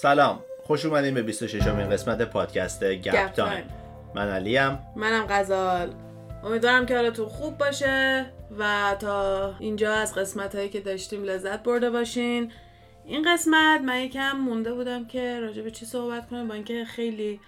سلام 0.00 0.44
خوش 0.62 0.84
اومدین 0.84 1.14
به 1.14 1.22
26 1.22 1.66
امین 1.66 1.90
قسمت 1.90 2.22
پادکست 2.22 2.84
گپ 2.84 3.32
تایم. 3.32 3.64
من 4.14 4.28
علیم. 4.28 4.78
منم 4.96 5.26
غزال. 5.28 5.92
امیدوارم 6.44 6.86
که 6.86 6.94
حالتون 6.94 7.26
خوب 7.28 7.58
باشه 7.58 8.26
و 8.58 8.96
تا 8.98 9.54
اینجا 9.58 9.94
از 9.94 10.14
قسمت 10.14 10.54
هایی 10.54 10.68
که 10.68 10.80
داشتیم 10.80 11.24
لذت 11.24 11.62
برده 11.62 11.90
باشین. 11.90 12.52
این 13.04 13.32
قسمت 13.32 13.80
من 13.80 14.00
یکم 14.00 14.32
مونده 14.32 14.74
بودم 14.74 15.04
که 15.04 15.40
راجع 15.40 15.62
به 15.62 15.70
چی 15.70 15.86
صحبت 15.86 16.28
کنم 16.28 16.48
با 16.48 16.54
اینکه 16.54 16.84
خیلی 16.84 17.40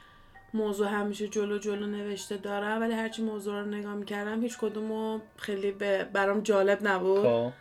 موضوع 0.55 0.89
همیشه 0.89 1.29
جلو 1.29 1.59
جلو 1.59 1.87
نوشته 1.87 2.37
دارم 2.37 2.81
ولی 2.81 2.93
هرچی 2.93 3.23
موضوع 3.23 3.61
رو 3.61 3.67
نگاه 3.67 3.95
می‌کردم 3.95 4.43
هیچ 4.43 4.59
کدومو 4.59 5.19
خیلی 5.37 5.73
به 5.73 6.05
برام 6.05 6.41
جالب 6.41 6.79
نبود. 6.83 7.23
خب. 7.23 7.53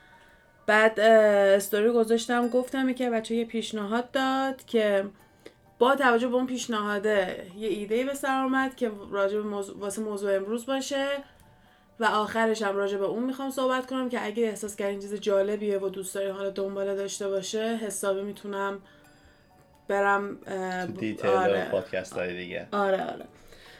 بعد 0.69 0.99
استوری 0.99 1.91
گذاشتم 1.91 2.47
گفتم 2.47 2.93
که 2.93 3.09
بچه 3.09 3.35
یه 3.35 3.45
پیشنهاد 3.45 4.11
داد 4.11 4.65
که 4.65 5.05
با 5.79 5.95
توجه 5.95 6.27
به 6.27 6.35
اون 6.35 6.47
پیشنهاده 6.47 7.45
یه 7.57 7.67
ایده 7.67 8.03
به 8.03 8.13
سرم 8.13 8.43
اومد 8.43 8.75
که 8.75 8.91
راجع 9.11 9.37
به 9.37 9.43
موضوع 9.43 9.79
واسه 9.79 10.01
موضوع 10.01 10.35
امروز 10.35 10.65
باشه 10.65 11.07
و 11.99 12.05
آخرش 12.05 12.61
هم 12.61 12.75
راجع 12.75 12.97
به 12.97 13.05
اون 13.05 13.23
می‌خوام 13.23 13.51
صحبت 13.51 13.85
کنم 13.85 14.09
که 14.09 14.25
اگه 14.25 14.43
احساس 14.43 14.75
کردین 14.75 14.99
چیز 14.99 15.13
جالبیه 15.13 15.77
و 15.79 15.89
دوست 15.89 16.15
داری 16.15 16.29
حالا 16.29 16.49
دنباله 16.49 16.95
داشته 16.95 17.29
باشه 17.29 17.79
حسابی 17.81 18.21
می‌تونم 18.21 18.81
برم 19.87 20.37
تو 20.85 20.91
detail 20.91 21.29
آره. 21.29 21.69
پادکست 21.71 22.13
های 22.13 22.37
دیگه. 22.37 22.67
آره 22.71 23.03
آره. 23.03 23.25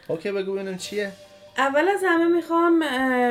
OK 0.08 0.32
بگو 0.32 0.54
ببینیم 0.54 0.78
چیه. 0.78 1.12
اول 1.60 1.88
از 1.88 2.04
همه 2.06 2.28
می‌خوام 2.28 2.84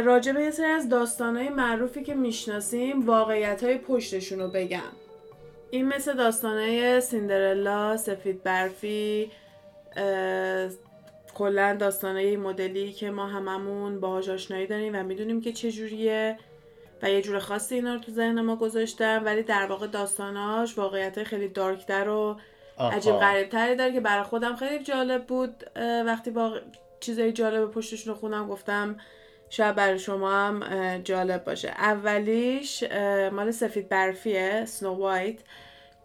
راجع 0.05 0.33
به 0.33 0.43
یه 0.43 0.51
سری 0.51 0.67
از 0.67 0.89
داستانهای 0.89 1.49
معروفی 1.49 2.03
که 2.03 2.15
می‌شناسیم 2.15 3.07
واقعیت 3.07 3.65
های 3.65 3.79
پشتشون 3.79 4.39
رو 4.39 4.49
بگم 4.49 4.93
این 5.71 5.89
مثل 5.89 6.17
داستانهای 6.17 7.01
سیندرلا، 7.01 7.97
سفید 7.97 8.43
برفی 8.43 9.31
کلا 11.35 11.77
داستانهای 11.77 12.37
مدلی 12.37 12.93
که 12.93 13.11
ما 13.11 13.27
هممون 13.27 14.01
باهاش 14.01 14.29
آشنایی 14.29 14.67
داریم 14.67 14.95
و 14.97 15.03
می‌دونیم 15.03 15.41
که 15.41 15.53
چجوریه 15.53 16.39
و 17.03 17.11
یه 17.11 17.23
جور 17.23 17.39
خاصی 17.39 17.75
اینا 17.75 17.95
رو 17.95 18.01
تو 18.01 18.13
ذهن 18.13 18.41
ما 18.41 18.57
گذاشتم 18.57 19.23
ولی 19.25 19.43
در 19.43 19.67
واقع 19.67 19.87
داستاناش 19.87 20.79
واقعیت 20.79 21.23
خیلی 21.23 21.49
دارکتر 21.49 22.09
و. 22.09 22.37
عجیب 22.81 23.15
غریب 23.15 23.49
تری 23.49 23.77
داره 23.77 23.93
که 23.93 24.01
برای 24.01 24.23
خودم 24.23 24.57
خیلی 24.57 24.85
جالب 24.85 25.27
بود 25.27 25.65
وقتی 26.07 26.31
با 26.31 26.61
چیزای 27.01 27.33
جالب 27.33 27.71
پشتشون 27.71 28.15
رو 28.15 28.21
خوندم 28.21 28.49
گفتم 28.49 28.97
شاید 29.51 29.75
برای 29.75 29.99
شما 29.99 30.33
هم 30.33 30.63
جالب 30.99 31.45
باشه. 31.45 31.69
اولیش 31.69 32.85
مال 33.33 33.51
سفید 33.51 33.89
برفیه 33.89 34.65
سنو 34.65 34.95
وایت 34.95 35.39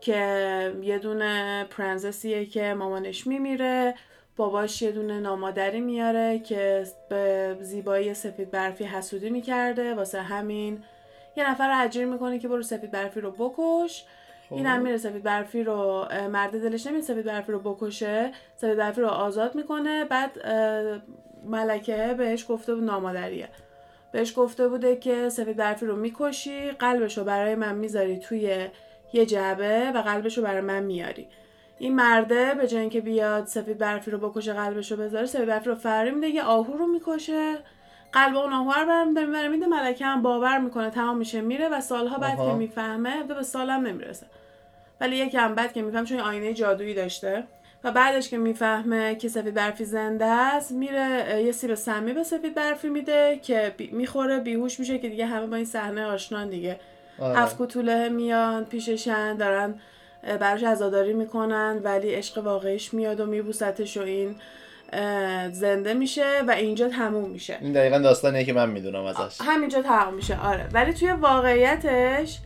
که 0.02 0.76
یه 0.82 1.00
دونه 1.00 1.64
پرنسسیه 1.70 2.46
که 2.46 2.74
مامانش 2.74 3.28
میمیره. 3.28 3.96
باباش 4.36 4.82
یه 4.82 4.92
دونه 4.92 5.20
نامادری 5.20 5.82
میاره 5.82 6.40
که 6.40 6.84
به 7.10 7.58
زیبایی 7.62 8.14
سفید 8.14 8.52
برفی 8.52 8.84
حسودی 8.84 9.30
می‌کرده. 9.30 9.94
واسه 9.94 10.22
همین 10.22 10.84
یه 11.38 11.50
نفر 11.50 11.70
رو 12.04 12.06
می‌کنه 12.06 12.40
که 12.40 12.48
برو 12.48 12.64
سفید 12.64 12.92
برفی 12.92 13.22
رو 13.22 13.32
بکش. 13.32 14.06
این 14.54 14.66
هم 14.66 14.82
میره 14.82 14.98
سفید 14.98 15.24
برفی 15.24 15.64
رو 15.64 16.06
مرد 16.32 16.62
دلش 16.62 16.88
نمیاد 16.88 17.04
سفید 17.04 17.26
برفی 17.26 17.52
رو 17.52 17.60
بکشه 17.60 18.32
سفید 18.56 18.78
برفی 18.78 19.02
رو 19.02 19.08
آزاد 19.08 19.56
می‌کنه 19.56 20.06
بعد 20.06 20.32
ملکه 21.46 22.16
بهش 22.18 22.46
گفته 22.50 22.76
بود 22.76 22.84
نامادریه. 22.84 23.50
بهش 24.12 24.34
گفته 24.38 24.68
بوده 24.68 24.96
که 24.96 25.30
سفید 25.30 25.58
برفی 25.58 25.86
رو 25.86 25.96
می‌کشی 25.96 26.72
قلبش 26.72 27.18
رو 27.18 27.24
برای 27.24 27.56
من 27.56 27.76
می‌ذاری 27.76 28.20
توی 28.20 28.68
یه 29.14 29.26
جعبه 29.26 29.92
و 29.92 29.98
قلبش 29.98 30.38
رو 30.38 30.44
برای 30.44 30.62
من 30.62 30.84
میاری. 30.84 31.28
این 31.80 31.96
مرده 31.96 32.54
به 32.54 32.68
جای 32.68 32.82
اینکه 32.82 33.02
بیاد 33.02 33.46
سفید 33.46 33.78
برفی 33.78 34.12
رو 34.12 34.30
بکشه 34.30 34.54
قلبش 34.54 34.92
رو 34.92 34.98
بذاره 34.98 35.26
سفید 35.26 35.46
برفی 35.46 35.70
رو 35.70 35.76
فری 35.76 36.12
میده 36.12 36.28
یه 36.28 36.44
آهو 36.44 36.78
رو 36.78 36.88
می‌کشه. 36.88 37.58
قلب 38.14 38.38
اون 38.38 38.54
آهو 38.54 38.72
رو 38.72 38.88
برمیداره 38.88 39.28
می‌بره 39.28 39.48
میده 39.48 39.68
ملکه 39.68 40.06
هم 40.06 40.22
باور 40.22 40.58
می‌کنه 40.58 40.90
تمام 40.90 41.18
میشه 41.18 41.42
میره 41.42 41.70
و 41.70 41.82
سالها 41.82 42.18
بعد. 42.18 42.38
که 42.38 42.54
می‌فهمه 42.54 43.24
به 43.24 43.44
سالم 43.44 43.88
نمی‌رسه. 43.88 44.26
ولی 45.02 45.18
یکم 45.18 45.56
بعد 45.56 45.74
که 45.74 45.82
می‌فهمه 45.82 46.06
چون 46.06 46.20
آینه 46.20 46.54
جادویی 46.54 46.94
داشته. 46.94 47.44
و 47.84 47.92
بعدش 47.92 48.30
که 48.30 48.38
می‌فهمه 48.38 49.16
که 49.16 49.30
سفید 49.30 49.54
برفی 49.54 49.86
زنده 49.86 50.26
است 50.26 50.72
میره 50.72 51.42
یه 51.46 51.52
سیب 51.52 51.74
سمی 51.74 52.14
به 52.14 52.24
سفید 52.24 52.56
برفی 52.56 52.90
میده 52.90 53.40
که 53.44 53.74
بی- 53.78 53.92
می‌خوره 53.92 54.40
بیهوش 54.40 54.80
میشه 54.80 55.00
که 55.00 55.10
دیگه 55.10 55.26
همه 55.26 55.48
با 55.48 55.56
این 55.56 55.66
صحنه 55.66 56.06
آشنان 56.06 56.50
دیگه. 56.50 56.80
آره. 57.20 58.10
میان 58.10 58.66
پیششن 58.66 59.38
دارن 59.38 59.76
براش 60.40 60.64
عزاداری 60.64 61.14
می‌کنن 61.14 61.80
ولی 61.84 62.14
عشق 62.16 62.38
واقعیش 62.38 62.94
میاد 62.94 63.20
و 63.20 63.26
میبوستش 63.26 63.98
و 63.98 64.02
این 64.02 64.36
زنده 65.52 65.94
میشه 65.94 66.42
و 66.48 66.52
اینجا 66.52 66.90
تموم 66.90 67.30
میشه. 67.30 67.58
این 67.62 67.74
دقیقا 67.74 67.98
داستانیه 67.98 68.44
که 68.44 68.54
من 68.54 68.70
می‌دونم 68.70 69.06
ازش. 69.06 69.42
همینجا 69.42 69.82
تمام 69.82 70.14
میشه 70.14 70.40
آره. 70.40 70.68
ولی 70.74 70.94
توی 70.94 71.12
واقعیتش 71.12 72.38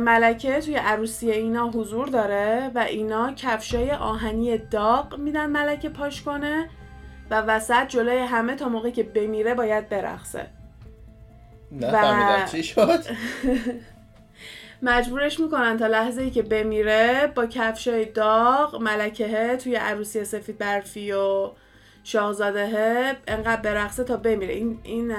ملکه 0.00 0.60
توی 0.60 0.74
عروسی 0.74 1.30
اینا 1.30 1.70
حضور 1.70 2.08
داره 2.08 2.70
و 2.74 2.78
اینا 2.78 3.32
کفشای 3.32 3.90
آهنی 3.90 4.58
داغ 4.58 5.18
میدن 5.18 5.46
ملکه 5.46 5.88
پاش 5.88 6.22
کنه 6.22 6.68
و 7.30 7.40
وسط 7.40 7.88
جلوی 7.88 8.18
همه 8.18 8.54
تا 8.54 8.68
موقعی 8.68 8.92
که 8.92 9.02
بمیره 9.02 9.54
باید 9.54 9.88
برقصه. 9.88 10.46
نفهمیدم 11.72 12.44
چی 12.52 12.62
شد. 12.62 13.00
مجبورش 14.82 15.40
می‌کنن 15.40 15.76
تا 15.76 15.86
لحظه 15.86 16.22
ای 16.22 16.30
که 16.30 16.42
بمیره 16.42 17.32
با 17.34 17.46
کفشای 17.46 18.04
داغ 18.04 18.82
ملکه 18.82 19.56
توی 19.56 19.74
عروسی 19.76 20.24
سفید 20.24 20.58
برفی 20.58 21.12
و 21.12 21.50
شاهزاده 22.04 23.16
انقدر 23.28 23.62
برقصه 23.62 24.04
تا 24.04 24.16
بمیره. 24.16 24.54
این 24.54 24.78
این 24.82 25.12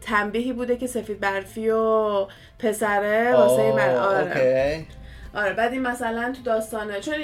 تنبیهی 0.00 0.52
بوده 0.52 0.76
که 0.76 0.86
سفید 0.86 1.20
برفی 1.20 1.70
و 1.70 2.26
پسره 2.58 3.32
واسه 3.34 3.72
من 3.72 3.96
آره. 3.96 4.76
OK. 4.78 4.86
آره 5.34 5.52
بعد 5.52 5.72
این 5.72 5.82
مثلا 5.82 6.32
تو 6.36 6.42
داستانه 6.42 7.00
چون 7.00 7.14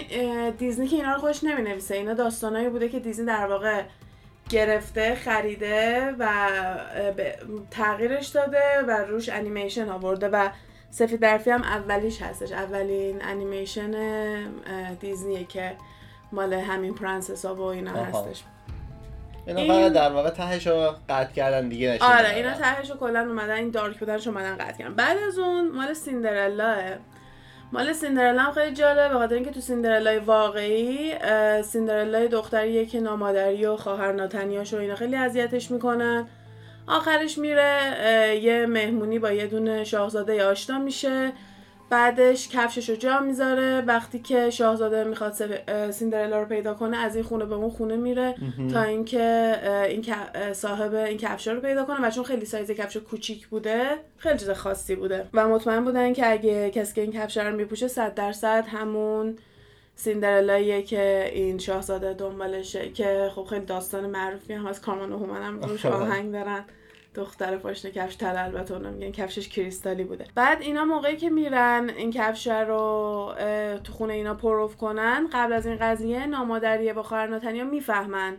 دیزنی 0.58 0.88
که 0.88 0.96
اینا 0.96 1.12
رو 1.14 1.20
خودش 1.20 1.44
نمی 1.44 1.62
نویسه 1.62 1.94
اینا 1.94 2.14
داستانایی 2.14 2.68
بوده 2.68 2.88
که 2.88 3.00
دیزنی 3.00 3.26
در 3.26 3.46
واقع 3.46 3.82
گرفته 4.48 5.14
خریده 5.14 6.14
و 6.18 6.48
تغییرش 7.70 8.28
داده 8.28 8.82
و 8.88 8.90
روش 8.90 9.28
انیمیشن 9.28 9.88
آورده 9.88 10.28
و 10.28 10.48
سفید 10.90 11.20
برفی 11.20 11.50
هم 11.50 11.62
اولیش 11.62 12.22
هستش. 12.22 12.52
اولین 12.52 13.24
انیمیشن 13.24 13.90
دیزنیه 15.00 15.44
که 15.44 15.76
مال 16.32 16.54
همین 16.54 16.94
پرنسس 16.94 17.44
ها 17.44 17.54
و 17.54 17.60
اینا. 17.60 17.90
هستش. 17.90 18.44
اینا 19.46 19.60
این- 19.60 19.72
فقط 19.72 19.92
در 19.92 20.12
واقع 20.12 20.30
تهش 20.30 20.66
رو 20.66 20.94
قطع 21.08 21.32
کردن 21.32 21.68
دیگه 21.68 21.92
نشون 21.92 22.08
آره. 22.08 22.34
اینا 22.34 22.52
تهش 22.54 22.90
رو 22.90 22.96
کلا 22.96 23.20
اومدن 23.20 23.54
این 23.54 23.70
dark 23.70 23.98
بودنش 23.98 24.26
اومدن 24.26 24.56
قطع 24.56 24.78
کردن. 24.78 24.94
بعد 24.94 25.16
از 25.28 25.38
اون 25.38 25.70
مال 25.70 25.92
سیندرلاعه. 25.92 26.76
مال 27.72 27.92
سیندرلا 27.92 28.42
هم 28.42 28.52
خیلی 28.52 28.74
جالب 28.74 29.12
به 29.12 29.18
خاطر 29.18 29.34
اینکه 29.34 29.50
تو 29.50 29.60
سیندرلای 29.60 30.18
واقعی 30.18 31.12
سیندرلای 31.62 32.28
دختریه 32.28 32.86
که 32.86 33.00
نامادری 33.00 33.66
و 33.66 33.76
خواهر 33.76 34.12
ناتنیاش 34.12 34.74
و 34.74 34.76
اینا 34.76 34.94
خیلی 34.94 35.16
اذیتش 35.16 35.70
می‌کنن. 35.70 36.26
آخرش 36.86 37.38
میره 37.38 38.40
یه 38.42 38.66
مهمونی 38.66 39.18
با 39.18 39.32
یه 39.32 39.46
دونه 39.46 39.84
شاهزاده 39.84 40.44
آشنا 40.44 40.78
میشه. 40.78 41.32
بعدش 41.94 42.48
کفشش 42.48 42.90
رو 42.90 42.96
جا 42.96 43.20
می‌ذاره. 43.20 43.80
وقتی 43.80 44.18
که 44.18 44.50
شاهزاده 44.50 45.04
می‌خواد 45.04 45.32
سیندرلا 45.90 46.40
رو 46.40 46.46
پیدا 46.46 46.74
کنه 46.74 46.96
از 46.96 47.14
این 47.14 47.24
خونه 47.24 47.44
به 47.44 47.54
اون 47.54 47.70
خونه 47.70 47.96
میره 47.96 48.34
تا 48.72 48.82
اینکه 48.82 49.56
این 49.88 50.04
صاحب 50.52 50.94
این 50.94 51.18
کفش 51.18 51.48
رو 51.48 51.60
پیدا 51.60 51.84
کنه. 51.84 52.06
و 52.06 52.10
چون 52.10 52.24
خیلی 52.24 52.44
سایز 52.44 52.70
کفش 52.70 52.96
کوچیک 52.96 53.46
بوده 53.46 53.82
خیلی 54.16 54.38
چیز 54.38 54.50
خاصی 54.50 54.94
بوده. 54.94 55.28
و 55.34 55.48
مطمئن 55.48 55.84
بودن 55.84 56.12
که 56.12 56.32
اگه 56.32 56.70
کسی 56.70 56.94
که 56.94 57.00
این 57.00 57.12
کفش 57.12 57.36
رو 57.36 57.56
میپوشه 57.56 57.88
صد 57.88 58.14
درصد 58.14 58.64
همون 58.68 59.36
سیندرلاییه 59.96 60.82
که 60.82 61.30
این 61.32 61.58
شاهزاده 61.58 62.14
دنبالشه. 62.14 62.88
که 62.88 63.30
خب 63.34 63.44
خیلی 63.44 63.64
داستان 63.64 64.06
معروفی 64.06 64.52
هم 64.52 64.66
از 64.66 64.80
کارمان 64.80 65.12
و 65.12 65.18
هومن 65.18 65.42
هم 65.42 65.60
روش 65.60 65.86
آهنگ 65.86 66.32
دارن. 66.32 66.64
دختر 67.14 67.56
پاشنه 67.56 67.90
کفش 67.90 68.16
تل 68.16 68.36
البته 68.36 68.74
اونا 68.74 68.90
میگن 68.90 69.12
کفشش 69.12 69.48
کریستالی 69.48 70.04
بوده. 70.04 70.26
بعد 70.34 70.62
اینا 70.62 70.84
موقعی 70.84 71.16
که 71.16 71.30
میرن 71.30 71.90
این 71.96 72.10
کفش 72.10 72.46
رو 72.46 73.34
تو 73.84 73.92
خونه 73.92 74.14
اینا 74.14 74.34
پروف 74.34 74.76
کنن 74.76 75.28
قبل 75.32 75.52
از 75.52 75.66
این 75.66 75.76
قضیه 75.76 76.26
نامادریه 76.26 76.92
با 76.92 77.02
خواهر 77.02 77.26
ناتنیا 77.26 77.64
می‌فهمن 77.64 78.36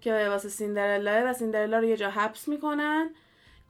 که 0.00 0.28
واسه 0.28 0.48
سیندرلا 0.48 1.22
و 1.26 1.32
سیندرلا 1.32 1.78
رو 1.78 1.84
یه 1.84 1.96
جا 1.96 2.10
حبس 2.10 2.48
می‌کنن. 2.48 3.10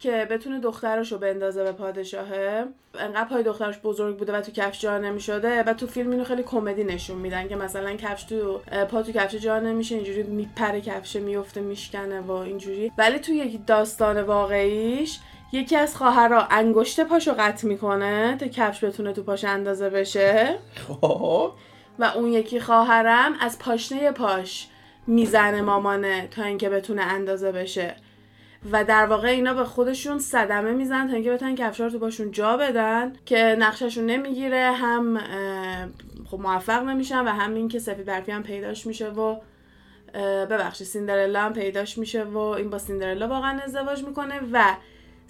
که 0.03 0.27
بتونه 0.29 0.59
دخترش 0.59 1.11
رو 1.11 1.17
بندازه 1.17 1.63
به 1.63 1.71
پادشاهه. 1.71 2.65
انقدر 2.99 3.29
پای 3.29 3.43
دخترش 3.43 3.79
بزرگ 3.79 4.17
بوده 4.17 4.33
و 4.33 4.41
تو 4.41 4.51
کفش 4.51 4.81
جا 4.81 4.97
نمی‌شده 4.97 5.63
و 5.63 5.73
تو 5.73 5.87
فیلم 5.87 6.11
اینو 6.11 6.23
خیلی 6.23 6.43
کمدی 6.43 6.83
نشون 6.83 7.17
میدن 7.17 7.47
که 7.47 7.55
مثلا 7.55 7.95
کفش 7.95 8.23
تو 8.23 8.57
پا 8.89 9.03
تو 9.03 9.11
کفش 9.11 9.35
جا 9.35 9.59
نمیشه 9.59 9.95
اینجوری 9.95 10.23
میپره 10.23 10.81
کفش 10.81 11.15
میفته 11.15 11.61
میشکنه 11.61 12.21
و 12.21 12.31
اینجوری. 12.31 12.91
ولی 12.97 13.19
تو 13.19 13.31
یک 13.31 13.65
داستان 13.65 14.21
واقعیش 14.21 15.19
یکی 15.51 15.75
از 15.75 15.95
خواهرها 15.95 16.47
انگشت 16.51 17.03
پاشو 17.03 17.33
قطع 17.39 17.67
می‌کنه 17.67 18.37
تا 18.37 18.47
کفش 18.47 18.83
بتونه 18.83 19.13
تو 19.13 19.23
پاش 19.23 19.43
اندازه 19.43 19.89
بشه. 19.89 20.55
خب. 20.87 21.51
و 21.99 22.03
اون 22.03 22.33
یکی 22.33 22.59
خواهرم 22.59 23.33
از 23.41 23.59
پاشنه 23.59 24.11
پاش 24.11 24.67
می‌زنه 25.07 25.61
مامانه 25.61 26.27
تا 26.27 26.43
اینکه 26.43 26.69
بتونه 26.69 27.01
اندازه 27.01 27.51
بشه. 27.51 27.95
و 28.71 28.83
در 28.83 29.05
واقع 29.05 29.27
اینا 29.27 29.53
به 29.53 29.63
خودشون 29.63 30.19
صدمه 30.19 30.71
میزن 30.71 31.07
تا 31.07 31.13
اینکه 31.13 31.31
بتونن 31.31 31.55
کفشار 31.55 31.89
تو 31.89 31.99
باشون 31.99 32.31
جا 32.31 32.57
بدن 32.57 33.13
که 33.25 33.55
نقششون 33.59 34.05
نمی‌گیره 34.05 34.71
هم 34.71 35.19
خب 36.31 36.39
موفق 36.39 36.83
نمیشن 36.83 37.19
و 37.19 37.29
هم 37.29 37.53
این 37.53 37.67
که 37.67 37.79
سفید 37.79 38.05
برفی 38.05 38.31
هم 38.31 38.43
پیداش 38.43 38.87
میشه 38.87 39.09
و 39.09 39.35
ببخشید 40.49 40.87
سیندرلا 40.87 41.41
هم 41.41 41.53
پیداش 41.53 41.97
میشه 41.97 42.23
و 42.23 42.37
این 42.37 42.69
با 42.69 42.77
سیندرلا 42.77 43.27
واقعا 43.27 43.59
ازدواج 43.59 44.03
می‌کنه 44.03 44.39
و 44.51 44.75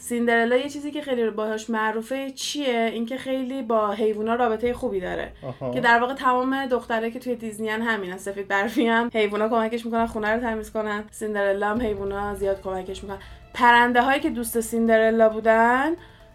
سیندرلا 0.03 0.55
یه 0.55 0.69
چیزی 0.69 0.91
که 0.91 1.01
خیلی 1.01 1.29
باهاش 1.29 1.69
معروفه 1.69 2.31
چیه؟ 2.31 2.89
اینکه 2.93 3.17
خیلی 3.17 3.61
با 3.61 3.91
حیوونا 3.91 4.35
رابطه 4.35 4.73
خوبی 4.73 4.99
داره. 4.99 5.31
که 5.73 5.81
در 5.81 5.99
واقع 5.99 6.13
تمام 6.13 6.65
دختره 6.65 7.11
که 7.11 7.19
توی 7.19 7.35
دیزنیان 7.35 7.81
همینن 7.81 8.17
سفید 8.17 8.47
برفی 8.47 8.87
هم 8.87 9.09
حیوونا 9.13 9.49
کمکش 9.49 9.85
می‌کنن 9.85 10.05
خونه 10.05 10.33
رو 10.33 10.39
تمیز 10.39 10.71
کنن. 10.71 11.03
سیندرلا 11.11 11.69
هم 11.69 11.81
حیوونا 11.81 12.35
زیاد 12.35 12.61
کمکش 12.61 13.03
می‌کنن. 13.03 13.17
پرنده 13.53 14.01
هایی 14.01 14.19
که 14.19 14.29
دوست 14.29 14.61
سیندرلا 14.61 15.29
بودن 15.29 15.91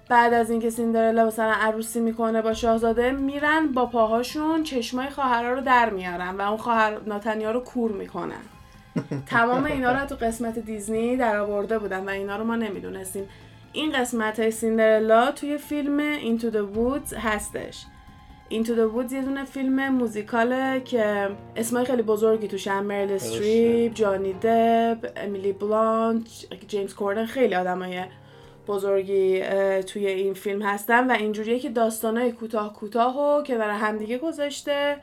بعد 0.09 0.35
از 0.35 0.51
اینکه 0.51 0.71
سیندرلا 0.71 1.27
مثلا 1.27 1.53
عروسی 1.53 2.01
می‌کنه 2.01 2.43
با 2.43 2.55
شاهزاده 2.55 3.11
میرن 3.11 3.67
با 3.67 3.87
پاهاشون 3.87 4.63
چشمای 4.63 5.11
خواهرا 5.11 5.55
رو 5.55 5.61
در 5.61 5.91
میارن 5.91 6.35
و 6.37 6.41
اون 6.41 6.57
خواهر 6.57 7.01
ناتنیا 7.07 7.51
رو 7.51 7.61
کور 7.61 7.93
می‌کنن. 7.93 8.43
تمام 9.27 9.65
اینا 9.65 9.93
رو 9.93 10.07
تو 10.07 10.15
قسمت 10.15 10.59
دیزنی 10.59 11.17
در 11.17 11.37
آورده 11.37 11.79
بودن 11.79 12.05
و 12.05 12.09
اینا 12.09 12.37
رو 12.37 12.45
ما 12.45 12.57
نمی‌دونستیم. 12.57 13.29
این 13.73 13.93
قسمت 13.93 14.41
های 14.41 14.51
سیندرلا 14.51 15.31
توی 15.31 15.59
فیلم 15.59 16.19
Into 16.19 16.45
the 16.45 16.77
Woods 16.77 17.15
هستش. 17.15 17.85
Into 18.51 18.69
the 18.69 18.97
Woods 18.97 19.13
یه 19.13 19.23
دونه 19.23 19.45
فیلم 19.45 19.89
موزیکاله 19.89 20.81
که 20.81 21.29
اسمای 21.57 21.85
خیلی 21.85 22.03
بزرگی 22.03 22.49
توشن 22.49 22.85
مرل 22.85 23.13
استریپ، 23.13 23.95
جانی 23.95 24.33
دپ، 24.33 25.13
امیلی 25.17 25.53
بلانت، 25.53 26.29
جیمز 26.69 26.95
کوردن 26.95 27.27
خیلی 27.27 27.55
آدمای 27.55 28.05
بزرگی 28.69 29.43
توی 29.83 30.07
این 30.07 30.35
فیلم 30.35 30.63
هستن 30.63 31.11
و 31.11 31.15
اینجوریه 31.15 31.59
که 31.59 31.69
داستانای 31.69 32.33
کوتاه 32.33 32.73
کوتاه 32.73 33.39
و 33.39 33.43
که 33.43 33.55
برای 33.55 33.77
همدیگه 33.77 34.19
گذاشته 34.19 34.97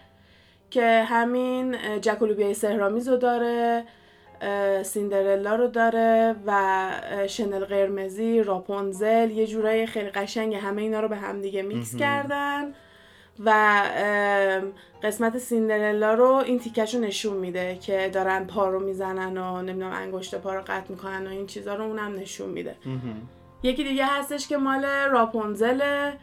که 0.69 1.03
همین 1.03 1.75
جک 2.01 2.18
و 2.18 2.24
لوبیای 2.24 2.53
سحرآمیز 2.53 3.07
رو 3.07 3.17
داره. 3.17 3.83
سیندرلا 4.83 5.55
رو 5.55 5.67
داره 5.67 6.35
و 6.45 6.91
شنل 7.27 7.65
قرمزی 7.65 8.43
راپونزل 8.43 9.31
یه 9.31 9.47
جورای 9.47 9.85
خیلی 9.85 10.09
قشنگ 10.09 10.55
همه 10.55 10.81
اینا 10.81 10.99
رو 10.99 11.07
به 11.07 11.15
همدیگه 11.15 11.61
میکس 11.61 11.95
کردن 11.95 12.73
و 13.45 13.81
قسمت 15.03 15.37
سیندرلا 15.37 16.13
رو 16.13 16.31
این 16.45 16.59
تیکش 16.59 16.95
رو 16.95 17.01
نشون 17.01 17.37
میده 17.37 17.77
که 17.81 18.09
دارن 18.13 18.45
پا 18.45 18.69
رو 18.69 18.79
می‌زنن 18.79 19.37
و 19.37 19.61
نمی‌دونم 19.61 19.93
انگشت 19.93 20.35
پا 20.35 20.53
رو 20.53 20.61
قطع 20.61 20.89
می‌کنن 20.89 21.27
و 21.27 21.29
این 21.29 21.47
چیزا 21.47 21.75
رو 21.75 21.83
اونم 21.83 22.15
نشون 22.15 22.49
میده. 22.49 22.75
یکی 23.63 23.83
دیگه 23.83 24.05
هستش 24.05 24.47
که 24.47 24.57
مال 24.57 24.85
راپونزله. 24.85 26.13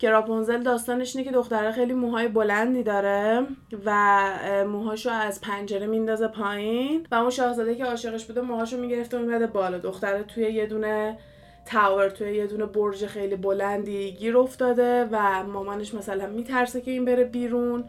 که 0.00 0.10
راپونزل 0.10 0.62
داستانش 0.62 1.16
اینه 1.16 1.28
که 1.30 1.34
دختره 1.34 1.72
خیلی 1.72 1.92
موهای 1.92 2.28
بلندی 2.28 2.82
داره 2.82 3.46
و 3.84 4.28
موهاشو 4.66 5.10
از 5.10 5.40
پنجره 5.40 5.86
میندازه 5.86 6.28
پایین 6.28 7.06
و 7.10 7.14
اون 7.14 7.30
شاهزاده 7.30 7.74
که 7.74 7.84
عاشقش 7.84 8.24
بوده 8.24 8.40
موهاشو 8.40 8.76
می‌گرفته 8.76 9.18
و 9.18 9.20
میبده 9.20 9.46
بالا. 9.46 9.78
دختره 9.78 10.22
توی 10.22 10.42
یه 10.42 10.66
دونه 10.66 11.18
تاور 11.66 12.08
توی 12.08 12.34
یه 12.36 12.46
دونه 12.46 12.66
برج 12.66 13.06
خیلی 13.06 13.36
بلندی 13.36 14.12
گیر 14.12 14.38
افتاده 14.38 15.08
و 15.12 15.44
مامانش 15.44 15.94
مثلا 15.94 16.26
میترسه 16.26 16.80
که 16.80 16.90
این 16.90 17.04
بره 17.04 17.24
بیرون 17.24 17.84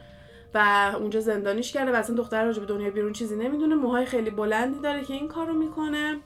و 0.54 0.92
اونجا 1.00 1.20
زندانیش 1.20 1.72
کرده 1.72 1.92
و 1.92 1.96
اصلا 1.96 2.16
دختر 2.16 2.46
راجع 2.46 2.60
به 2.60 2.66
دنیا 2.66 2.90
بیرون 2.90 3.14
چیزی 3.14 3.36
نمی‌دونه. 3.36 3.76
موهای 3.76 4.06
خیلی 4.06 4.30
بلندی 4.30 4.80
داره 4.80 5.04
که 5.04 5.14
این 5.14 5.28
کارو 5.28 5.54
می‌کنه. 5.54 6.20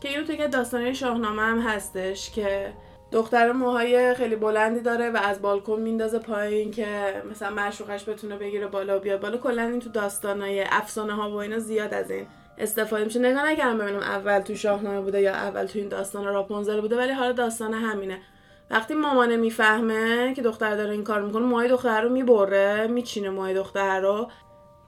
که 0.00 0.08
اینو 0.08 0.24
توی 0.24 0.48
داستانه 0.48 0.92
شاهنامه 0.92 1.42
هم 1.42 1.58
هستش 1.58 2.30
که 2.30 2.72
دختر 3.12 3.52
موهای 3.52 4.14
خیلی 4.14 4.36
بلندی 4.36 4.80
داره 4.80 5.10
و 5.10 5.16
از 5.16 5.42
بالکن 5.42 5.80
میندازه 5.80 6.18
پایین 6.18 6.70
که 6.70 6.86
مثلا 7.30 7.50
معشوقش 7.50 8.08
بتونه 8.08 8.36
بگیره 8.36 8.66
بالا 8.66 8.96
و 8.96 9.00
بیاد 9.00 9.20
بالا. 9.20 9.36
کلا 9.36 9.62
این 9.62 9.80
تو 9.80 9.90
داستانای 9.90 10.64
افسانه 10.70 11.12
ها 11.12 11.30
و 11.30 11.34
اینا 11.34 11.58
زیاد 11.58 11.94
از 11.94 12.10
این 12.10 12.26
استفاده 12.58 13.04
میشه. 13.04 13.20
نگاه 13.20 13.50
نکردم 13.50 13.78
ببینم 13.78 13.98
اول 13.98 14.40
تو 14.40 14.54
شاهنامه 14.54 15.00
بوده 15.00 15.20
یا 15.20 15.32
اول 15.32 15.64
تو 15.64 15.78
این 15.78 15.88
داستان 15.88 16.24
راپونزل 16.24 16.80
بوده 16.80 16.96
ولی 16.96 17.12
حالا 17.12 17.32
داستان 17.32 17.74
همینه. 17.74 18.18
وقتی 18.70 18.94
مامانه 18.94 19.36
می‌فهمه 19.36 20.34
که 20.34 20.42
دختر 20.42 20.76
داره 20.76 20.90
این 20.90 21.04
کار 21.04 21.22
می‌کنه 21.22 21.44
موهای 21.46 21.68
دختر 21.68 22.00
رو 22.00 22.08
می‌بره 22.08 22.86
میچینه 22.86 23.30
موهای 23.30 23.54
دختر 23.54 24.00
رو 24.00 24.30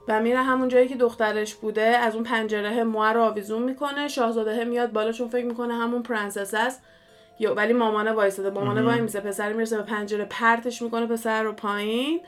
و 0.07 0.21
میره 0.21 0.39
همون 0.39 0.67
جایی 0.67 0.87
که 0.87 0.95
دخترش 0.95 1.55
بوده 1.55 1.81
از 1.81 2.15
اون 2.15 2.23
پنجره 2.23 2.83
مو 2.83 3.03
رو 3.03 3.21
آویزون 3.21 3.63
می‌کنه 3.63 4.07
شاهزاده 4.07 4.63
میاد 4.63 4.91
بالا 4.91 5.11
چون 5.11 5.27
فکر 5.27 5.45
می‌کنه 5.45 5.73
همون 5.73 6.03
پرنسس 6.03 6.53
است. 6.53 6.81
یا 7.39 7.53
ولی 7.53 7.73
مامانه 7.73 8.11
وایساده. 8.11 8.49
مامانه 8.49 8.81
وایمیسه 8.81 9.19
پسر 9.19 9.53
می‌رسه 9.53 9.77
به 9.77 9.83
پنجره 9.83 10.25
پرتش 10.25 10.81
می‌کنه 10.81 11.05
پسر 11.05 11.43
رو 11.43 11.53
پایین. 11.53 12.19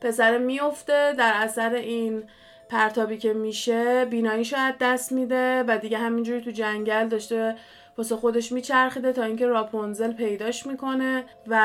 پسر 0.00 0.38
میفته 0.38 1.14
در 1.18 1.32
اثر 1.34 1.74
این 1.74 2.22
پرتابی 2.68 3.18
که 3.18 3.32
میشه 3.32 4.04
بیناییشو 4.04 4.56
از 4.56 4.74
دست 4.80 5.12
میده 5.12 5.64
و 5.68 5.78
دیگه 5.78 5.98
همینجوری 5.98 6.40
تو 6.40 6.50
جنگل 6.50 7.08
داشته 7.08 7.56
واسه 7.98 8.16
خودش 8.16 8.52
میچرخیده 8.52 9.12
تا 9.12 9.22
اینکه 9.22 9.46
راپونزل 9.46 10.12
پیداش 10.12 10.66
می‌کنه 10.66 11.24
و 11.46 11.56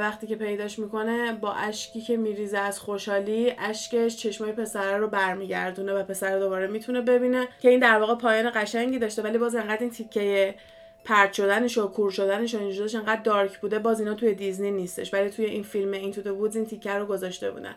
وقتی 0.00 0.26
که 0.26 0.36
پیداش 0.36 0.78
می‌کنه 0.78 1.32
با 1.32 1.52
اشکی 1.52 2.00
که 2.00 2.16
میریزه 2.16 2.58
از 2.58 2.80
خوشحالی 2.80 3.54
اشکش 3.58 4.16
چشمای 4.16 4.52
پسره 4.52 4.96
رو 4.96 5.08
برمیگردونه 5.08 5.92
و 5.92 6.02
پسر 6.02 6.38
دوباره 6.38 6.66
می‌تونه 6.66 7.00
ببینه 7.00 7.48
که 7.60 7.68
این 7.68 7.80
در 7.80 7.98
واقع 7.98 8.14
پایان 8.14 8.50
قشنگی 8.54 8.98
داشته. 8.98 9.22
ولی 9.22 9.38
باز 9.38 9.54
انقدر 9.54 9.80
این 9.80 9.90
تیکه 9.90 10.54
پرت 11.04 11.32
شدنش 11.32 11.78
و 11.78 11.86
کور 11.86 12.10
شدنش 12.10 12.54
و 12.54 12.58
اینجوریش 12.58 12.94
انقدر 12.94 13.22
دارک 13.22 13.58
بوده. 13.58 13.78
باز 13.78 14.00
اینا 14.00 14.14
توی 14.14 14.34
دیزنی 14.34 14.70
نیستش 14.70 15.14
ولی 15.14 15.30
توی 15.30 15.44
این 15.44 15.62
فیلم 15.62 15.92
این 15.92 16.12
تو 16.12 16.30
وودز 16.30 16.56
این 16.56 16.66
تیکر 16.66 16.98
رو 16.98 17.06
گذاشته 17.06 17.50
بودن. 17.50 17.74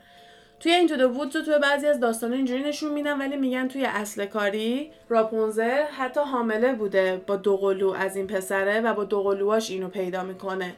توی 0.59 0.71
این 0.71 0.87
تو 0.87 1.07
وودز 1.07 1.37
توی 1.37 1.59
بعضی 1.59 1.87
از 1.87 1.99
داستان 1.99 2.33
اینجوری 2.33 2.63
نشون 2.63 2.91
میدن 2.91 3.21
ولی 3.21 3.37
میگن 3.37 3.67
توی 3.67 3.85
اصل 3.85 4.25
کاری 4.25 4.91
راپونزل 5.09 5.83
حتی 5.97 6.19
حامله 6.19 6.73
بوده 6.73 7.21
با 7.27 7.35
دوقلو 7.35 7.91
از 7.91 8.15
این 8.15 8.27
پسره 8.27 8.81
و 8.81 8.93
با 8.93 9.03
دوقلوهاش 9.03 9.69
اینو 9.71 9.87
پیدا 9.87 10.23
می‌کنه. 10.23 10.73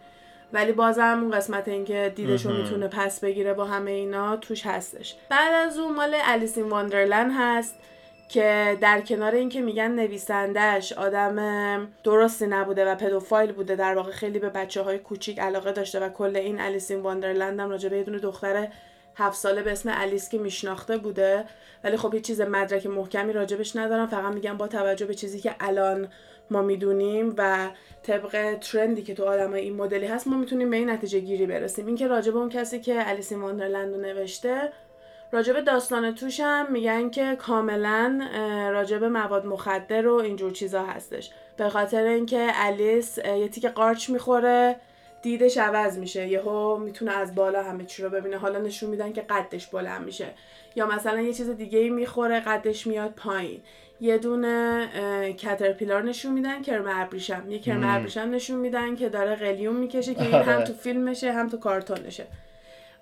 ولی 0.53 0.71
بازم 0.71 1.19
اون 1.21 1.31
قسمت 1.31 1.67
اینکه 1.67 2.13
دیدش 2.15 2.45
رو 2.45 2.53
می‌تونه 2.53 2.87
پس 2.87 3.19
بگیره 3.19 3.53
با 3.53 3.65
همه 3.65 3.91
اینا 3.91 4.37
توش 4.37 4.65
هستش. 4.65 5.15
بعد 5.29 5.53
از 5.53 5.79
اون 5.79 5.95
مال 5.95 6.15
Alice 6.23 6.57
in 6.57 6.69
Wonderland 6.69 7.31
هست. 7.35 7.75
که 8.29 8.77
در 8.81 9.01
کنار 9.01 9.35
اینکه 9.35 9.61
میگن 9.61 9.91
نویسندهش 9.91 10.93
آدم 10.93 11.87
درستی 12.03 12.47
نبوده 12.47 12.91
و 12.91 12.95
pedophile 12.95 13.51
بوده 13.51 13.75
در 13.75 13.95
واقع 13.95 14.11
خیلی 14.11 14.39
به 14.39 14.49
بچه 14.49 14.81
های 14.81 14.99
کوچیک 14.99 15.39
علاقه 15.39 15.71
داشته 15.71 15.99
و 15.99 16.09
کل 16.09 16.35
این 16.35 16.59
Alice 16.59 16.88
in 16.88 16.99
Wonderland 16.99 17.59
هم 17.59 17.69
راجع 17.69 17.89
به 17.89 17.97
یه 17.97 18.03
دونه 18.03 18.19
دختر 18.19 18.67
هفت 19.15 19.37
ساله 19.37 19.63
به 19.63 19.71
اسم 19.71 19.89
الیس 19.93 20.29
که 20.29 20.37
میشناخته 20.37 20.97
بوده. 20.97 21.45
ولی 21.83 21.97
خب 21.97 22.13
هیچ 22.13 22.23
چیز 22.23 22.41
مدرک 22.41 22.85
محکمی 22.85 23.33
راجبش 23.33 23.75
ندارم. 23.75 24.07
فقط 24.07 24.33
میگم 24.33 24.57
با 24.57 24.67
توجه 24.67 25.05
به 25.05 25.13
چیزی 25.13 25.39
که 25.39 25.55
الان 25.59 26.07
ما 26.49 26.61
می‌دونیم 26.61 27.33
و 27.37 27.69
طبق 28.03 28.57
ترندی 28.61 29.01
که 29.01 29.13
تو 29.13 29.23
آدم 29.23 29.53
این 29.53 29.75
مدلی 29.75 30.05
هست 30.05 30.27
ما 30.27 30.37
می‌تونیم 30.37 30.69
به 30.69 30.77
این 30.77 30.89
نتیجه 30.89 31.19
گیری 31.19 31.45
برسیم. 31.45 31.87
اینکه 31.87 32.07
راجب 32.07 32.37
اون 32.37 32.49
کسی 32.49 32.79
که 32.79 33.09
الیسین 33.09 33.41
واندرلند 33.41 33.93
رو 33.93 34.01
نوشته 34.01 34.71
راجب 35.31 35.59
داستان 35.59 36.15
توش 36.15 36.39
هم 36.39 36.71
میگن 36.71 37.09
که 37.09 37.35
کاملا 37.35 38.27
راجب 38.71 39.03
مواد 39.03 39.45
مخدر 39.45 40.07
و 40.07 40.13
اینجور 40.13 40.51
چیزا 40.51 40.83
هستش. 40.83 41.31
به 41.57 41.69
خاطر 41.69 42.03
اینکه 42.03 42.47
الیس 42.53 43.17
یه 43.17 43.47
تیک 43.47 43.65
قارچ 43.65 44.09
می‌خوره 44.09 44.75
دیدش 45.21 45.57
عوض 45.57 45.97
میشه. 45.97 46.27
یهو 46.27 46.77
می‌تونه 46.77 47.11
از 47.11 47.35
بالا 47.35 47.63
همه 47.63 47.85
چی 47.85 48.03
رو 48.03 48.09
ببینه. 48.09 48.37
حالا 48.37 48.59
نشون 48.59 48.89
میدن 48.89 49.13
که 49.13 49.21
قدش 49.21 49.67
بلند 49.67 50.05
میشه. 50.05 50.27
یا 50.75 50.87
مثلا 50.87 51.21
یه 51.21 51.33
چیز 51.33 51.49
دیگه 51.49 51.79
ای 51.79 51.89
می‌خوره 51.89 52.39
قدش 52.39 52.87
میاد 52.87 53.11
پایین. 53.11 53.61
یه 54.01 54.17
دونه 54.17 55.33
caterpillar 55.37 56.03
نشون 56.03 56.33
میدن 56.33 56.61
کرم 56.61 56.85
ابریشم. 56.87 57.43
یه 57.49 57.59
کرم 57.59 57.83
ابریشم 57.83 58.29
نشون 58.31 58.59
میدن 58.59 58.95
که 58.95 59.09
داره 59.09 59.35
قلیون 59.35 59.75
می‌کشه 59.75 60.15
که 60.15 60.21
این 60.21 60.33
هم 60.33 60.63
تو 60.63 60.73
فیلمشه 60.73 61.31
هم 61.31 61.49
تو 61.49 61.57
کارتونشه. 61.57 62.27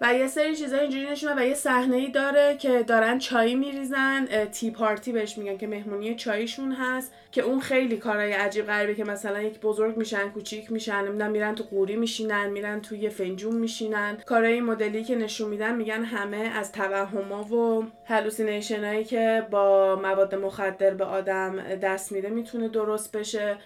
و 0.04 0.14
یه 0.14 0.28
سری 0.28 0.56
چیزا 0.56 0.78
اینجوری 0.78 1.06
نشونه 1.06 1.42
و 1.42 1.46
یه 1.46 1.54
صحنه 1.54 1.96
ای 1.96 2.12
داره 2.12 2.58
که 2.58 2.84
دارن 2.84 3.20
چای 3.20 3.56
میریزن 3.56 4.26
tea 4.26 4.72
party 4.72 5.12
بهش 5.12 5.38
میگن 5.38 5.58
که 5.58 5.68
مهمونی 5.68 6.16
چایشون 6.16 6.72
هست 6.72 7.14
که 7.32 7.42
اون 7.42 7.60
خیلی 7.60 7.98
کارهای 7.98 8.32
عجیب 8.32 8.66
غریبه 8.66 8.96
که 8.96 9.04
مثلا 9.04 9.42
یک 9.42 9.60
بزرگ 9.60 9.98
میشن 9.98 10.30
کوچیک 10.30 10.72
میشن 10.72 11.02
نمی‌دونم 11.02 11.32
میرن 11.32 11.56
تو 11.56 11.64
قوری 11.64 11.96
میشینن 11.96 12.50
میرن 12.50 12.82
توی 12.82 13.10
فنجون 13.10 13.56
میشینن. 13.56 14.18
کارهای 14.26 14.62
مدلی 14.62 15.04
که 15.04 15.16
نشون 15.16 15.50
میدن 15.50 15.76
میگن 15.76 16.04
همه 16.04 16.38
از 16.38 16.72
توهما 16.72 17.44
و 17.44 17.86
hallucination 18.06 18.84
هایی 18.86 19.04
که 19.04 19.48
با 19.52 19.96
مواد 19.96 20.36
مخدر 20.36 20.94
به 20.94 21.06
آدم 21.06 21.76
دست 21.76 22.12
میده 22.12 22.30
می‌تونه 22.30 22.68
درست 22.68 23.18
بشه 23.18 23.58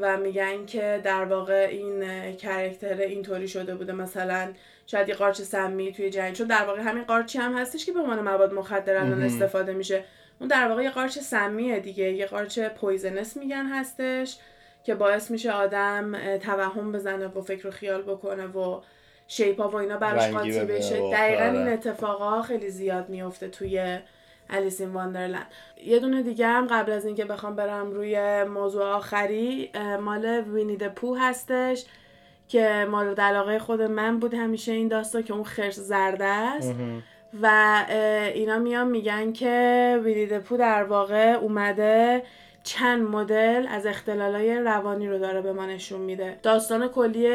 و 0.00 0.16
میگن 0.16 0.66
که 0.66 1.00
در 1.04 1.24
واقع 1.24 1.68
این 1.70 2.02
character 2.36 2.94
اینطوری 2.94 3.48
شده 3.48 3.74
بوده. 3.74 3.92
مثلا 3.92 4.52
شاید 4.90 5.08
یه 5.08 5.14
قارچ 5.14 5.40
سمی 5.40 5.92
توی 5.92 6.10
جنگل 6.10 6.34
چون 6.34 6.46
در 6.46 6.64
واقع 6.64 6.80
همین 6.80 7.04
قارچی 7.04 7.38
هم 7.38 7.56
هستش 7.58 7.86
که 7.86 7.92
به 7.92 8.00
عنوان 8.00 8.20
مواد 8.20 8.54
مخدر 8.54 8.96
الان 8.96 9.22
استفاده 9.22 9.72
میشه. 9.72 10.04
اون 10.40 10.48
در 10.48 10.68
واقع 10.68 10.82
یه 10.82 10.90
قارچ 10.90 11.18
سمیه 11.18 11.80
دیگه. 11.80 12.12
یه 12.12 12.26
قارچ 12.26 12.58
poisonous 12.58 13.36
میگن 13.36 13.66
هستش 13.66 14.38
که 14.84 14.94
باعث 14.94 15.30
میشه 15.30 15.52
آدم 15.52 16.36
توهم 16.38 16.92
بزنه 16.92 17.26
و 17.26 17.42
فکر 17.42 17.68
و 17.68 17.70
خیال 17.70 18.02
بکنه 18.02 18.46
و 18.46 18.80
shape 19.28 19.61
ها 19.61 19.68
و 19.68 19.76
اینا 19.76 19.96
براش 19.96 20.30
قاطی 20.30 20.60
بشه. 20.60 21.10
دقیقا 21.10 21.44
این 21.44 21.56
آره. 21.56 21.72
اتفاقا 21.72 22.42
خیلی 22.42 22.70
زیاد 22.70 23.08
میفته 23.08 23.48
توی 23.48 23.98
Alice 24.50 24.80
in 24.80 24.90
Wonderland 24.90 25.46
یه 25.84 25.98
دونه 25.98 26.22
دیگه 26.22 26.46
هم 26.46 26.66
قبل 26.66 26.92
از 26.92 27.04
اینکه 27.06 27.24
بخوام 27.24 27.56
برم 27.56 27.90
روی 27.90 28.44
موضوع 28.44 28.84
آخری 28.84 29.70
مال 30.00 30.24
وینی 30.26 30.76
پو 30.76 31.16
هستش. 31.16 31.84
که 32.50 32.86
مال 32.90 33.20
علاقه 33.20 33.58
خود 33.58 33.82
من 33.82 34.18
بود 34.18 34.34
همیشه 34.34 34.72
این 34.72 34.88
داستان 34.88 35.22
که 35.22 35.32
اون 35.32 35.44
خرس 35.44 35.78
زرده 35.78 36.24
است. 36.24 36.74
و 37.42 37.46
اینا 38.34 38.58
میان 38.58 38.88
میگن 38.88 39.32
که 39.32 40.00
وینی 40.04 40.26
پو 40.26 40.56
در 40.56 40.84
واقع 40.84 41.32
اومده 41.32 42.22
چند 42.62 43.02
مدل 43.02 43.66
از 43.70 43.86
اختلالای 43.86 44.54
روانی 44.54 45.08
رو 45.08 45.18
داره 45.18 45.40
به 45.40 45.52
ما 45.52 45.66
نشون 45.66 46.00
میده. 46.00 46.38
داستان 46.42 46.88
کلی 46.88 47.28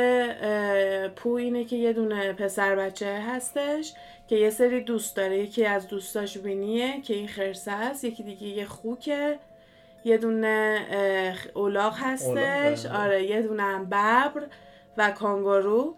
پو 1.15 1.29
اینه 1.29 1.63
که 1.63 1.75
یه 1.75 1.93
دونه 1.93 2.33
پسر 2.33 2.75
بچه 2.75 3.21
هستش 3.27 3.93
که 4.27 4.35
یه 4.35 4.49
سری 4.49 4.81
دوست 4.81 5.15
داره. 5.15 5.37
یکی 5.37 5.65
از 5.65 5.87
دوستاش 5.87 6.37
وینیه 6.37 7.01
که 7.01 7.13
این 7.13 7.27
خرسه 7.27 7.71
است 7.71 8.03
یکی 8.03 8.23
دیگه 8.23 8.47
یه 8.47 8.65
خوکه 8.65 9.39
یه 10.05 10.17
دونه 10.17 10.79
اولاغ 11.53 11.93
هستش. 11.97 12.85
آره 12.85 13.23
یه 13.23 13.41
دونه 13.41 13.63
هم 13.63 13.85
ببر. 13.85 14.43
و 14.97 15.11
کانگارو 15.11 15.95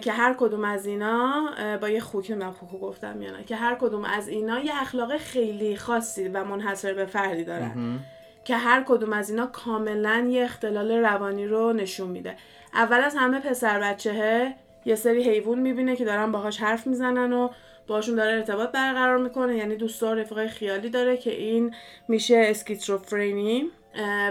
که 0.00 0.12
هر 0.12 0.34
کدوم 0.38 0.64
از 0.64 0.86
اینا 0.86 1.50
با 1.80 1.88
یه 1.88 2.00
خوک 2.00 2.30
من 2.30 2.50
خوکو 2.50 2.78
گفتم 2.78 3.22
یا 3.22 3.30
نه 3.30 3.44
که 3.44 3.56
هر 3.56 3.74
کدوم 3.74 4.04
از 4.04 4.28
اینا 4.28 4.60
یه 4.60 4.82
اخلاق 4.82 5.16
خیلی 5.16 5.76
خاصی 5.76 6.28
و 6.28 6.44
منحصر 6.44 6.94
به 6.94 7.06
فردی 7.06 7.44
دارن. 7.44 7.98
که 8.44 8.56
هر 8.56 8.84
کدوم 8.86 9.12
از 9.12 9.30
اینا 9.30 9.46
کاملا 9.46 10.28
یه 10.30 10.44
اختلال 10.44 10.92
روانی 10.92 11.46
رو 11.46 11.72
نشون 11.72 12.08
میده. 12.08 12.36
اول 12.74 13.00
از 13.00 13.16
همه 13.16 13.40
پسر 13.40 13.80
بچهه 13.80 14.54
یه 14.84 14.94
سری 14.94 15.22
حیوان 15.22 15.58
می‌بینه 15.58 15.96
که 15.96 16.04
دارن 16.04 16.32
باهاش 16.32 16.62
حرف 16.62 16.86
می‌زنن 16.86 17.32
و 17.32 17.48
باشون 17.86 18.14
داره 18.14 18.32
ارتباط 18.32 18.72
برقرار 18.72 19.18
می‌کنه. 19.18 19.56
یعنی 19.56 19.76
دوستا 19.76 20.12
رفقای 20.12 20.48
خیالی 20.48 20.90
داره 20.90 21.16
که 21.16 21.30
این 21.30 21.74
میشه 22.08 22.36
اسکیزوفرنی 22.46 23.70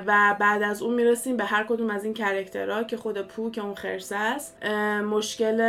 و 0.06 0.36
بعد 0.40 0.64
از 0.64 0.82
اون 0.82 0.94
می‌رسیم 0.94 1.38
به 1.38 1.44
هر 1.44 1.64
کدوم 1.64 1.90
از 1.90 2.04
این 2.04 2.14
character 2.14 2.77
ها 2.77 2.84
که 2.84 2.98
خود 2.98 3.22
Pooh 3.22 3.52
که 3.52 3.62
اون 3.62 3.76
خرسه 3.76 4.16
است. 4.16 4.66
مشکل 5.04 5.62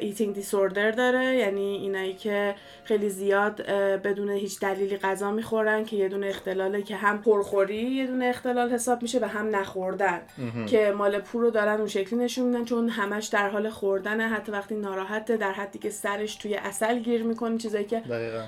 eating 0.00 0.34
disorder 0.34 0.90
داره. 0.90 1.36
یعنی 1.36 1.76
اینایی 1.76 2.14
که 2.14 2.54
خیلی 2.84 3.08
زیاد 3.08 3.62
بدون 4.04 4.30
هیچ 4.30 4.60
دلیلی 4.60 4.96
غذا 4.96 5.30
می‌خورن 5.30 5.84
که 5.84 5.96
یه 5.96 6.08
دونه 6.08 6.26
اختلاله 6.26 6.82
که 6.82 6.96
هم 6.96 7.22
پرخوری 7.22 7.82
یه 7.82 8.06
دونه 8.06 8.26
اختلال 8.26 8.70
حساب 8.70 9.02
میشه 9.02 9.18
و 9.18 9.24
هم 9.24 9.56
نخوردن. 9.56 10.20
که 10.66 10.94
مال 10.98 11.18
پو 11.18 11.40
رو 11.40 11.50
دارن 11.50 11.78
اون 11.78 11.88
شکلی 11.88 12.18
نشون 12.18 12.46
میدن 12.46 12.64
چون 12.64 12.88
همش 12.88 13.26
در 13.26 13.48
حال 13.48 13.70
خوردنه. 13.70 14.28
حتی 14.28 14.52
وقتی 14.52 14.74
ناراحته 14.74 15.36
در 15.36 15.52
حدی 15.52 15.78
که 15.78 15.90
سرش 15.90 16.36
توی 16.36 16.54
اصل 16.54 16.98
گیر 16.98 17.22
می‌کنه 17.22 17.58
چیزایی 17.58 17.84
که 17.84 18.02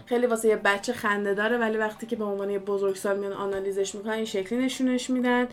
خیلی 0.06 0.26
واسه 0.26 0.48
یه 0.48 0.56
بچه 0.56 0.92
خنده 0.92 1.34
داره 1.34 1.58
ولی 1.58 1.76
وقتی 1.76 2.06
که 2.06 2.16
به 2.16 2.24
عنوان 2.24 2.50
یه 2.50 2.58
بزرگسال 2.58 3.18
میان 3.18 3.32
آنالیزش 3.32 3.94
می‌کنن 3.94 4.24
شکلی 4.40 4.64
نشونش 4.64 5.10
میدن 5.10 5.48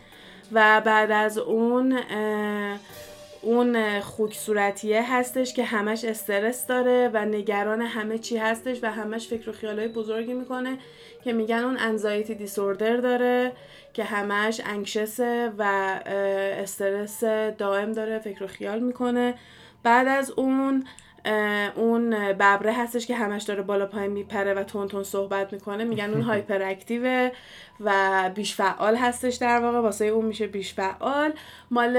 و 0.51 0.82
بعد 0.86 1.12
از 1.12 1.38
اون 1.38 2.00
اون 3.41 4.00
خوک 4.00 4.34
صورتیه 4.34 5.13
هستش 5.13 5.53
که 5.53 5.63
همش 5.63 6.06
استرس 6.06 6.67
داره 6.67 7.10
و 7.13 7.25
نگران 7.25 7.82
همه 7.82 8.17
چی 8.17 8.38
هستش 8.38 8.84
و 8.84 8.91
همش 8.91 9.27
فکر 9.27 9.50
و 9.50 9.53
خیالای 9.53 9.88
بزرگی 9.88 10.34
می‌کنه 10.34 10.77
که 11.24 11.34
میگن 11.34 11.63
اون 11.63 11.77
انزایتی 11.79 12.36
دیسوردر 12.36 12.98
داره 12.98 13.51
که 13.94 14.03
همش 14.03 14.62
انکشسه 14.65 15.51
و 15.58 15.63
استرس 16.62 17.24
دائم 17.58 17.91
داره 17.91 18.20
فکر 18.20 18.44
و 18.44 18.48
خیال 18.48 18.79
می‌کنه. 18.79 19.34
بعد 19.84 20.08
از 20.08 20.32
اون 20.32 20.84
اون 21.76 22.34
ببره 22.34 22.74
هستش 22.74 23.08
که 23.08 23.16
همش 23.16 23.44
داره 23.44 23.62
بالا 23.62 23.86
پایین 23.86 24.12
میپره 24.12 24.54
و 24.54 24.64
تون 24.64 24.88
تون 24.88 25.04
صحبت 25.04 25.54
می‌کنه. 25.54 25.84
میگن 25.84 26.14
اون 26.14 26.22
هایپر 26.30 26.62
اکتیوه 26.62 27.32
و 27.80 27.92
بیش 28.36 28.56
فعال 28.56 28.96
هستش 28.96 29.36
در 29.36 29.60
واقع. 29.60 29.80
واسه 29.80 30.06
اون 30.06 30.26
میشه 30.26 30.48
بیش 30.48 30.74
فعال. 30.74 31.34
مال 31.72 31.98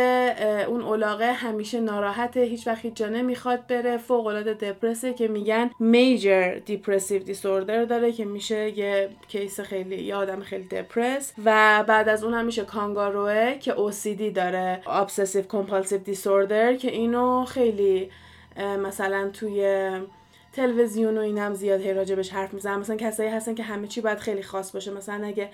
اون 0.69 0.81
اولاغه 0.83 1.33
همیشه 1.33 1.81
ناراحته. 1.81 2.41
هیچ 2.41 2.67
وقت 2.67 2.85
هیچ 2.85 2.95
جا 2.95 3.09
نمی‌خواد 3.09 3.67
بره. 3.67 3.97
فوق 3.97 4.27
العاده 4.27 4.55
دپرسه 4.55 5.13
که 5.13 5.29
میگن 5.29 5.71
میجر 5.81 6.55
دیپرسیو 6.67 7.23
دیسوردر 7.23 7.85
داره 7.85 8.13
که 8.13 8.25
میشه 8.25 8.79
یه 8.79 9.09
کیس 9.29 9.61
خیلی 9.61 10.03
یه 10.03 10.15
آدم 10.15 10.41
خیلی 10.41 10.65
دپرس 10.65 11.33
و 11.45 11.85
بعد 11.89 12.09
از 12.09 12.25
اون 12.25 12.35
هم 12.35 12.45
میشه 12.45 12.65
کانگاروه 12.65 13.55
که 13.59 13.75
OCD 13.75 14.23
داره. 14.35 14.81
obsessive 14.87 15.53
compulsive 15.53 16.11
disorder 16.13 16.77
که 16.79 16.91
اینو 16.91 17.45
خیلی 17.45 18.11
مثلا 18.59 19.31
توی 19.33 19.91
تلویزیون 20.53 21.19
و 21.19 21.21
این 21.21 21.39
هم 21.39 21.55
زیاد 21.55 21.81
هی 21.81 21.95
راجبش 21.95 22.31
حرف 22.31 22.55
می‌زنن. 22.55 22.79
مثلا 22.79 22.97
کسایی 22.97 23.31
هستن 23.31 23.55
که 23.55 23.63
همه 23.63 23.87
چی 23.87 24.01
باید 24.01 24.19
خیلی 24.19 24.43
خاص 24.43 24.73
باشه. 24.73 24.91
مثلا 24.91 25.27
اگه 25.27 25.51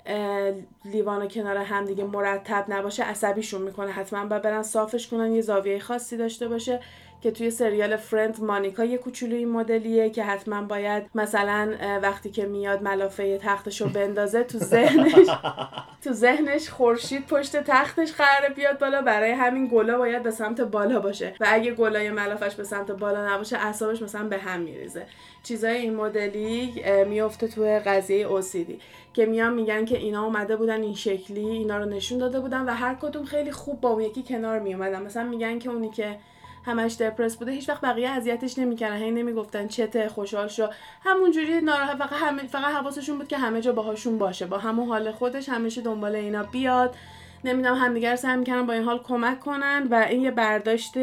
لیوان 0.85 1.27
کنار 1.27 1.57
هم 1.57 1.85
دیگه 1.85 2.03
مرتب 2.03 2.65
نباشه 2.67 3.03
عصبیشون 3.03 3.61
می‌کنه. 3.61 3.91
حتما 3.91 4.25
باید 4.25 4.41
برن 4.41 4.63
صافش 4.63 5.07
کنن 5.07 5.31
یه 5.31 5.41
زاویه 5.41 5.79
خاصی 5.79 6.17
داشته 6.17 6.47
باشه. 6.47 6.79
که 7.25 7.31
توی 7.31 7.51
سریال 7.51 7.95
فرند 7.95 8.43
مانیکا 8.43 8.85
یه 8.85 8.97
کوچولو 8.97 9.35
این 9.35 9.49
مدلیه 9.49 10.09
که 10.09 10.23
حتما 10.23 10.61
باید 10.61 11.03
مثلا 11.15 11.73
وقتی 12.01 12.29
که 12.29 12.45
میاد 12.45 12.83
ملافه 12.83 13.37
تختش 13.37 13.81
رو 13.81 13.87
بندازه 13.87 14.43
تو 14.43 14.57
ذهنش 14.57 15.27
تو 16.03 16.13
ذهنش 16.13 16.69
خورشید 16.69 17.27
پشت 17.27 17.57
تختش 17.57 18.13
قراره 18.13 18.53
بیاد 18.55 18.79
بالا. 18.79 19.01
برای 19.01 19.31
همین 19.31 19.67
گلا 19.67 19.97
باید 19.97 20.23
به 20.23 20.31
سمت 20.31 20.61
بالا 20.61 20.99
باشه 20.99 21.33
و 21.39 21.45
اگه 21.49 21.71
گلای 21.71 22.11
ملافش 22.11 22.55
به 22.55 22.63
سمت 22.63 22.91
بالا 22.91 23.33
نباشه 23.33 23.57
اعصابش 23.57 24.01
مثلا 24.01 24.23
به 24.23 24.37
هم 24.37 24.59
میریزه. 24.59 25.05
چیزای 25.43 25.77
این 25.77 25.95
مدلی 25.95 26.83
میفته 27.07 27.47
توی 27.47 27.79
قضیه 27.79 28.25
اوسیدی 28.25 28.79
که 29.13 29.25
میان 29.25 29.53
میگن 29.53 29.85
که 29.85 29.97
اینا 29.97 30.23
اومده 30.23 30.55
بودن 30.55 30.81
این 30.81 30.95
شکلی 30.95 31.45
اینا 31.45 31.77
رو 31.77 31.85
نشون 31.85 32.17
داده 32.17 32.39
بودن 32.39 32.65
و 32.65 32.73
هر 32.73 32.95
کدوم 32.95 33.25
خیلی 33.25 33.51
خوب 33.51 33.81
با 33.81 33.89
اون 33.89 34.01
یکی 34.01 34.23
کنار 34.23 34.59
میومدن 34.59 35.01
مثلا 35.01 35.23
میگن 35.23 35.59
که 35.59 35.69
اونی 35.69 35.89
که 35.89 36.17
همش 36.65 36.95
دپرس 36.95 37.35
بوده 37.37 37.51
هیچ 37.51 37.69
وقت 37.69 37.81
بقیه 37.81 38.09
اذیتش 38.09 38.59
نمی‌کردن 38.59 38.95
هی 38.95 39.11
نمی‌گفتن 39.11 39.67
چته 39.67 40.09
خوشحال 40.09 40.47
شو. 40.47 40.67
همونجوری 41.03 41.61
ناراحت 41.61 41.97
فقط 41.97 42.13
همه 42.13 42.43
فقط 42.47 42.73
حواسشون 42.73 43.17
بود 43.17 43.27
که 43.27 43.37
همه 43.37 43.61
جا 43.61 43.71
باهاشون 43.71 44.17
باشه. 44.17 44.45
با 44.45 44.57
همون 44.57 44.87
حال 44.87 45.11
خودش 45.11 45.49
همیشه 45.49 45.81
دنبال 45.81 46.15
اینا 46.15 46.43
بیاد. 46.43 46.95
نمی‌دونم 47.43 47.75
همدیگر 47.75 48.15
سعی 48.15 48.37
می‌کنن 48.37 48.65
با 48.65 48.73
این 48.73 48.83
حال 48.83 48.99
کمک 49.03 49.39
کنن 49.39 49.87
و 49.91 49.95
این 50.09 50.21
یه 50.21 50.31
برداشت 50.31 50.93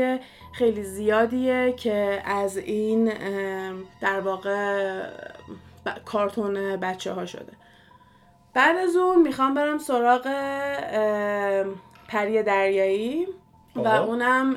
خیلی 0.53 0.83
زیادیه 0.83 1.75
که 1.77 2.23
از 2.25 2.57
این 2.57 3.13
در 4.01 4.21
واقع 4.21 5.03
کارتون 6.05 6.77
بچه 6.77 7.13
ها 7.13 7.27
شده. 7.27 7.53
بعد 8.55 8.77
از 8.77 8.97
اون 8.97 9.23
می‌خوام 9.23 9.55
برم 9.55 9.79
سراغ 9.79 10.23
پری 12.09 12.43
دریایی 12.43 13.27
و 13.77 13.89
اونم 13.89 14.57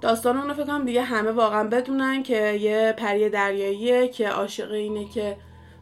داستان 0.00 0.36
اونو 0.36 0.54
فکر 0.54 0.64
کنم 0.66 0.84
دیگه 0.84 1.02
همه 1.02 1.30
واقعا 1.30 1.64
بدونن 1.64 2.22
که 2.22 2.52
یه 2.52 2.94
پری 2.96 3.28
دریاییه 3.28 4.08
که 4.08 4.28
عاشق 4.28 4.70
اینه 4.70 5.04
که 5.08 5.36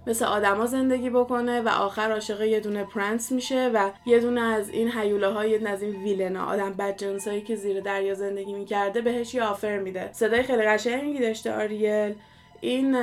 مثل 0.06 0.25
آدما 0.25 0.66
زندگی 0.66 1.10
بکنه 1.10 1.60
و 1.60 1.68
آخر 1.68 2.12
عاشق 2.12 2.40
یه 2.40 2.60
دونه 2.60 2.84
پرنس 2.84 3.32
میشه 3.32 3.70
و 3.75 3.90
یه 4.06 4.18
دونه 4.18 4.40
از 4.40 4.68
این 4.70 4.90
حیوله 4.90 5.28
های 5.28 5.66
از 5.66 5.82
این 5.82 6.02
ویلنا 6.02 6.46
آدم 6.46 6.72
بدجنسایی 6.72 7.40
که 7.40 7.56
زیر 7.56 7.80
دریا 7.80 8.14
زندگی 8.14 8.52
می‌کرده 8.52 9.00
بهش 9.00 9.34
یه 9.34 9.44
آفر 9.44 9.78
میده. 9.78 10.12
صدای 10.12 10.42
خیلی 10.42 10.62
قشنگی 10.62 11.18
داشته 11.18 11.52
آریل. 11.54 12.14
این 12.60 12.96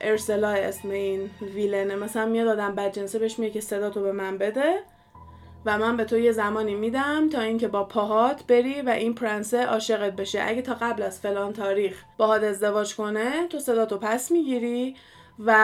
ارسلا 0.00 0.48
اسم 0.48 0.90
این 0.90 1.30
ویلنه 1.54 1.96
مثلا 1.96 2.26
میاد 2.26 2.48
آدم 2.48 2.74
بدجنسه 2.74 3.18
بهش 3.18 3.38
میگه 3.38 3.52
که 3.52 3.60
صدا 3.60 3.90
تو 3.90 4.02
به 4.02 4.12
من 4.12 4.38
بده. 4.38 4.82
و 5.66 5.78
من 5.78 5.96
به 5.96 6.04
تو 6.04 6.18
یه 6.18 6.32
زمانی 6.32 6.74
میدم 6.74 7.28
تا 7.28 7.40
اینکه 7.40 7.68
با 7.68 7.84
پاهات 7.84 8.46
بری 8.46 8.82
و 8.82 8.88
این 8.88 9.14
پرنسه 9.14 9.66
عاشقت 9.66 10.16
بشه. 10.16 10.42
اگه 10.42 10.62
تا 10.62 10.74
قبل 10.74 11.02
از 11.02 11.20
فلان 11.20 11.52
تاریخ 11.52 12.02
باهات 12.18 12.42
ازدواج 12.42 12.94
کنه 12.94 13.48
تو 13.48 13.58
صدا 13.58 13.86
تو 13.86 13.98
پس 13.98 14.30
می‌گیری 14.30 14.96
و 15.46 15.56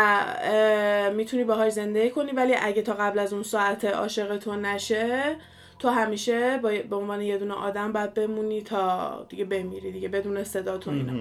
می‌تونی 1.14 1.44
باهاش 1.44 1.72
زندگی 1.72 2.10
کنی. 2.10 2.32
ولی 2.32 2.54
اگه 2.62 2.82
تا 2.82 2.92
قبل 2.92 3.18
از 3.18 3.32
اون 3.32 3.42
ساعت 3.42 3.84
عاشق 3.84 4.36
تو 4.38 4.56
نشه 4.56 5.36
تو 5.78 5.88
همیشه 5.88 6.58
به 6.90 6.96
عنوان 6.96 7.20
یه 7.20 7.38
دونه 7.38 7.54
آدم 7.54 7.92
باید 7.92 8.14
بمونی 8.14 8.62
تا 8.62 9.26
دیگه 9.28 9.44
بمیری 9.44 9.92
دیگه 9.92 10.08
بدون 10.08 10.44
صدا 10.44 10.78
تو 10.78 10.90
اینا. 10.90 11.12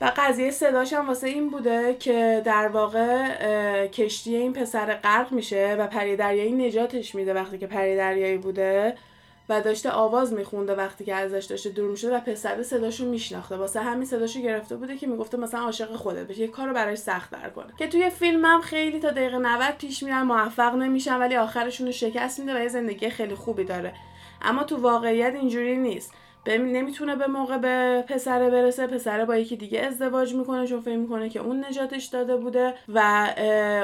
و 0.00 0.12
قضیه 0.16 0.50
صداش 0.50 0.92
هم 0.92 1.08
واسه 1.08 1.26
این 1.26 1.50
بوده 1.50 1.96
که 2.00 2.42
در 2.44 2.68
واقع 2.68 3.86
کشتی 3.86 4.36
این 4.36 4.52
پسر 4.52 4.94
غرق 4.94 5.32
میشه 5.32 5.76
و 5.78 5.86
پری 5.86 6.16
دریایی 6.16 6.52
نجاتش 6.52 7.14
میده 7.14 7.34
وقتی 7.34 7.58
که 7.58 7.66
پری 7.66 7.96
دریایی 7.96 8.36
بوده 8.38 8.94
و 9.48 9.60
داشته 9.60 9.90
آواز 9.90 10.32
میخونده 10.32 10.74
وقتی 10.74 11.04
که 11.04 11.14
ازش 11.14 11.44
داشته 11.44 11.70
دور 11.70 11.90
می‌شده 11.90 12.16
و 12.16 12.20
پسر 12.20 12.62
صداشو 12.62 13.04
میشناخته. 13.04 13.56
واسه 13.56 13.80
همین 13.80 14.06
صداشو 14.06 14.40
گرفته 14.40 14.76
بوده 14.76 14.96
که 14.96 15.06
می‌گفته 15.06 15.36
مثلا 15.36 15.60
عاشق 15.60 15.96
خودت 15.96 16.26
بشه 16.26 16.40
یه 16.40 16.48
کارو 16.48 16.74
براش 16.74 16.98
سخت 16.98 17.30
در 17.30 17.50
کنه. 17.50 17.72
که 17.78 17.86
توی 17.86 18.10
فیلمم 18.10 18.60
خیلی 18.60 19.00
تا 19.00 19.10
دقیقه 19.10 19.38
90 19.38 19.74
پیش 19.78 20.02
میرن 20.02 20.22
موفق 20.22 20.74
نمیشن 20.74 21.16
ولی 21.16 21.36
آخرشون 21.36 21.86
رو 21.86 21.92
شکست 21.92 22.40
میده 22.40 22.56
و 22.56 22.62
یه 22.62 22.68
زندگی 22.68 23.10
خیلی 23.10 23.34
خوبی 23.34 23.64
داره. 23.64 23.94
اما 24.42 24.64
تو 24.64 24.76
واقعیت 24.76 25.34
اینجوری 25.34 25.76
نیست. 25.76 26.12
ببین 26.46 26.72
نمی‌تونه 26.76 27.16
به 27.16 27.26
موقع 27.26 27.58
به 27.58 28.04
پسره 28.08 28.50
برسه 28.50 28.86
پسره 28.86 29.24
با 29.24 29.36
یکی 29.36 29.56
دیگه 29.56 29.80
ازدواج 29.80 30.34
می‌کنه 30.34 30.66
چون 30.66 30.80
فکر 30.80 30.96
می‌کنه 30.96 31.28
که 31.28 31.40
اون 31.40 31.64
نجاتش 31.64 32.04
داده 32.04 32.36
بوده 32.36 32.74
و 32.88 33.28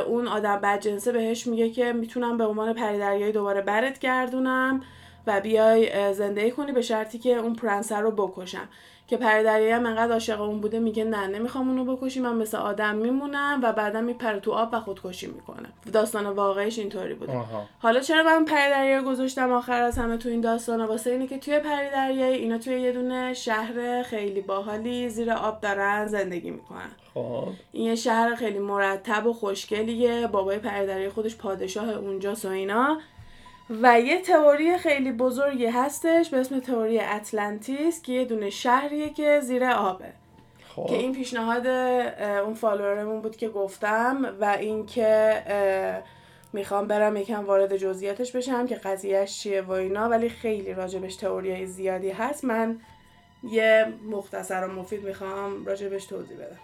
اون 0.07 0.29
آدم 0.29 0.57
بدجنسه 0.57 1.13
بهش 1.13 1.47
میگه 1.47 1.71
که 1.71 1.93
می‌تونم 1.93 2.39
به 2.39 2.45
عنوان 2.45 2.73
پریدریایی 2.73 3.33
دوباره 3.33 3.61
برت 3.61 3.99
گردونم 3.99 4.83
و 5.27 5.41
بیای 5.41 6.15
زندگی 6.15 6.51
کنی 6.51 6.73
به 6.73 6.83
شرطی 6.83 7.19
که 7.19 7.37
اون 7.37 7.55
پرنسر 7.55 8.01
رو 8.01 8.11
بکشم. 8.11 8.69
که 9.11 9.17
پری 9.17 9.71
هم 9.71 9.87
انقدر 9.87 10.13
عاشق 10.13 10.41
اون 10.41 10.61
بوده 10.61 10.79
میگه 10.79 11.05
نه 11.05 11.27
نمی‌خوام 11.27 11.69
اونو 11.69 11.97
بکشی 11.97 12.21
من 12.21 12.37
مثل 12.37 12.57
آدم 12.57 12.97
میمونم 12.97 13.61
و 13.63 13.73
بعدا 13.73 14.01
میپره 14.01 14.41
تو 14.41 14.53
آب 14.53 14.69
و 14.73 14.81
خودکشی 14.81 15.27
می‌کنه. 15.27 15.69
داستان 15.93 16.27
واقعیش 16.27 16.79
اینطوری 16.79 17.15
بوده. 17.15 17.41
حالا 17.79 18.01
چرا 18.01 18.23
من 18.23 18.45
پری 18.45 19.05
گذاشتم 19.05 19.53
آخر 19.53 19.83
از 19.83 19.99
همه 19.99 20.17
تو 20.17 20.29
این 20.29 20.41
داستان 20.41 20.85
واسه 20.85 21.11
اینه 21.11 21.27
که 21.27 21.39
توی 21.39 21.59
پری 21.59 22.23
اینا 22.23 22.59
توی 22.59 22.81
یه 22.81 22.93
دونه 22.93 23.35
شهر 23.35 24.03
خیلی 24.03 24.41
باحالی 24.41 25.09
زیر 25.09 25.33
آب 25.33 25.61
دارن 25.61 26.07
زندگی 26.07 26.51
می‌کنن. 26.51 26.91
خب. 27.15 27.49
این 27.73 27.87
یه 27.87 27.95
شهر 27.95 28.35
خیلی 28.35 28.59
مرتب 28.59 29.27
و 29.27 29.33
خوشگلیه. 29.33 30.27
بابای 30.27 30.59
پری 30.59 31.09
خودش 31.09 31.37
پادشاه 31.37 31.89
اونجاست 31.89 32.45
و 32.45 32.49
اینا. 32.49 33.01
و 33.83 34.01
یه 34.01 34.21
تئوری 34.21 34.79
خیلی 34.79 35.13
بزرگی 35.13 35.67
هستش 35.67 36.31
به 36.31 36.37
اسم 36.37 36.61
تئوری 36.61 37.01
اتلانتیس 37.01 38.03
که 38.03 38.13
یه 38.13 38.25
دونه 38.25 38.51
شهریه 38.51 39.11
که 39.11 39.41
زیر 39.41 39.65
آبه. 39.65 40.13
خب. 40.69 40.87
که 40.87 40.97
این 40.97 41.15
پیشنهاد 41.15 41.67
اون 42.47 42.55
follower 42.55 43.03
مون 43.03 43.21
بود 43.21 43.37
که 43.37 43.49
گفتم 43.49 44.37
و 44.41 44.45
اینکه 44.45 45.43
می‌خوام 46.53 46.87
برم 46.87 47.17
یکم 47.17 47.45
وارد 47.45 47.77
جزئیاتش 47.77 48.33
بشم 48.33 48.67
که 48.67 48.75
قضیهش 48.75 49.39
چیه 49.39 49.63
و 49.63 49.71
اینا 49.71 50.09
ولی 50.09 50.29
خیلی 50.29 50.75
راجبش 50.75 51.17
تئوری 51.17 51.67
زیادی 51.67 52.11
هست. 52.11 52.45
من 52.45 52.81
یه 53.51 53.93
مختصر 54.11 54.65
و 54.65 54.73
مفید 54.73 55.05
می‌خوام 55.05 55.67
راجبش 55.67 56.07
توضیح 56.07 56.37
بدم. 56.37 56.59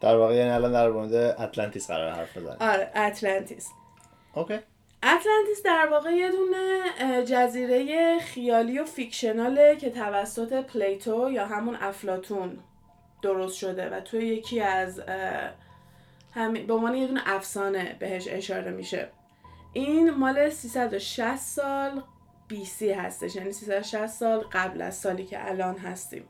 در 0.00 0.16
واقع 0.16 0.34
یعنی 0.34 0.50
الان 0.50 0.72
در 0.72 0.90
مورد 0.90 1.14
اتلانتیس 1.14 1.90
قرار 1.90 2.12
حرف 2.12 2.36
بزنیم. 2.36 2.56
آره 2.60 2.90
اتلانتیس. 2.96 3.70
okay. 4.34 4.58
اتلانتیس 5.04 5.62
در 5.64 5.88
واقع 5.90 6.10
یه 6.10 6.30
دونه 6.30 7.24
جزیره 7.24 8.18
خیالی 8.18 8.78
و 8.78 8.84
fictional 8.84 9.67
ه 9.67 9.76
که 9.76 9.90
توسط 9.90 10.52
Plato 10.64 11.30
یا 11.30 11.46
همون 11.46 11.76
افلاتون 11.80 12.58
درست 13.22 13.56
شده 13.56 13.90
و 13.90 14.00
توی 14.00 14.26
یکی 14.26 14.60
از 14.60 15.00
به 16.66 16.74
عنوان 16.74 16.94
یه 16.94 17.06
دونه 17.06 17.22
افسانه 17.26 17.96
بهش 17.98 18.28
اشاره 18.28 18.70
میشه. 18.70 19.08
این 19.72 20.10
مال 20.10 20.50
360 20.50 21.36
سال 21.36 22.02
BC 22.64 22.90
هستش 22.92 23.36
یعنی 23.36 23.52
360 23.52 24.06
سال 24.06 24.40
قبل 24.52 24.82
از 24.82 24.96
سالی 24.96 25.24
که 25.24 25.48
الان 25.48 25.78
هستیم. 25.78 26.28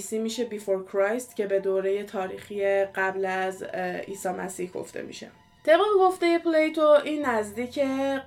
BC 0.00 0.18
میشه 0.18 0.44
Before 0.44 0.84
Christ 0.84 1.36
که 1.36 1.46
به 1.46 1.60
دوره 1.60 2.04
تاریخی 2.04 2.84
قبل 2.84 3.24
از 3.24 3.62
عیسی 3.62 4.28
مسیح 4.28 4.70
گفته 4.70 5.02
میشه. 5.02 5.30
طبق 5.64 5.80
گفته 6.00 6.38
Plato 6.38 6.86
این 6.86 7.26
نزدیک 7.26 7.78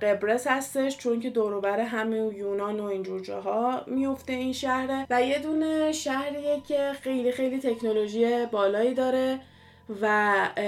قبرس 0.02 0.46
هستش 0.46 0.98
چون 0.98 1.20
که 1.20 1.30
دوروبر 1.30 1.80
همه 1.80 2.16
یونان 2.16 2.80
و 2.80 2.84
اینجور 2.84 3.20
جاها 3.20 3.84
میفته 3.86 4.32
این 4.32 4.52
شهره 4.52 5.06
و 5.10 5.22
یه 5.22 5.38
دونه 5.38 5.92
شهریه 5.92 6.62
که 6.68 6.92
خیلی 7.02 7.32
خیلی 7.32 7.60
تکنولوژی 7.60 8.46
بالایی 8.46 8.94
داره 8.94 9.40
و 10.00 10.08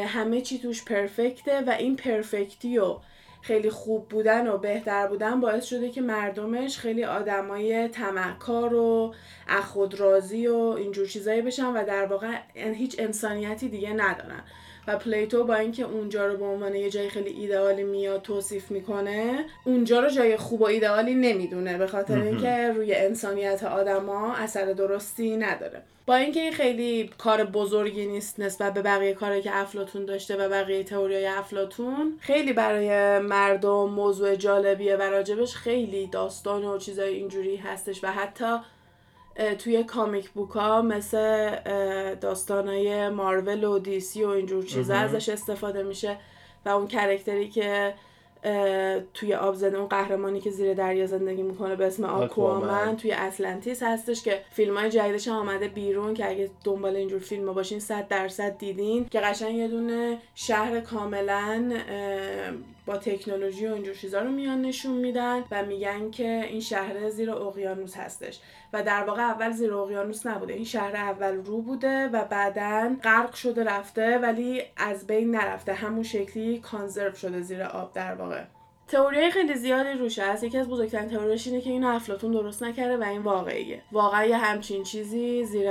همه 0.07 0.41
چی 0.41 0.59
توش 0.59 0.85
پرفکته 0.85 1.61
و 1.61 1.71
این 1.71 1.97
پرفکتی 1.97 2.79
و 2.79 2.97
خیلی 3.43 3.71
خوب 3.71 4.09
بودن 4.09 4.49
و 4.49 4.59
بهتر 4.59 5.07
بودن 5.07 5.41
باعث 5.41 5.65
شده 5.65 5.91
که 5.91 6.01
مردمش 6.01 6.79
خیلی 6.79 7.05
آدمای 7.05 7.89
تمکار 7.89 8.75
و 8.75 9.15
اخودرازی 9.49 10.47
و 10.47 10.57
اینجور 10.57 11.07
چیزایی 11.07 11.43
بشن 11.43 11.67
و 11.67 11.85
در 11.85 12.07
واقع 12.07 12.39
هیچ 12.55 12.97
انسانیتی 12.99 13.69
دیگه 13.69 13.93
ندارن. 13.93 14.45
و 14.87 14.97
پلیتو 14.97 15.45
با 15.45 15.55
اینکه 15.55 15.83
اونجا 15.83 16.27
رو 16.27 16.37
به 16.37 16.45
عنوان 16.45 16.75
یه 16.75 16.91
جای 16.91 17.09
خیلی 17.09 17.31
ایدئالی 17.31 17.85
میاد 17.85 18.23
توصیف 18.23 18.71
می‌کنه 18.71 19.45
اونجا 19.65 20.01
رو 20.01 20.11
جای 20.11 20.37
خوب 20.37 20.61
و 20.61 20.65
ایدئالی 20.65 21.15
نمی‌دونه 21.15 21.79
به 21.79 21.87
خاطر 21.87 22.21
اینکه 22.21 22.73
روی 22.77 22.95
انسانیت 22.95 23.65
آدما 23.65 24.35
اثر 24.35 24.65
درستی 24.65 25.37
نداره. 25.37 25.83
با 26.07 26.15
اینکه 26.15 26.41
این 26.41 26.53
خیلی 26.53 27.11
کار 27.19 27.45
بزرگی 27.45 28.07
نیست 28.07 28.41
نسبت 28.41 28.75
به 28.75 28.83
بقیه 28.83 29.15
کاری 29.15 29.43
که 29.43 29.57
افلاتون 29.57 30.05
داشته 30.05 30.37
و 30.37 30.49
بقیه 30.49 30.85
تئوریای 30.85 31.27
افلاتون 31.27 32.19
خیلی 32.21 32.53
برای 32.53 33.19
مردم 33.19 33.91
موضوع 33.91 34.37
جالبیه 34.37 34.97
و 34.97 35.03
راجبش 35.03 35.55
خیلی 35.55 36.07
داستان 36.07 36.65
و 36.65 36.79
چیزای 36.79 37.15
اینجوری 37.15 37.57
هستش 37.57 38.05
و 38.05 38.07
حتی 38.07 38.57
توی 39.59 39.85
کامیک 39.85 40.31
بوک 40.31 40.51
ها 40.51 40.83
مثل 40.83 41.55
داستانای 42.15 43.09
مارول 43.09 43.65
و 43.65 43.79
دیسی 43.79 44.25
و 44.25 44.29
اینجور 44.29 44.65
چیزا 44.65 44.95
ازش 44.95 45.29
استفاده 45.29 45.83
میشه 45.83 46.17
و 46.65 46.69
اون 46.69 46.87
کرکتری 46.87 47.49
که 47.49 47.95
توی 49.15 49.35
آب 49.35 49.55
زنده 49.55 49.79
اون 49.79 49.89
قهرمانی 49.89 50.41
که 50.41 50.51
زیر 50.51 50.75
دریا 50.75 51.07
زندگی 51.07 51.43
می‌کنه 51.43 51.77
به 51.77 51.87
اسم 51.87 52.05
آکوامن 52.05 52.97
توی 52.97 53.13
اتلانتیس 53.13 53.83
هستش 53.83 54.23
که 54.23 54.41
فیلم 54.51 54.79
های 54.79 54.91
جدیدش 54.91 55.29
آمده 55.29 55.69
بیرون 55.69 56.15
که 56.15 56.29
اگه 56.29 56.51
دنبال 56.65 56.97
اینجور 56.97 57.21
فیلم 57.21 57.53
باشین 57.53 57.81
صد 57.81 58.09
درصد 58.09 58.59
دیدین. 58.59 59.09
که 59.09 59.21
قشنگ 59.21 59.55
یه 59.57 59.69
دونه 59.69 60.19
شهر 60.35 60.81
کاملا 60.81 61.73
با 62.87 62.97
تکنولوژی 62.97 63.67
و 63.67 63.75
اینجور 63.75 63.95
چیزا 63.95 64.21
رو 64.21 64.31
میان 64.31 64.63
نشون 64.63 64.95
میدن 64.95 65.45
و 65.51 65.65
میگن 65.65 66.11
که 66.11 66.47
این 66.51 66.61
شهر 66.61 67.11
زیر 67.11 67.31
اقیانوس 67.31 67.97
هستش. 67.97 68.41
و 68.73 68.83
در 68.83 69.05
واقع 69.05 69.23
اول 69.23 69.51
زیر 69.51 69.75
اقیانوس 69.75 70.27
نبوده. 70.27 70.55
این 70.55 70.65
شهر 70.65 70.97
اول 70.97 71.35
رو 71.35 71.63
بوده 71.63 72.09
و 72.09 72.25
بعدا 72.25 72.97
غرق 73.03 73.35
شده 73.35 73.65
رفته 73.65 74.19
ولی 74.19 74.63
از 74.77 75.07
بین 75.07 75.31
نرفته. 75.31 75.73
همون 75.75 76.03
شکلی 76.03 76.59
کانزرو 76.59 77.15
شده 77.15 77.41
زیر 77.41 77.63
آب 77.63 77.93
در 77.93 78.15
واقع. 78.15 78.45
تئوری 78.89 79.31
خیلی 79.31 79.55
زیادی 79.55 79.99
روش 79.99 80.19
هست. 80.19 80.45
یکی 80.45 80.59
از 80.59 80.69
بزرگترین 80.69 81.09
تئوریاش 81.09 81.47
اینه 81.47 81.61
که 81.61 81.71
این 81.71 81.85
افلاتون 81.85 82.33
درست 82.33 82.63
نکرده 82.63 82.97
و 82.97 83.03
این 83.03 83.23
واقعیه. 83.23 83.83
واقعا 83.93 84.25
یه 84.25 84.37
همچین 84.37 84.83
چیزی 84.83 85.45
زیر 85.45 85.71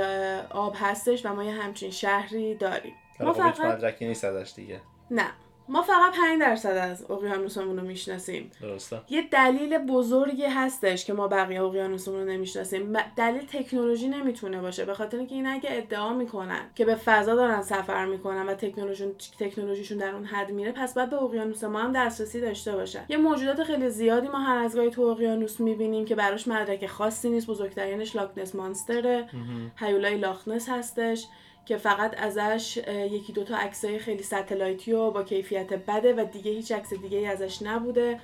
آب 0.50 0.74
هستش 0.78 1.26
و 1.26 1.34
ما 1.34 1.44
یه 1.44 1.52
همچین 1.52 1.90
شهری 1.90 2.54
داریم. 2.54 2.94
ما 3.20 3.32
فقط 3.32 3.60
مدرکی 3.60 4.06
نیست 4.06 4.24
ازش 4.24 4.52
دیگه. 4.56 4.80
نه. 5.10 5.26
ما 5.68 5.82
فقط 5.82 6.16
5 6.16 6.40
درصد 6.40 6.76
از 6.76 7.10
اقیانوسمون 7.10 7.78
رو 7.78 7.86
می‌شناسیم. 7.86 8.50
درسته. 8.60 9.00
یه 9.08 9.22
دلیل 9.30 9.78
بزرگی 9.78 10.44
هستش 10.44 11.04
که 11.04 11.12
ما 11.12 11.28
بقیه 11.28 11.62
اقیانوسمون 11.62 12.18
رو 12.18 12.24
نمی‌شناسیم. 12.24 12.92
دلیل 13.16 13.46
تکنولوژی 13.46 14.08
نمی‌تونه 14.08 14.60
باشه 14.60 14.84
به 14.84 14.94
خاطر 14.94 15.18
اینکه 15.18 15.34
این 15.34 15.46
اگه 15.46 15.68
ادعا 15.72 16.12
می‌کنن 16.12 16.70
که 16.74 16.84
به 16.84 16.94
فضا 16.94 17.34
دارن 17.34 17.62
سفر 17.62 18.06
می‌کنن 18.06 18.46
و 18.46 18.54
تکنولوژی 18.54 19.04
تکنولوژیشون 19.38 19.98
در 19.98 20.14
اون 20.14 20.24
حد 20.24 20.50
میره 20.50 20.72
پس 20.72 20.94
باید 20.94 21.10
به 21.10 21.22
اقیانوس 21.22 21.64
ما 21.64 21.78
هم 21.80 21.92
دسترسی 21.92 22.40
داشته 22.40 22.72
باشن 22.72 23.04
یه 23.08 23.16
موجودات 23.16 23.62
خیلی 23.62 23.90
زیادی 23.90 24.28
ما 24.28 24.38
هر 24.38 24.58
از 24.58 24.76
گاهی 24.76 24.90
تو 24.90 25.02
اقیانوس 25.02 25.60
می‌بینیم 25.60 26.04
که 26.04 26.14
براش 26.14 26.48
مدرک 26.48 26.86
خاصی 26.86 27.30
نیست 27.30 27.46
بزرگترینش 27.46 28.16
Loch 28.16 28.35
Ness 28.35 28.54
monster 28.54 29.12
ه. 29.12 29.28
هیولای 29.76 30.18
Loch 30.18 30.43
Ness 30.43 30.68
هستش. 30.68 31.26
که 31.66 31.76
فقط 31.76 32.14
ازش 32.18 32.76
یکی 33.10 33.32
دوتا 33.32 33.56
عکسای 33.56 33.98
خیلی 33.98 34.22
satellite 34.22 34.85
ی 34.85 34.92
و 34.92 35.10
با 35.10 35.22
کیفیت 35.22 35.72
بده 35.72 36.12
و 36.12 36.24
دیگه 36.24 36.50
هیچ 36.50 36.72
عکس 36.72 36.94
دیگه 36.94 37.18
ای 37.18 37.26
ازش 37.26 37.62
نبوده 37.62 38.20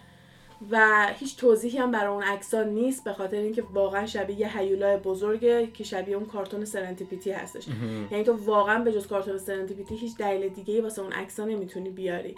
و 0.70 1.06
هیچ 1.18 1.36
توضیحی 1.36 1.78
هم 1.78 1.90
برای 1.90 2.06
اون 2.06 2.22
عکسا 2.22 2.62
نیست 2.62 3.04
به 3.04 3.12
خاطر 3.12 3.36
اینکه 3.36 3.62
واقعا 3.62 4.06
شبیه 4.06 4.40
یه 4.40 4.58
هیولای 4.58 4.96
بزرگه 4.96 5.66
که 5.66 5.84
شبیه 5.84 6.16
اون 6.16 6.26
کارتون 6.26 6.64
سرنتیپیتی 6.64 7.30
هستش. 7.32 7.64
یعنی 8.10 8.24
تو 8.24 8.32
واقعا 8.32 8.84
به 8.84 8.92
جز 8.92 9.06
کارتون 9.06 9.38
سرنتیپیتی 9.38 9.96
هیچ 9.96 10.16
دلیل 10.16 10.48
دیگه 10.48 10.74
ای 10.74 10.80
واسه 10.80 11.02
اون 11.02 11.12
عکسا 11.12 11.44
نمی‌تونی 11.44 11.90
بیاری. 11.90 12.36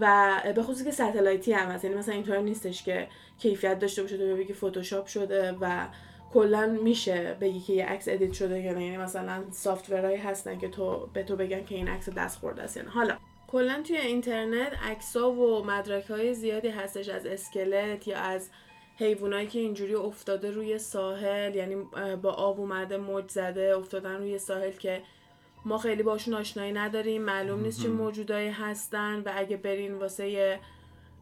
و 0.00 0.34
به 0.54 0.62
خصوص 0.62 0.84
که 0.84 0.90
satellite 0.90 1.46
ی 1.46 1.52
هم 1.52 1.70
هست. 1.70 1.84
یعنی 1.84 1.96
مثلا 1.96 2.14
اینطور 2.14 2.38
نیستش 2.38 2.82
که 2.82 3.08
کیفیت 3.38 3.78
داشته 3.78 4.02
باشه 4.02 4.16
تو 4.18 4.36
بگی 4.36 4.52
فتوشاپ 4.52 5.06
شده 5.06 5.52
و 5.60 5.86
کلا 6.32 6.78
میشه 6.82 7.36
بگی 7.40 7.60
که 7.60 7.72
یه 7.72 7.86
عکس 7.86 8.08
edit 8.08 8.32
شده 8.32 8.60
یا 8.60 8.72
نه؟ 8.72 8.84
یعنی 8.84 8.96
مثلا 8.96 9.44
software 9.50 9.98
هایی 9.98 10.16
هستن 10.16 10.58
که 10.58 10.68
تو 10.68 11.08
به 11.12 11.22
تو 11.22 11.36
بگن 11.36 11.64
که 11.64 11.74
این 11.74 11.88
عکس 11.88 12.08
دست 12.08 12.38
خورده 12.38 12.62
است 12.62 12.76
یعنی 12.76 12.88
حالا 12.88 13.16
کلا 13.48 13.82
توی 13.86 13.96
اینترنت 13.96 14.72
عکسا 14.82 15.32
و 15.32 15.64
مدرک 15.64 16.10
های 16.10 16.34
زیادی 16.34 16.68
هستش 16.68 17.08
از 17.08 17.26
اسکلت 17.26 18.08
یا 18.08 18.18
از 18.18 18.50
حیوانایی 18.98 19.46
که 19.46 19.58
اینجوری 19.58 19.94
افتاده 19.94 20.50
روی 20.50 20.78
ساحل 20.78 21.54
یعنی 21.54 21.76
با 22.22 22.30
آب 22.32 22.60
اومده 22.60 22.96
موج 22.96 23.30
زده 23.30 23.74
افتادن 23.76 24.16
روی 24.16 24.38
ساحل 24.38 24.70
که 24.70 25.02
ما 25.64 25.78
خیلی 25.78 26.02
باشون 26.02 26.34
آشنایی 26.34 26.72
نداریم 26.72 27.22
معلوم 27.22 27.60
نیست 27.60 27.82
چه 27.82 27.88
موجودایی 27.88 28.48
هستن 28.48 29.22
و 29.26 29.32
اگه 29.36 29.56
برین 29.56 29.94
واسه 29.94 30.58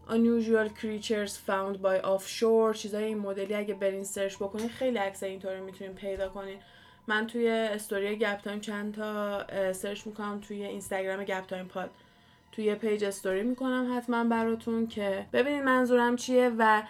unusual 0.09 0.69
creatures 0.81 1.33
found 1.49 1.77
by 1.83 2.07
offshore. 2.07 2.77
چیزای 2.77 3.05
این 3.05 3.19
مدلی 3.19 3.55
اگه 3.55 3.75
برین 3.75 4.05
سرچ 4.05 4.37
بکنین 4.37 4.69
خیلی 4.69 4.99
عکس 4.99 5.23
اینطوری 5.23 5.61
می‌تونین 5.61 5.95
پیدا 5.95 6.29
کنین. 6.29 6.59
من 7.07 7.27
توی 7.27 7.49
استوری 7.49 8.17
گپ 8.17 8.41
تایم 8.41 8.61
چند 8.61 8.95
تا 8.95 9.73
سرچ 9.73 10.07
می‌کنم 10.07 10.41
توی 10.41 10.65
اینستاگرام 10.65 11.25
گپ 11.25 11.47
تایم 11.47 11.69
پاد 11.69 11.91
توی 12.53 12.75
page 12.75 13.05
story 13.05 13.43
می‌کنم 13.43 13.97
حتما 13.97 14.25
براتون 14.25 14.87
که 14.87 15.27
ببینید 15.33 15.63
منظورم 15.63 16.17
چیه 16.17 16.53
و 16.59 16.83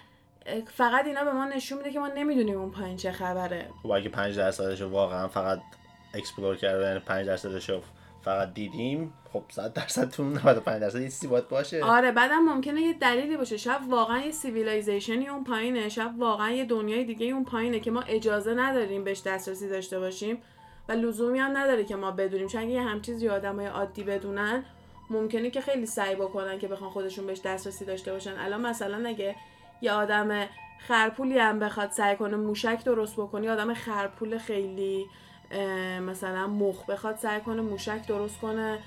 فقط 0.75 1.07
اینا 1.07 1.25
به 1.25 1.33
ما 1.33 1.45
نشون 1.45 1.79
میده 1.79 1.93
که 1.93 1.99
ما 1.99 2.09
نمی‌دونیم 2.09 2.61
اون 2.61 2.71
پایین 2.71 2.97
چه 2.97 3.13
خبره. 3.13 3.69
خب 3.83 3.91
اگه 3.91 4.09
5 4.09 4.37
درصدش 4.37 4.81
واقعا 4.83 5.29
فقط 5.29 5.61
explore 6.15 6.57
کرده 6.57 6.99
5 6.99 7.27
درصدش 7.27 7.71
فقط 8.27 8.55
دیدیم 8.55 9.13
خب 9.33 9.43
100 9.49 9.73
درصد 9.73 10.11
تو 10.11 10.25
95 10.25 10.81
درصد 10.81 11.01
یه 11.01 11.09
چیزی 11.09 11.27
باید 11.27 11.49
باشه. 11.49 11.85
آره 11.85 12.13
بعدم 12.13 12.39
ممکنه 12.39 12.81
یه 12.81 12.93
دلیلی 12.93 13.37
باشه. 13.37 13.57
شاید 13.57 13.81
واقعا 13.91 14.19
یه 14.19 14.31
civilization 14.31 15.21
ی 15.21 15.29
اون 15.29 15.45
پایینه. 15.45 15.89
شاید 15.89 16.11
واقعا 16.19 16.51
یه 16.51 16.65
دنیای 16.65 17.05
دیگه 17.05 17.27
اون 17.27 17.45
پایینه 17.45 17.81
که 17.81 17.91
ما 17.91 18.01
اجازه 18.01 18.55
نداریم 18.55 19.05
بهش 19.05 19.23
دسترسی 19.27 19.69
داشته 19.69 19.99
باشیم 19.99 20.39
و 20.89 20.93
لزومی 20.93 21.39
هم 21.39 21.57
نداره 21.57 21.85
که 21.85 21.97
ما 21.97 22.11
بدونیم. 22.11 22.47
چون 22.47 22.69
یه 22.69 22.83
همچیزی 22.83 23.29
آدمای 23.29 23.67
عادی 23.67 24.03
بدونن 24.03 24.65
ممکنه 25.11 25.51
که 25.51 25.61
خیلی 25.61 25.87
سعی 25.87 26.15
بکنن 26.15 26.59
که 26.59 26.69
بخوان 26.69 26.91
خودشون 26.91 27.27
بهش 27.27 27.41
دسترسی 27.45 27.85
داشته 27.85 28.13
باشن. 28.13 28.39
الان 28.39 28.61
مثلا 28.61 29.09
اگه 29.09 29.37
یه 29.83 29.93
آدم 29.93 30.47
خرپولی 30.79 31.39
هم 31.39 31.59
بخواد 31.59 31.91
سعی 31.91 32.17
کنه 32.17 32.37
موشک 32.37 32.85
درست 32.85 33.17
بکنی 33.17 33.49
آدم 33.49 33.75
خرپول 33.75 34.39
خیلی 34.39 35.07
مثلا 36.01 36.47
مخ 36.47 36.85
بخواد 36.87 37.17
سعی 37.17 37.41
کنه 37.41 37.63
موشک 37.63 38.07
درست 38.07 38.41
کنه 38.41 38.79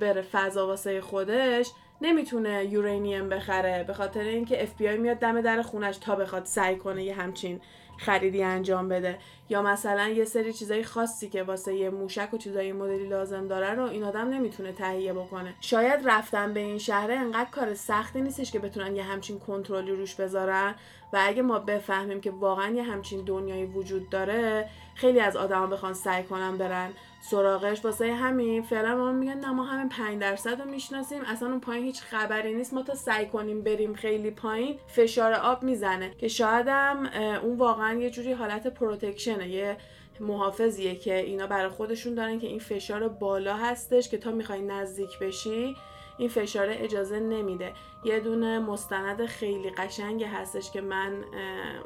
بره 0.00 0.22
فضا 0.22 0.66
واسه 0.66 1.00
خودش 1.00 1.70
نمی‌تونه 2.02 2.64
یورانیم 2.64 3.28
بخره 3.28 3.84
به 3.86 3.94
خاطر 3.94 4.20
اینکه 4.20 4.62
اف 4.62 4.74
بی 4.74 4.88
آی 4.88 4.96
میاد 4.96 5.16
دم 5.16 5.40
در 5.40 5.62
خونش 5.62 5.96
تا 5.96 6.16
بخواد 6.16 6.44
سعی 6.44 6.76
کنه 6.76 7.04
یه 7.04 7.14
همچین 7.14 7.60
خریدی 7.98 8.42
انجام 8.42 8.88
بده. 8.88 9.18
یا 9.48 9.62
مثلا 9.62 10.08
یه 10.08 10.24
سری 10.24 10.52
چیزای 10.52 10.84
خاصی 10.84 11.28
که 11.28 11.42
واسه 11.42 11.74
یه 11.74 11.90
موشک 11.90 12.34
و 12.34 12.38
چیزای 12.38 12.72
مدلی 12.72 13.08
لازم 13.08 13.48
داره 13.48 13.74
رو 13.74 13.84
این 13.84 14.04
آدم 14.04 14.28
نمی‌تونه 14.28 14.72
تهیه 14.72 15.12
بکنه. 15.12 15.54
شاید 15.60 16.00
رفتن 16.08 16.52
به 16.52 16.60
این 16.60 16.78
شهره 16.78 17.14
انقدر 17.14 17.50
کار 17.50 17.74
سختی 17.74 18.20
نیستش 18.20 18.52
که 18.52 18.58
بتونن 18.58 18.96
یه 18.96 19.02
همچین 19.02 19.38
کنترلی 19.38 19.90
روش 19.90 20.14
بذارن. 20.14 20.74
و 21.12 21.18
اگه 21.22 21.42
ما 21.42 21.58
بفهمیم 21.58 22.20
که 22.20 22.30
واقعا 22.30 22.74
یه 22.74 22.82
همچین 22.82 23.24
دنیایی 23.24 23.64
وجود 23.64 24.10
داره 24.10 24.68
خیلی 24.94 25.20
از 25.20 25.36
آدما 25.36 25.66
بخوان 25.66 25.94
سعی 25.94 26.22
کنن 26.22 26.56
برن 26.58 26.90
سراغش. 27.30 27.84
واسه 27.84 28.14
همین 28.14 28.62
فعلا 28.62 28.96
ما 28.96 29.12
میگن 29.12 29.38
نه 29.38 29.50
ما 29.50 29.64
همین 29.64 29.88
5 29.88 30.20
درصد 30.20 30.60
رو 30.60 30.70
می‌شناسیم. 30.70 31.22
اصلا 31.26 31.48
اون 31.48 31.60
پایین 31.60 31.84
هیچ 31.84 32.02
خبری 32.02 32.54
نیست. 32.54 32.74
ما 32.74 32.82
تا 32.82 32.94
سعی 32.94 33.26
کنیم 33.26 33.62
بریم 33.62 33.94
خیلی 33.94 34.30
پایین 34.30 34.78
فشار 34.86 35.32
آب 35.32 35.62
می‌زنه. 35.62 36.14
که 36.18 36.28
شاید 36.28 36.66
هم 36.68 37.06
اون 37.42 37.58
واقعا 37.58 37.94
یه 37.94 38.10
جوری 38.10 38.32
حالت 38.32 38.66
پروتکشنه. 38.66 39.48
یه 39.48 39.76
محافظیه 40.20 40.94
که 40.94 41.16
اینا 41.16 41.46
برای 41.46 41.68
خودشون 41.68 42.14
دارن 42.14 42.38
که 42.38 42.46
این 42.46 42.58
فشار 42.58 43.08
بالا 43.08 43.56
هستش 43.56 44.08
که 44.08 44.18
تا 44.18 44.30
می‌خوای 44.30 44.62
نزدیک 44.62 45.18
بشی 45.18 45.76
این 46.20 46.28
فشار 46.28 46.66
اجازه 46.70 47.20
نمیده. 47.20 47.72
یه 48.04 48.20
دونه 48.20 48.58
مستند 48.58 49.26
خیلی 49.26 49.70
قشنگی 49.70 50.24
هستش 50.24 50.70
که 50.70 50.80
من 50.80 51.24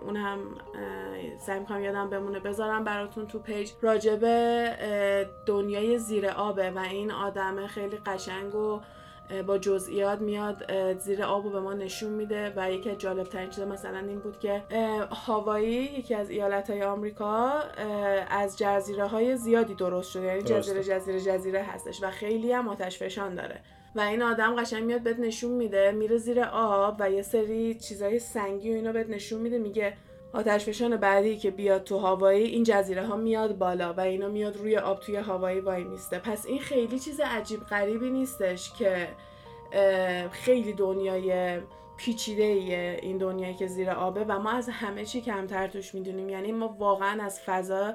اون 0.03 0.17
هم 0.17 0.39
سعی 1.39 1.59
می‌کنم 1.59 1.85
یادم 1.85 2.11
بمونه. 2.11 2.41
بذارم 2.41 2.85
براتون 2.85 3.27
تو 3.27 3.39
پیج. 3.39 3.71
راجب 3.83 4.25
دنیای 5.47 5.99
زیر 5.99 6.27
آبه 6.27 6.71
و 6.71 6.79
این 6.79 7.11
آدم 7.11 7.67
خیلی 7.67 7.97
قشنگ 7.97 8.55
و 8.55 8.81
با 9.47 9.59
جزئیات 9.59 10.21
میاد 10.21 10.73
زیر 10.99 11.23
آب 11.23 11.53
به 11.53 11.61
ما 11.61 11.73
نشون 11.73 12.13
میده 12.13 12.53
و 12.57 12.73
یکی 12.73 12.91
از 12.91 12.99
جالب 12.99 13.27
ترین 13.27 13.51
چیزا 13.51 13.67
مثلا 13.67 13.99
این 13.99 14.19
بود 14.19 14.39
که 14.39 14.63
هاوایی 15.11 15.75
یکی 15.75 16.15
از 16.15 16.31
ایالت 16.31 16.71
های 16.71 16.83
آمریکا 16.83 17.51
از 18.31 18.59
جزیره 18.59 19.07
های 19.07 19.37
زیادی 19.37 19.75
درست 19.75 20.11
شده. 20.11 20.27
یعنی 20.27 20.43
جزیره 20.43 20.83
جزیره 20.85 21.21
جزیره 21.21 21.63
هستش 21.63 22.03
و 22.03 22.11
خیلی 22.11 22.53
هم 22.53 22.69
آتش 22.69 22.99
فشان 22.99 23.35
داره. 23.35 23.61
و 23.95 24.01
این 24.01 24.23
آدم 24.23 24.57
قشنگ 24.57 24.85
میاد 24.85 25.03
بهت 25.03 25.19
نشون 25.19 25.51
میده 25.51 25.93
میره 25.93 26.17
زیر 26.17 26.41
آب 26.41 26.97
و 26.99 27.11
یه 27.11 27.23
سری 27.23 27.75
چیزای 27.75 28.19
سنگی 28.19 28.73
و 28.73 28.75
اینا 28.75 28.93
بهت 28.93 29.09
نشون 29.09 29.41
میده 29.41 29.59
میگه 29.59 29.97
آتش 30.33 30.65
فشان 30.65 30.97
بعدی 30.97 31.37
که 31.37 31.51
بیاد 31.51 31.85
تو 31.85 31.99
هوایی 31.99 32.45
این 32.45 32.65
جزیره 32.65 33.07
ها 33.07 33.17
میاد 33.17 33.59
بالا 33.59 33.93
و 33.93 34.01
اینا 34.01 34.29
میاد 34.29 34.57
روی 34.57 34.77
آب 34.77 35.01
توی 35.01 35.17
هوایی 35.17 35.61
وای 35.61 35.85
میسته. 35.85 36.19
پس 36.19 36.47
این 36.47 36.59
خیلی 36.59 36.99
چیز 36.99 37.21
عجیب 37.21 37.61
غریبی 37.61 38.11
نیستش 38.11 38.73
که 38.73 39.09
خیلی 40.31 40.73
دنیای 40.73 41.61
پیچیده 41.97 42.43
ایه 42.43 42.99
این 43.03 43.19
دنیایی 43.19 43.55
که 43.55 43.67
زیر 43.67 43.91
آبه 43.91 44.25
و 44.25 44.39
ما 44.39 44.51
از 44.51 44.69
همه 44.69 45.05
چی 45.05 45.21
کمتر 45.21 45.67
توش 45.69 45.95
می‌دونیم. 45.95 46.29
یعنی 46.29 46.53
ما 46.53 46.69
واقعا 46.69 47.25
از 47.25 47.41
فضا 47.41 47.95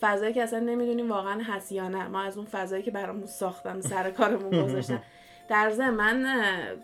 فضایی 0.00 0.34
که 0.34 0.42
اصلا 0.42 0.58
نمی‌دونیم 0.58 1.10
واقعا 1.10 1.42
هست 1.42 1.72
یا 1.72 1.88
نه. 1.88 2.08
ما 2.08 2.20
از 2.20 2.36
اون 2.36 2.46
فضایی 2.46 2.82
که 2.82 2.90
برامون 2.90 3.26
ساختن 3.26 3.80
سر 3.80 4.10
کارمون 4.10 4.50
گذاشتن. 4.64 5.02
در 5.48 5.70
ضمن 5.70 5.90
من 5.90 6.26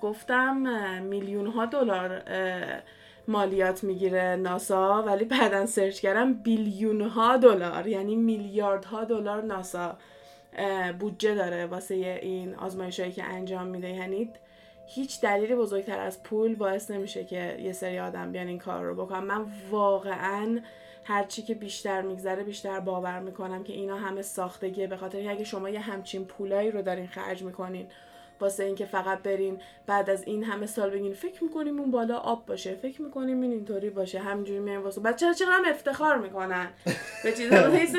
گفتم 0.01 0.57
میلیون 1.03 1.47
ها 1.47 1.67
دلار 1.67 2.23
مالیات 3.29 3.85
می‌گیره 3.85 4.37
ناسا 4.37 5.03
ولی 5.03 5.25
بعدا 5.25 5.67
سرچ 5.67 6.01
کردم 6.01 6.35
بیلیون 6.35 7.01
ها 7.01 7.37
دلار 7.37 7.87
یعنی 7.87 8.17
میلیارد 8.17 8.85
ها 8.85 9.05
دلار 9.05 9.43
ناسا 9.43 9.97
بودجه 10.99 11.35
داره 11.35 11.67
واسه 11.67 11.95
این 11.95 12.55
آزمایشهایی 12.55 13.13
که 13.13 13.25
انجام 13.25 13.67
میده. 13.67 13.89
یعنی 13.89 14.31
هیچ 14.87 15.21
دلیلی 15.21 15.55
بزرگتر 15.55 16.01
از 16.01 16.23
پول 16.23 16.55
باعث 16.55 16.91
نمیشه 16.91 17.25
که 17.25 17.59
یه 17.61 17.73
سری 17.73 17.99
آدم 17.99 18.33
بیان 18.33 18.47
این 18.47 18.59
کار 18.59 18.85
رو 18.85 18.95
بکنم 18.95 19.25
من 19.25 19.47
واقعا 19.71 20.61
هرچی 21.05 21.43
که 21.43 21.55
بیشتر 21.55 22.03
میگذره 22.03 22.43
بیشتر 22.43 22.81
باور 22.81 23.21
می‌کنم 23.21 23.65
که 23.65 23.73
اینا 23.73 23.97
همه 23.97 24.23
ساختگیه 24.23 24.87
به 24.87 24.97
خاطر 24.97 25.29
اگه 25.29 25.45
شما 25.45 25.71
یه 25.71 25.81
همچین 25.81 26.25
پولایی 26.25 26.71
رو 26.71 26.83
دارین 26.83 27.07
خرج 27.07 27.43
می‌کنین 27.43 27.87
واسه 28.43 28.65
اینکه 28.65 28.85
فقط 28.85 29.23
برین 29.23 29.59
بعد 29.87 30.11
از 30.11 30.25
این 30.25 30.45
همه 30.45 30.67
سال 30.67 30.91
بگین 30.91 31.15
فکر 31.15 31.45
می‌کنیم 31.45 31.81
اون 31.81 31.91
بالا 31.91 32.17
آب 32.17 32.47
باشه 32.47 32.75
فکر 32.75 33.03
می‌کنیم 33.03 33.41
این 33.41 33.53
اینطوری 33.53 33.91
باشه 33.91 34.19
همینجوری 34.19 34.61
میایم 34.61 34.83
واسه. 34.83 35.13
چرا 35.13 35.33
چرا 35.33 35.53
هم 35.53 35.65
افتخار 35.67 36.19
می‌کنن؟ 36.19 36.69
به 37.25 37.33
چیز 37.33 37.53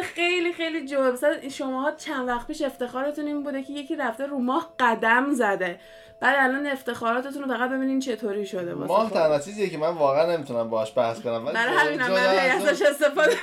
خیلی 0.16 0.54
خیلی 0.54 0.88
جو 0.88 1.02
مثلا 1.02 1.50
شماها 1.50 1.92
چند 1.92 2.28
وقت 2.28 2.48
پیش 2.48 2.62
افتخارتون 2.62 3.28
این 3.28 3.44
بوده 3.44 3.64
که 3.64 3.74
یکی 3.74 3.96
رفته 3.96 4.26
رو 4.26 4.40
ماه 4.40 4.74
قدم 4.80 5.34
زده. 5.34 5.80
بعد 6.24 6.36
الان 6.40 6.68
افتخاراتتون 6.68 7.44
رو 7.44 7.58
فقط 7.58 7.70
ببینین 7.70 8.00
چطوری 8.00 8.46
شده 8.46 8.74
واسه 8.74 8.94
ماه 8.94 9.10
تنها 9.10 9.40
چیزیه 9.40 9.70
که 9.70 9.78
من 9.78 9.90
واقعا 9.90 10.36
نمی‌تونم 10.36 10.70
باهاش 10.70 10.94
بحث 10.98 11.20
کنم. 11.20 11.46
برای 11.46 11.76
همین 11.76 12.02
من 12.02 12.10
ازش 12.10 12.82
استفاده 12.82 13.38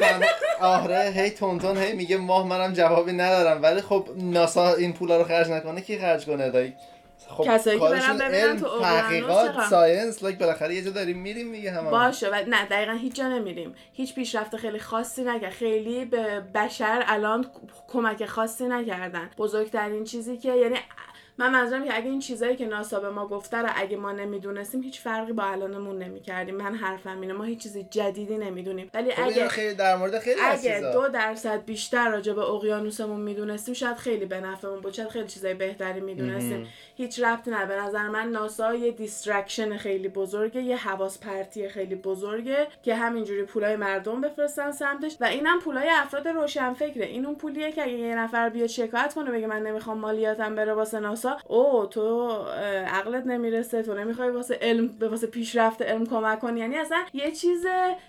آره 0.61 1.13
هی 1.15 1.31
تونتون 1.31 1.77
هی 1.77 1.93
میگه 1.93 2.17
ماه 2.17 2.47
منم 2.47 2.73
جوابی 2.73 3.13
ندارم. 3.13 3.63
ولی 3.63 3.81
خب 3.81 4.09
ناسا 4.17 4.75
این 4.75 4.93
پولا 4.93 5.17
رو 5.17 5.25
خرج 5.25 5.51
نکنه 5.51 5.81
کی 5.81 5.99
خرج 5.99 6.27
کنه؟ 6.27 6.51
دایی 6.51 6.75
خب 7.29 7.45
کسایی 7.45 7.81
که 7.81 7.89
برن 7.89 8.19
ببینن 8.19 8.61
تو 8.61 8.81
تحقیقات 8.81 9.69
science 9.71 10.23
like 10.23 10.39
بالاخره 10.39 10.75
یه 10.75 10.83
جا 10.83 10.91
داریم 10.91 11.19
میریم 11.19 11.49
میگه 11.49 11.71
همه 11.71 11.91
باشه 11.91 12.29
و 12.29 12.35
نه 12.35 12.67
دقیقا 12.71 12.93
هیچ 12.93 13.15
جا 13.15 13.29
نمیریم. 13.29 13.75
هیچ 13.93 14.15
پیشرفت 14.15 14.57
خیلی 14.57 14.79
خاصی 14.79 15.25
نکرد. 15.25 15.53
خیلی 15.53 16.05
به 16.05 16.41
بشر 16.55 17.05
الان 17.07 17.47
کمک 17.89 18.27
خاصی 18.27 18.65
نکردن. 18.65 19.31
بزرگترین 19.39 20.05
چیزی 20.05 20.37
که 20.37 20.53
یعنی 20.53 20.77
من 21.41 21.51
منظورم 21.51 21.85
که 21.85 21.97
اگه 21.97 22.07
این 22.07 22.21
چیزایی 22.21 22.57
که 22.57 22.67
ناسا 22.67 23.01
به 23.01 23.11
ما 23.11 23.27
گفته 23.27 23.57
رو 23.57 23.69
اگه 23.77 23.97
ما 23.97 24.13
نمی‌دونستیم 24.13 24.83
هیچ 24.83 25.01
فرقی 25.01 25.33
با 25.33 25.43
الانمون 25.43 25.99
نمی‌کردیم. 25.99 26.55
من 26.55 26.75
حرفم 26.75 27.21
اینه 27.21 27.33
ما 27.33 27.45
هیچ 27.45 27.63
چیزی 27.63 27.87
جدیدی 27.91 28.39
نمی‌دونیم. 28.39 28.91
ولی 28.95 29.11
خب 29.11 29.23
اگه 29.23 29.49
خیلی 29.49 29.75
در 29.75 29.97
مورد 29.97 30.19
خیلی 30.19 30.41
اگه 30.41 30.81
دو 30.93 31.09
درصد 31.09 31.65
بیشتر 31.65 32.11
راجع 32.11 32.33
به 32.33 32.41
اقیانوسمون 32.41 33.21
می‌دونستیم 33.21 33.75
شاید 33.75 33.97
خیلی 33.97 34.27
به 34.27 34.41
نفعمون 34.41 34.81
بود 34.81 34.93
شاید 34.93 35.09
خیلی 35.09 35.29
چیزای 35.29 35.55
بهتری 35.55 36.01
می‌دونستیم. 36.01 36.69
هیچ 36.97 37.21
ربطی 37.21 37.51
نه 37.51 37.67
به 37.67 37.77
نظر 37.77 38.09
من 38.09 38.29
ناسا 38.29 38.75
یه 38.75 38.91
distraction 38.91 39.77
خیلی 39.77 40.09
بزرگه 40.09 40.63
یه 40.63 40.77
حواس 40.77 41.19
پرتی 41.19 41.69
خیلی 41.69 41.95
بزرگه 41.95 42.67
که 42.83 42.95
همینجوری 42.95 43.43
پولای 43.43 43.77
مردم 43.77 44.21
بفرستن 44.21 44.73
سمتش. 44.73 45.17
و 45.21 45.25
اینم 45.25 45.61
پولای 45.61 45.89
افراد 45.91 46.29
روشنفکره. 46.29 47.07
این 47.07 47.27
اون 47.27 47.35
پولیه 47.35 47.73
که 47.73 47.83
اگه 47.83 47.93
یه 47.93 48.15
نفر 48.15 48.49
بیاد 48.49 48.67
شکایت 48.67 49.15
کنه 49.15 49.31
بگه 49.31 49.47
من 49.47 49.63
نمی‌خوام 49.63 49.99
مالیاتم 49.99 50.55
بره 50.55 50.75
واسه 50.75 51.01
ناسا 51.01 51.30
او 51.47 51.87
تو 51.87 52.29
عقلت 52.87 53.27
نمی‌رسه 53.27 53.83
تو 53.83 53.95
نمی‌خوای 53.95 54.31
واسه 54.31 54.59
علم 54.63 54.89
به 54.89 55.09
واسه 55.09 55.27
پیشرفت 55.27 55.83
علم 55.83 56.07
کمک 56.07 56.39
کنی. 56.39 56.61
یعنی 56.61 56.77
اصلا 56.77 56.99
یه 57.15 57.31
چیز 57.31 57.67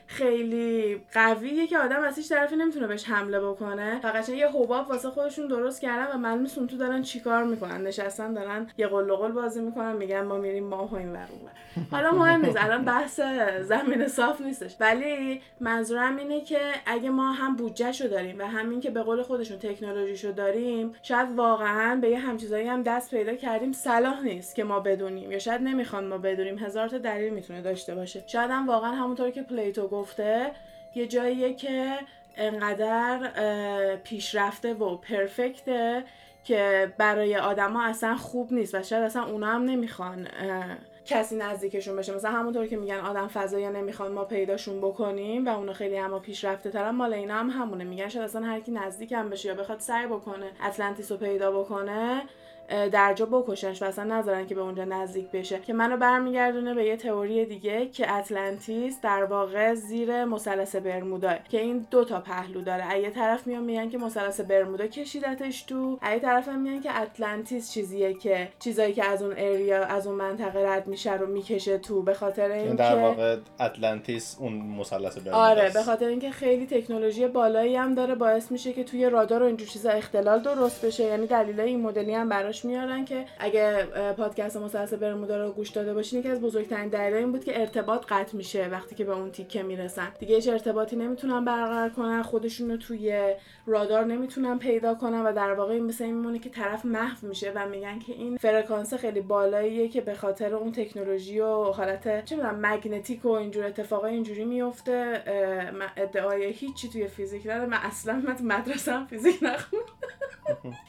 خیلی 0.07 1.01
قویه 1.13 1.67
که 1.67 1.77
آدم 1.77 2.03
از 2.03 2.15
هیچ 2.15 2.29
طرفی 2.29 2.55
نمی‌تونه 2.55 2.87
بهش 2.87 3.03
حمله 3.03 3.39
بکنه. 3.39 3.99
فقط 4.01 4.29
یه 4.29 4.47
حباب 4.47 4.89
واسه 4.89 5.09
خودشون 5.09 5.47
درست 5.47 5.81
کردن 5.81 6.15
و 6.15 6.17
معلومه 6.17 6.47
تو 6.49 6.77
دارن 6.77 7.01
چیکار 7.01 7.43
می‌کنن؟ 7.43 7.81
نشستن 7.81 8.33
دارن 8.33 8.67
یه 8.77 8.87
قل 8.87 9.15
قل 9.15 9.31
بازی 9.31 9.61
می‌کنن 9.61 9.95
میگن 9.95 10.21
ما 10.21 10.37
میریم 10.37 10.67
ماه 10.67 10.91
و 10.91 10.95
این 10.95 11.17
حالا 11.91 12.11
مهم 12.11 12.45
نیست 12.45 12.57
الان 12.59 12.85
بحث 12.85 13.19
زمین 13.61 14.07
صاف 14.07 14.41
نیستش. 14.41 14.75
ولی 14.79 15.41
منظورم 15.59 16.17
اینه 16.17 16.41
که 16.41 16.59
اگه 16.85 17.09
ما 17.09 17.31
هم 17.31 17.55
بودجهشو 17.55 18.07
داریم 18.07 18.39
و 18.39 18.43
همین 18.43 18.79
که 18.79 18.89
به 18.89 19.03
قول 19.03 19.21
خودشون 19.21 19.59
تکنولوژیشو 19.59 20.31
داریم 20.31 20.93
شاید 21.03 21.29
واقعا 21.35 21.95
به 22.01 22.09
یه 22.09 22.19
هم 22.19 22.37
چیزایی 22.37 22.67
هم 22.67 22.83
دست 22.83 23.00
دست 23.01 23.11
پیدا 23.11 23.35
کردیم 23.35 23.71
صلاح 23.71 24.23
نیست 24.23 24.55
که 24.55 24.63
ما 24.63 24.79
بدونیم. 24.79 25.31
یا 25.31 25.39
شاید 25.39 25.61
نمی‌خوان 25.61 26.07
ما 26.07 26.17
بدونیم. 26.17 26.57
هزار 26.57 26.87
تا 26.87 26.97
دلیل 26.97 27.33
می‌تونه 27.33 27.61
داشته 27.61 27.95
باشه. 27.95 28.23
شاید 28.27 28.51
هم 28.51 28.67
واقعا 28.67 28.91
همونطور 28.91 29.29
که 29.29 29.41
پلیتو 29.41 29.87
گفته 29.87 30.51
یه 30.95 31.07
جاییه 31.07 31.53
که 31.53 31.99
انقدر 32.37 33.97
پیشرفته 34.03 34.73
و 34.73 34.97
پرفکته 34.97 36.03
که 36.43 36.93
برای 36.97 37.37
آدما 37.37 37.83
اصلا 37.83 38.15
خوب 38.15 38.53
نیست 38.53 38.75
و 38.75 38.83
شاید 38.83 39.03
اصلا 39.03 39.23
اونا 39.23 39.47
هم 39.47 39.63
نمی‌خوان 39.63 40.27
کسی 41.05 41.35
نزدیکشون 41.35 41.95
بشه. 41.95 42.15
مثلا 42.15 42.31
همونطور 42.31 42.67
که 42.67 42.77
میگن 42.77 42.99
آدم 42.99 43.27
فضایی 43.27 43.69
نمی‌خوان 43.69 44.11
ما 44.11 44.25
پیداشون 44.25 44.81
بکنیم 44.81 45.45
و 45.45 45.49
اونا 45.49 45.73
خیلی 45.73 45.97
اما 45.97 46.19
پیشرفته 46.19 46.69
ترن 46.69 46.89
مال 46.89 47.13
اینا 47.13 47.35
هم 47.35 47.49
همونه. 47.49 47.83
میگن 47.83 48.09
شاید 48.09 48.25
اصلا 48.25 48.41
هر 48.41 48.59
کی 48.59 48.71
نزدیکم 48.71 49.29
بشه 49.29 49.49
یا 49.49 49.55
بخواد 49.55 49.79
سعی 49.79 50.07
بکنه 50.07 50.51
اتلانتیس 50.67 51.11
رو 51.11 51.17
پیدا 51.17 51.59
بکنه 51.59 52.21
درجا 52.91 53.25
بکشنش 53.25 53.81
و 53.81 53.85
اصلا 53.85 54.03
نذارن 54.03 54.47
که 54.47 54.55
به 54.55 54.61
اونجا 54.61 54.85
نزدیک 54.85 55.31
بشه. 55.31 55.59
که 55.59 55.73
منو 55.73 55.97
برمیگردونه 55.97 56.73
به 56.73 56.85
یه 56.85 56.97
تئوری 56.97 57.45
دیگه 57.45 57.85
که 57.85 58.11
اتلانتیس 58.11 59.01
در 59.01 59.23
واقع 59.23 59.73
زیر 59.73 60.25
مثلث 60.25 60.75
برمودا 60.75 61.35
که 61.49 61.61
این 61.61 61.85
دو 61.91 62.03
تا 62.03 62.19
پهلو 62.19 62.61
داره. 62.61 62.99
یه 62.99 63.09
طرف 63.09 63.47
میان 63.47 63.63
میگن 63.63 63.89
که 63.89 63.97
مثلث 63.97 64.39
برمودا 64.39 64.87
کشیدتش 64.87 65.63
تو. 65.63 65.99
یه 66.13 66.19
طرف 66.19 66.47
هم 66.47 66.59
میگن 66.61 66.81
که 66.81 67.01
اتلانتیس 67.01 67.71
چیزیه 67.71 68.13
که 68.13 68.49
چیزایی 68.59 68.93
که 68.93 69.05
از 69.05 69.23
اون 69.23 69.33
area 69.37 69.83
از 69.83 70.07
اون 70.07 70.15
منطقه 70.15 70.59
رد 70.59 70.87
میشه 70.87 71.13
رو 71.13 71.27
می‌کشه 71.27 71.77
تو. 71.77 72.01
به 72.01 72.13
خاطر 72.13 72.51
اینکه 72.51 72.75
در 72.75 72.95
واقع 72.95 73.37
اتلانتیس 73.59 74.37
اون 74.39 74.53
مثلث 74.53 75.17
برمودا 75.17 75.37
آره 75.37 75.69
به 75.73 75.83
خاطر 75.83 76.05
اینکه 76.05 76.31
خیلی 76.31 76.65
تکنولوژی 76.65 77.27
بالایی 77.27 77.75
هم 77.75 77.95
داره 77.95 78.15
باعث 78.15 78.51
میشه 78.51 78.73
که 78.73 78.83
توی 78.83 79.09
رادار 79.09 79.43
و 79.43 79.45
اینجور 79.45 79.67
چیزا 79.67 79.89
اختلال 79.89 80.39
درست 80.39 80.85
بشه. 80.85 81.03
یعنی 81.03 81.27
دلیلای 81.27 81.67
این 81.67 81.81
مدلی 81.81 82.13
هم 82.13 82.29
براش 82.29 82.60
میارن 82.65 83.05
که 83.05 83.25
اگه 83.39 83.85
پادکست 84.17 84.57
مسلسل 84.57 84.97
برمودا 84.97 85.45
رو 85.45 85.51
گوش 85.51 85.69
داده 85.69 85.93
باشین 85.93 86.19
یکی 86.19 86.29
از 86.29 86.41
بزرگترین 86.41 86.87
دلایل 86.87 87.13
این 87.13 87.31
بود 87.31 87.43
که 87.43 87.59
ارتباط 87.59 88.05
قطع 88.09 88.37
میشه 88.37 88.67
وقتی 88.67 88.95
که 88.95 89.03
به 89.03 89.11
اون 89.11 89.31
تیکه 89.31 89.63
می‌رسن. 89.63 90.07
دیگه 90.19 90.35
هیچ 90.35 90.47
ارتباطی 90.47 90.95
نمی‌تونن 90.95 91.45
برقرار 91.45 91.89
کنن 91.89 92.21
خودشون 92.21 92.71
رو 92.71 92.77
توی 92.77 93.35
رادار 93.65 94.05
نمی‌تونن 94.05 94.59
پیدا 94.59 94.95
کنن 94.95 95.21
و 95.21 95.33
در 95.33 95.53
واقع 95.53 95.73
این 95.73 95.85
مثل 95.85 96.03
این 96.03 96.13
میمونه 96.13 96.39
که 96.39 96.49
طرف 96.49 96.85
محو 96.85 97.27
میشه 97.27 97.51
و 97.55 97.69
میگن 97.69 97.99
که 97.99 98.13
این 98.13 98.37
فرکانس 98.37 98.93
خیلی 98.93 99.21
بالاییه 99.21 99.87
که 99.87 100.01
به 100.01 100.13
خاطر 100.13 100.55
اون 100.55 100.71
تکنولوژی 100.71 101.39
و 101.39 101.63
حالت 101.63 102.25
چه 102.25 102.35
می‌دونم 102.35 102.59
مگنتیک 102.61 103.25
و 103.25 103.29
اینجور 103.29 103.65
اتفاقای 103.65 104.13
اینجوری 104.13 104.45
میفته 104.45 105.23
ادعای 105.97 106.51
هیچی 106.51 106.89
توی 106.89 107.07
فیزیک 107.07 107.45
نداره. 107.45 107.65
من 107.65 107.77
اصلا 107.77 108.13
من 108.13 108.57
مدرسه 108.57 109.05
فیزیک 109.05 109.39
نخوندم 109.41 109.85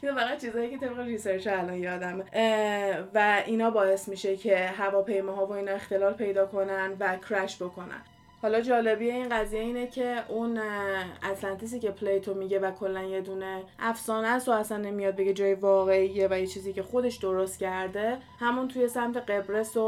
فقط 0.16 0.40
چیزایی 0.40 0.70
که 0.70 0.78
طبق 0.78 0.98
research 0.98 1.46
الان 1.62 1.78
یادمه. 1.78 2.24
و 3.14 3.42
اینا 3.46 3.70
باعث 3.70 4.08
میشه 4.08 4.36
که 4.36 4.66
هواپیماها 4.66 5.46
و 5.46 5.52
اینا 5.52 5.72
اختلال 5.72 6.12
پیدا 6.12 6.46
کنن 6.46 6.96
و 7.00 7.16
crash 7.30 7.56
بکنن. 7.62 8.02
حالا 8.42 8.60
جالبی 8.60 9.10
این 9.10 9.28
قضیه 9.28 9.60
اینه 9.60 9.86
که 9.86 10.22
اون 10.28 10.60
اتلانتیسی 11.30 11.80
که 11.80 11.90
پلیتو 11.90 12.34
میگه 12.34 12.58
و 12.58 12.70
کلا 12.70 13.02
یه 13.02 13.20
دونه 13.20 13.62
افسانه 13.78 14.28
است 14.28 14.48
و 14.48 14.52
اصلا 14.52 14.78
نمیاد 14.78 15.16
بگه 15.16 15.32
جای 15.32 15.54
واقعیه 15.54 16.28
و 16.30 16.38
یه 16.38 16.46
چیزی 16.46 16.72
که 16.72 16.82
خودش 16.82 17.16
درست 17.16 17.58
کرده 17.58 18.18
همون 18.38 18.68
توی 18.68 18.88
سمت 18.88 19.16
قبرس 19.16 19.76
و 19.76 19.80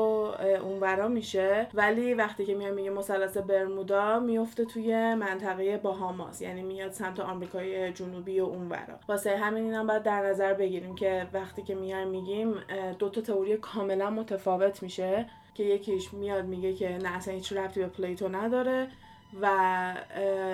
اونورا 0.62 1.08
میشه. 1.08 1.66
ولی 1.74 2.14
وقتی 2.14 2.44
که 2.44 2.54
میاد 2.54 2.74
میگه 2.74 2.90
مثلث 2.90 3.36
برمودا 3.36 4.20
میفته 4.20 4.64
توی 4.64 5.14
منطقه 5.14 5.76
باهاماس 5.76 6.40
یعنی 6.40 6.62
میاد 6.62 6.92
سمت 6.92 7.20
آمریکای 7.20 7.92
جنوبی 7.92 8.40
و 8.40 8.44
اونورا. 8.44 8.98
واسه 9.08 9.36
همین 9.36 9.64
اینم 9.64 9.86
باید 9.86 10.02
در 10.02 10.26
نظر 10.26 10.54
بگیریم 10.54 10.94
که 10.94 11.26
وقتی 11.32 11.62
که 11.62 11.74
میایم 11.74 12.08
میگیم 12.08 12.54
دو 12.98 13.08
تا 13.08 13.20
تئوری 13.20 13.56
کاملا 13.56 14.10
متفاوت 14.10 14.82
میشه. 14.82 15.26
که 15.54 15.62
یکیش 15.62 16.14
میاد 16.14 16.44
میگه 16.44 16.72
که 16.72 16.98
نه 16.98 17.16
اصلا 17.16 17.34
هیچ 17.34 17.52
ربطی 17.52 17.80
به 17.80 17.86
پلیتو 17.86 18.28
نداره 18.28 18.88
و 19.42 19.48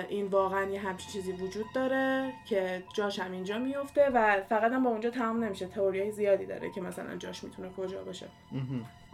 این 0.09 0.27
واقعا 0.27 0.69
یه 0.69 0.79
همچین 0.79 1.11
چیزی 1.11 1.31
وجود 1.31 1.65
داره 1.75 2.33
که 2.49 2.83
جاش 2.93 3.19
هم 3.19 3.31
اینجا 3.31 3.57
میفته 3.57 4.09
و 4.13 4.41
فقط 4.49 4.71
هم 4.71 4.83
با 4.83 4.89
اونجا 4.89 5.09
تمام 5.09 5.43
نمیشه. 5.43 5.67
تئوری 5.67 6.11
زیادی 6.11 6.45
داره 6.45 6.71
که 6.71 6.81
مثلا 6.81 7.15
جاش 7.15 7.43
می‌تونه 7.43 7.69
کجا 7.77 8.03
باشه. 8.03 8.25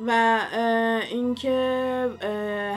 و 0.08 0.40
اینکه 1.12 2.10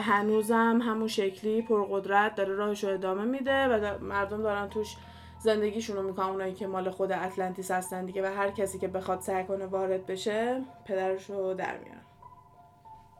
هنوزم 0.01 0.81
همون 0.81 1.07
شکلی 1.07 1.61
پرقدرت 1.61 2.35
داره 2.35 2.53
راهش 2.53 2.83
رو 2.83 2.93
ادامه 2.93 3.23
میده 3.23 3.65
و 3.65 4.03
مردم 4.03 4.41
دارن 4.43 4.69
توش 4.69 4.95
زندگیشون 5.39 5.95
رو 5.95 6.03
می‌کنن. 6.03 6.25
اونایی 6.25 6.53
که 6.53 6.67
مال 6.67 6.89
خود 6.89 7.11
اتلانتیس 7.11 7.71
هستن 7.71 8.05
دیگه 8.05 8.23
و 8.23 8.35
هر 8.35 8.51
کسی 8.51 8.79
که 8.79 8.87
بخواد 8.87 9.21
سعی 9.21 9.43
کنه 9.43 9.65
وارد 9.65 10.05
بشه 10.05 10.61
پدرش 10.85 11.29
رو 11.29 11.53
در 11.53 11.77
میارن. 11.77 12.00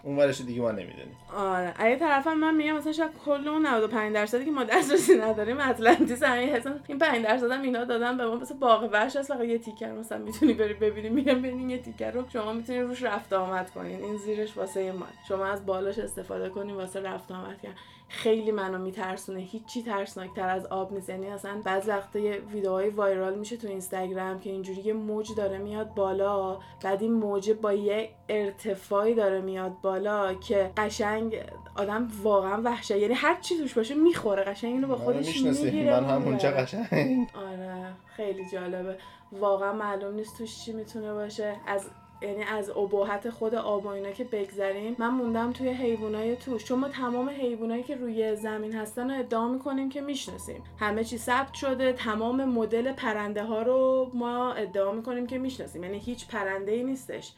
اون 0.04 0.18
ورش 0.18 0.42
دیگه 0.42 0.62
ما 0.62 0.72
نمی‌دونیم. 0.72 1.18
آره. 1.36 1.74
اگه 1.78 1.96
طرفم 1.96 2.34
من 2.34 2.56
میگم 2.56 2.74
مثلا 2.74 2.92
شاید 2.92 3.12
کل 3.26 3.48
اون 3.48 3.66
95 3.66 4.14
درصدی 4.14 4.46
که 4.46 4.52
ما 4.52 4.64
دسترسی 4.64 5.16
نداریم 5.18 5.60
اتلانتیس 5.60 6.24
همین 6.24 6.50
حسن 6.50 6.80
این 6.88 7.00
5 7.00 7.24
درصد 7.24 7.52
هم 7.52 7.62
اینا 7.62 7.84
دادن 7.84 8.18
به 8.18 8.26
ما. 8.26 8.36
مثلا 8.36 8.58
باغ 8.58 8.90
وحش 8.94 9.16
هست 9.16 9.34
فقط 9.34 9.46
یه 9.46 9.58
تیکر 9.58 9.92
مثلا 9.92 10.18
می‌تونی 10.18 10.54
بری 10.54 10.74
ببینی. 10.74 11.10
میگم 11.10 11.42
ببین 11.42 11.70
یه 11.70 11.78
تیکر 11.78 12.12
رو. 12.12 12.24
شما 12.34 12.54
می‌تونی 12.54 12.82
روش 12.82 13.04
رفت 13.04 13.34
آمد 13.34 13.70
کنین. 13.70 14.04
این 14.04 14.18
زیرش 14.18 14.58
واسه 14.58 14.92
ما. 14.92 15.06
شما 15.28 15.46
از 15.46 15.66
بالاش 15.66 16.00
استفاده 16.00 16.50
کنین 16.50 16.76
واسه 16.76 17.02
رفت 17.02 17.32
آمد 17.32 17.62
کردن. 17.62 17.76
خیلی 18.14 18.52
منو 18.52 18.78
میترسونه 18.78 19.40
هیچی 19.40 19.84
ترسناکتر 19.84 20.50
از 20.50 20.66
آب 20.66 20.94
نیست. 20.94 21.10
یعنی 21.10 21.28
اصلا 21.28 21.62
بعض 21.66 21.88
وقتا 21.88 22.20
یه 22.20 22.38
ویدیوهای 22.38 22.90
وایرال 22.90 23.40
میشه 23.40 23.58
تو 23.58 23.68
اینستاگرام 23.68 24.40
که 24.40 24.50
اینجوری 24.50 24.82
یه 24.82 24.94
موج 24.94 25.28
داره 25.38 25.58
میاد 25.58 25.94
بالا 25.94 26.60
بعد 26.84 27.02
این 27.02 27.14
موج 27.14 27.52
با 27.52 27.74
یه 27.74 28.10
ارتفاعی 28.30 29.16
داره 29.16 29.42
میاد 29.42 29.72
بالا 29.82 30.34
که 30.34 30.72
قشنگ 30.78 31.44
آدم 31.76 32.08
واقعا 32.24 32.62
وحشه. 32.62 33.00
یعنی 33.00 33.14
هر 33.14 33.40
چی 33.42 33.58
توش 33.58 33.74
باشه 33.74 33.96
می‌خوره 33.96 34.44
قشنگ 34.44 34.74
اینو 34.74 34.88
با 34.88 34.96
خودش 34.96 35.42
می‌گیره 35.42 36.00
من 36.00 36.10
همونجا 36.10 36.52
قشنگ. 36.52 37.28
آره 37.36 37.94
خیلی 38.16 38.50
جالبه. 38.52 38.98
واقعا 39.32 39.74
معلوم 39.74 40.16
نیست 40.16 40.38
توش 40.38 40.66
چی 40.66 40.74
می‌تونه 40.74 41.14
باشه. 41.14 41.56
از 41.68 41.90
یعنی 42.22 42.44
از 42.44 42.70
ابهت 42.70 43.30
خود 43.30 43.56
آب 43.56 43.86
و 43.86 43.88
اینا 43.88 44.12
که 44.12 44.24
بگذریم 44.24 44.96
من 45.00 45.10
موندم 45.10 45.54
توی 45.54 45.70
حیوانای 45.70 46.36
توش. 46.36 46.64
چون 46.64 46.80
ما 46.80 46.90
تمام 46.90 47.30
حیوانایی 47.30 47.84
که 47.84 47.96
روی 47.96 48.36
زمین 48.36 48.74
هستن 48.76 49.12
رو 49.12 49.20
ادعا 49.20 49.48
می‌کنیم 49.48 49.90
که 49.90 50.02
می‌شناسیم. 50.02 50.64
همه 50.80 51.04
چی 51.04 51.18
ثبت 51.18 51.54
شده 51.54 51.94
تمام 51.94 52.46
مدل 52.46 52.92
پرنده 52.92 53.44
ها 53.44 53.62
رو 53.62 54.12
ما 54.14 54.54
ادعا 54.54 54.92
می‌کنیم 54.92 55.28
که 55.28 55.38
می‌شناسیم. 55.38 55.84
یعنی 55.84 56.00
هیچ 56.00 56.28
پرنده 56.28 56.72
ای 56.72 56.84
نیستش. 56.84 57.34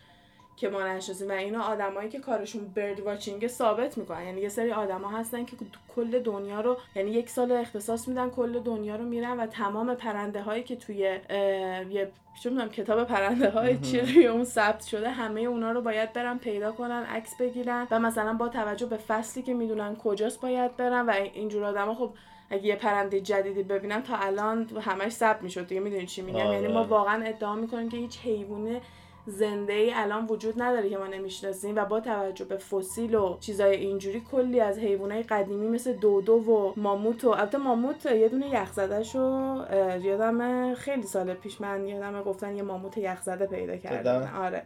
که 0.55 0.69
ما 0.69 0.83
نشناسیم 0.83 1.29
و 1.29 1.31
اینا 1.31 1.61
آدمایی 1.63 2.09
که 2.09 2.19
کارشون 2.19 2.67
برد 2.75 2.99
واچینگ 2.99 3.47
ثابت 3.47 3.97
می‌کنن. 3.97 4.25
یعنی 4.25 4.41
یه 4.41 4.49
سری 4.49 4.71
آدما 4.71 5.09
هستن 5.09 5.45
که 5.45 5.55
کل 5.95 6.19
دنیا 6.19 6.61
رو 6.61 6.77
یعنی 6.95 7.11
یک 7.11 7.29
سال 7.29 7.51
اختصاص 7.51 8.07
میدن 8.07 8.29
کل 8.29 8.59
دنیا 8.59 8.95
رو 8.95 9.03
میرن 9.03 9.39
و 9.39 9.47
تمام 9.47 9.95
پرنده 9.95 10.41
هایی 10.41 10.63
که 10.63 10.75
توی 10.75 10.95
یه 10.95 12.11
می‌دونم 12.45 12.69
کتاب 12.69 13.03
پرنده 13.03 13.49
های 13.49 13.77
چی 13.77 13.99
روی 13.99 14.27
اون 14.27 14.43
ثبت 14.43 14.83
شده 14.83 15.09
همه 15.09 15.41
اونا 15.41 15.71
رو 15.71 15.81
باید 15.81 16.13
برن 16.13 16.37
پیدا 16.37 16.71
کنن 16.71 17.03
عکس 17.03 17.37
بگیرن 17.37 17.87
و 17.91 17.99
مثلا 17.99 18.33
با 18.33 18.49
توجه 18.49 18.85
به 18.85 18.97
فصلی 18.97 19.43
که 19.43 19.53
می‌دونن 19.53 19.95
کجاست 19.95 20.41
باید 20.41 20.77
برن 20.77 21.05
و 21.05 21.11
اینجور 21.33 21.63
آدما 21.63 21.95
خب 21.95 22.13
اگه 22.49 22.65
یه 22.65 22.75
پرنده 22.75 23.21
جدیدی 23.21 23.63
ببینن 23.63 24.03
تا 24.03 24.15
الان 24.15 24.69
همش 24.81 25.11
ثبت 25.11 25.41
می‌شد. 25.41 25.67
دیگه 25.67 25.81
می‌دونی 25.81 26.05
چی 26.05 26.21
میگم؟ 26.21 26.53
یعنی 26.53 26.67
ما 26.67 26.83
واقعا 26.83 27.23
ادعا 27.25 27.55
می‌کنیم 27.55 27.89
که 27.89 27.97
هیچ 27.97 28.19
حیوانه 28.19 28.81
زنده 29.25 29.73
ای 29.73 29.93
الان 29.93 30.25
وجود 30.25 30.61
نداره 30.61 30.89
که 30.89 30.97
ما 30.97 31.07
نمی‌شناسیم 31.07 31.75
و 31.75 31.85
با 31.85 31.99
توجه 31.99 32.45
به 32.45 32.57
فسیل 32.57 33.15
و 33.15 33.37
چیزای 33.39 33.75
اینجوری 33.75 34.21
کلی 34.31 34.59
از 34.59 34.79
حیوانات 34.79 35.31
قدیمی 35.31 35.67
مثل 35.67 35.93
دودو 35.93 36.33
و 36.33 36.73
ماموت 36.77 37.23
و 37.23 37.29
البته 37.29 37.57
ماموت 37.57 38.05
یه 38.05 38.29
دونه 38.29 38.49
یخزدهشو 38.49 39.55
یادم 40.01 40.73
خیلی 40.73 41.03
سال 41.03 41.33
پیش 41.33 41.61
من 41.61 41.87
یادم 41.87 42.23
گفتن 42.23 42.55
یه 42.55 42.63
ماموت 42.63 42.97
یخزده 42.97 43.45
پیدا 43.45 43.77
کردن. 43.77 44.33
آره. 44.33 44.63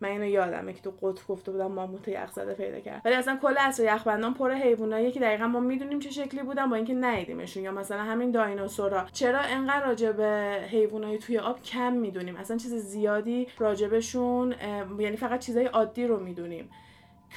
من 0.00 0.08
اینو 0.08 0.24
یادمه 0.24 0.72
که 0.72 0.80
تو 0.80 0.90
قطب 0.90 1.26
گفته 1.28 1.52
بودم 1.52 1.72
ماموت 1.72 2.08
یخزده 2.08 2.54
پیدا 2.54 2.80
کرد. 2.80 3.02
ولی 3.04 3.14
اصلا 3.14 3.38
کل 3.42 3.54
اصل 3.58 3.84
یخبندان 3.84 4.34
پر 4.34 4.52
حیوانایی 4.52 5.12
که 5.12 5.20
دقیقا 5.20 5.46
ما 5.46 5.60
می‌دونیم 5.60 5.98
چه 5.98 6.10
شکلی 6.10 6.42
بودن 6.42 6.70
با 6.70 6.76
اینکه 6.76 6.94
ندیدیمشون. 6.94 7.62
یا 7.62 7.72
مثلا 7.72 8.02
همین 8.02 8.30
دایناسورا. 8.30 9.06
چرا 9.12 9.40
انقدر 9.40 9.86
راجع 9.86 10.12
به 10.12 10.60
حیوانای 10.70 11.18
توی 11.18 11.38
آب 11.38 11.62
کم 11.62 11.92
می‌دونیم؟ 11.92 12.36
اصلا 12.36 12.56
چیز 12.56 12.74
زیادی 12.74 13.46
راجبشون 13.58 14.54
یعنی 14.98 15.16
فقط 15.16 15.40
چیزای 15.40 15.66
عادی 15.66 16.06
رو 16.06 16.20
می‌دونیم. 16.20 16.70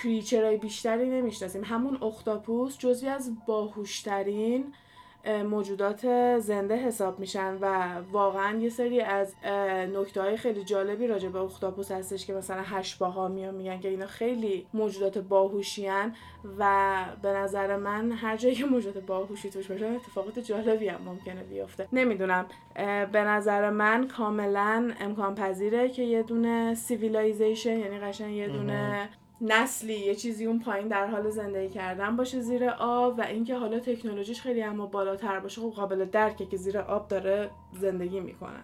کریچرهای 0.04 0.58
بیشتری 0.58 1.10
نمی‌شناسیم. 1.10 1.64
همون 1.64 2.04
اختاپوس 2.04 2.78
جزوی 2.78 3.10
از 3.10 3.32
باهوشترین 3.48 4.64
اه، 4.64 4.72
موجودات 5.50 6.40
زنده 6.40 6.76
حساب 6.76 7.20
میشن 7.20 7.58
و 7.62 7.96
واقعا 8.12 8.60
یه 8.60 8.70
سری 8.70 9.02
از 9.02 9.36
نکته 9.94 10.22
های 10.22 10.38
خیلی 10.38 10.64
جالبی 10.64 11.08
راجع 11.08 11.30
به 11.30 11.40
اختاپوس 11.40 11.92
هستش 11.92 12.26
که 12.26 12.34
مثلا 12.34 12.62
هشباها 12.62 13.28
میان 13.28 13.56
میگن 13.56 13.80
که 13.80 13.88
اینا 13.88 14.06
خیلی 14.06 14.68
موجودات 14.74 15.18
باهوشیان 15.18 16.16
و 16.60 16.96
به 17.22 17.30
نظر 17.30 17.78
من 17.78 18.12
هر 18.12 18.38
جایی 18.38 18.56
که 18.56 18.66
موجودات 18.66 19.04
باهوشی 19.04 19.50
توش 19.50 19.68
باشه 19.68 19.86
اتفاقات 19.86 20.40
جالبی 20.40 20.88
هم 20.88 21.02
ممکنه 21.06 21.44
بیفته. 21.44 21.88
نمی‌دونم. 21.94 22.46
به 23.12 23.24
نظر 23.24 23.70
من 23.70 24.08
کاملا 24.08 24.92
امکان 25.00 25.36
پذیره 25.36 25.90
که 25.90 26.04
یه 26.04 26.24
دونه 26.24 26.76
civilization 26.76 27.78
یعنی 27.80 28.00
قشنگ 28.00 28.36
یه 28.36 28.48
دونه 28.48 29.10
نسلی 29.44 30.00
یه 30.00 30.16
چیزی 30.16 30.46
اون 30.46 30.60
پایین 30.60 30.88
در 30.88 31.08
حال 31.08 31.30
زندگی 31.30 31.70
کردن 31.70 32.16
باشه 32.16 32.42
زیر 32.42 32.70
آب 32.70 33.20
و 33.20 33.22
اینکه 33.22 33.56
حالا 33.56 33.80
تکنولوژیش 33.80 34.42
خیلی 34.42 34.64
اما 34.64 34.86
بالاتر 34.86 35.40
باشه. 35.40 35.62
خب 35.62 35.70
قابل 35.70 36.06
درکه 36.06 36.46
که 36.46 36.58
زیر 36.58 36.78
آب 36.78 37.08
داره 37.08 37.50
زندگی 37.74 38.20
می‌کنن 38.20 38.64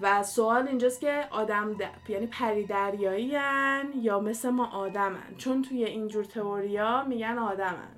و 0.00 0.22
سوال 0.22 0.68
اینجاست 0.68 1.00
که 1.00 1.24
آدم 1.30 1.74
د... 1.74 2.10
یعنی 2.10 2.26
پری 2.26 2.64
دریایی 2.64 3.32
یا 4.02 4.20
مثل 4.20 4.50
ما 4.50 4.66
آدمن؟ 4.66 5.36
چون 5.38 5.62
توی 5.62 5.84
اینجور 5.84 6.24
تئوریا 6.24 7.04
میگن 7.04 7.38
آدمن. 7.38 7.88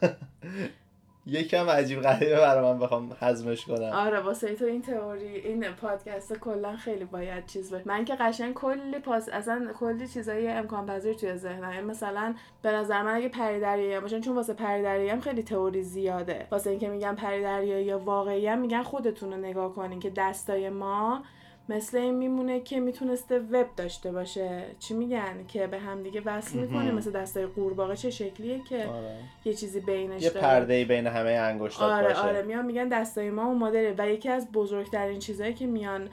یکم 1.26 1.70
عجیب 1.70 2.00
غریبه 2.00 2.36
برای 2.36 2.72
من 2.72 2.78
بخوام 2.78 3.16
هضمش 3.20 3.64
کنم. 3.64 3.90
آره 3.92 4.20
واسه 4.20 4.54
تو 4.54 4.64
این 4.64 4.82
تئوری 4.82 5.36
این 5.36 5.62
پادکست 5.62 6.38
کلا 6.38 6.76
خیلی 6.76 7.04
باید 7.04 7.46
چیز 7.46 7.70
باشه. 7.70 7.88
من 7.88 8.04
که 8.04 8.14
قشنگ 8.14 8.54
کلی 8.54 8.98
پاس 8.98 9.28
اصلا 9.28 9.72
کلی 9.80 10.08
چیزای 10.08 10.48
امکان 10.48 10.86
پذیر 10.86 11.14
توی 11.14 11.36
ذهنم 11.36 11.84
مثلا 11.84 12.34
به 12.62 12.72
نظر 12.72 13.02
من 13.02 13.14
اگه 13.14 13.28
پری 13.28 13.60
دریایی 13.60 14.00
باشن 14.00 14.20
چون 14.20 14.36
واسه 14.36 14.54
پری 14.54 14.82
دریایی 14.82 15.10
هم 15.10 15.20
خیلی 15.20 15.42
تئوری 15.42 15.82
زیاده. 15.82 16.46
واسه 16.50 16.70
اینکه 16.70 16.88
میگن 16.88 17.14
پری 17.14 17.42
دریایی 17.42 17.84
یا 17.84 17.98
واقعی 17.98 18.46
هم 18.46 18.58
میگن 18.58 18.82
خودتون 18.82 19.32
رو 19.32 19.36
نگاه 19.36 19.74
کنین 19.74 20.00
که 20.00 20.10
دستای 20.10 20.70
ما 20.70 21.22
مثل 21.68 21.98
این 21.98 22.14
میمونه 22.14 22.60
که 22.60 22.80
می‌تونسته 22.80 23.38
وب 23.38 23.66
داشته 23.76 24.12
باشه. 24.12 24.64
چی 24.78 24.94
میگن؟ 24.94 25.46
که 25.48 25.66
به 25.66 25.78
هم 25.78 26.02
دیگه 26.02 26.22
وصل 26.24 26.58
می‌کنه. 26.58 26.92
مثل 26.92 27.10
دستای 27.10 27.46
قورباغه. 27.46 27.96
چه 27.96 28.10
شکلیه 28.10 28.60
که 28.68 28.86
آره. 28.86 29.16
یه 29.44 29.54
چیزی 29.54 29.80
بینش 29.80 30.22
یه 30.22 30.30
داره. 30.30 30.40
پرده 30.40 30.84
بین 30.84 31.06
همه 31.06 31.30
انگشتات 31.30 31.92
آره 31.92 32.08
باشه. 32.08 32.20
آره. 32.20 32.42
میان 32.42 32.66
میگن 32.66 32.88
دستای 32.88 33.30
ما 33.30 33.44
اون 33.44 33.58
مدله 33.58 33.94
و 33.98 34.08
یکی 34.08 34.28
از 34.28 34.52
بزرگترین 34.52 35.18
چیزهایی 35.18 35.54
که 35.54 35.66
میان 35.66 36.08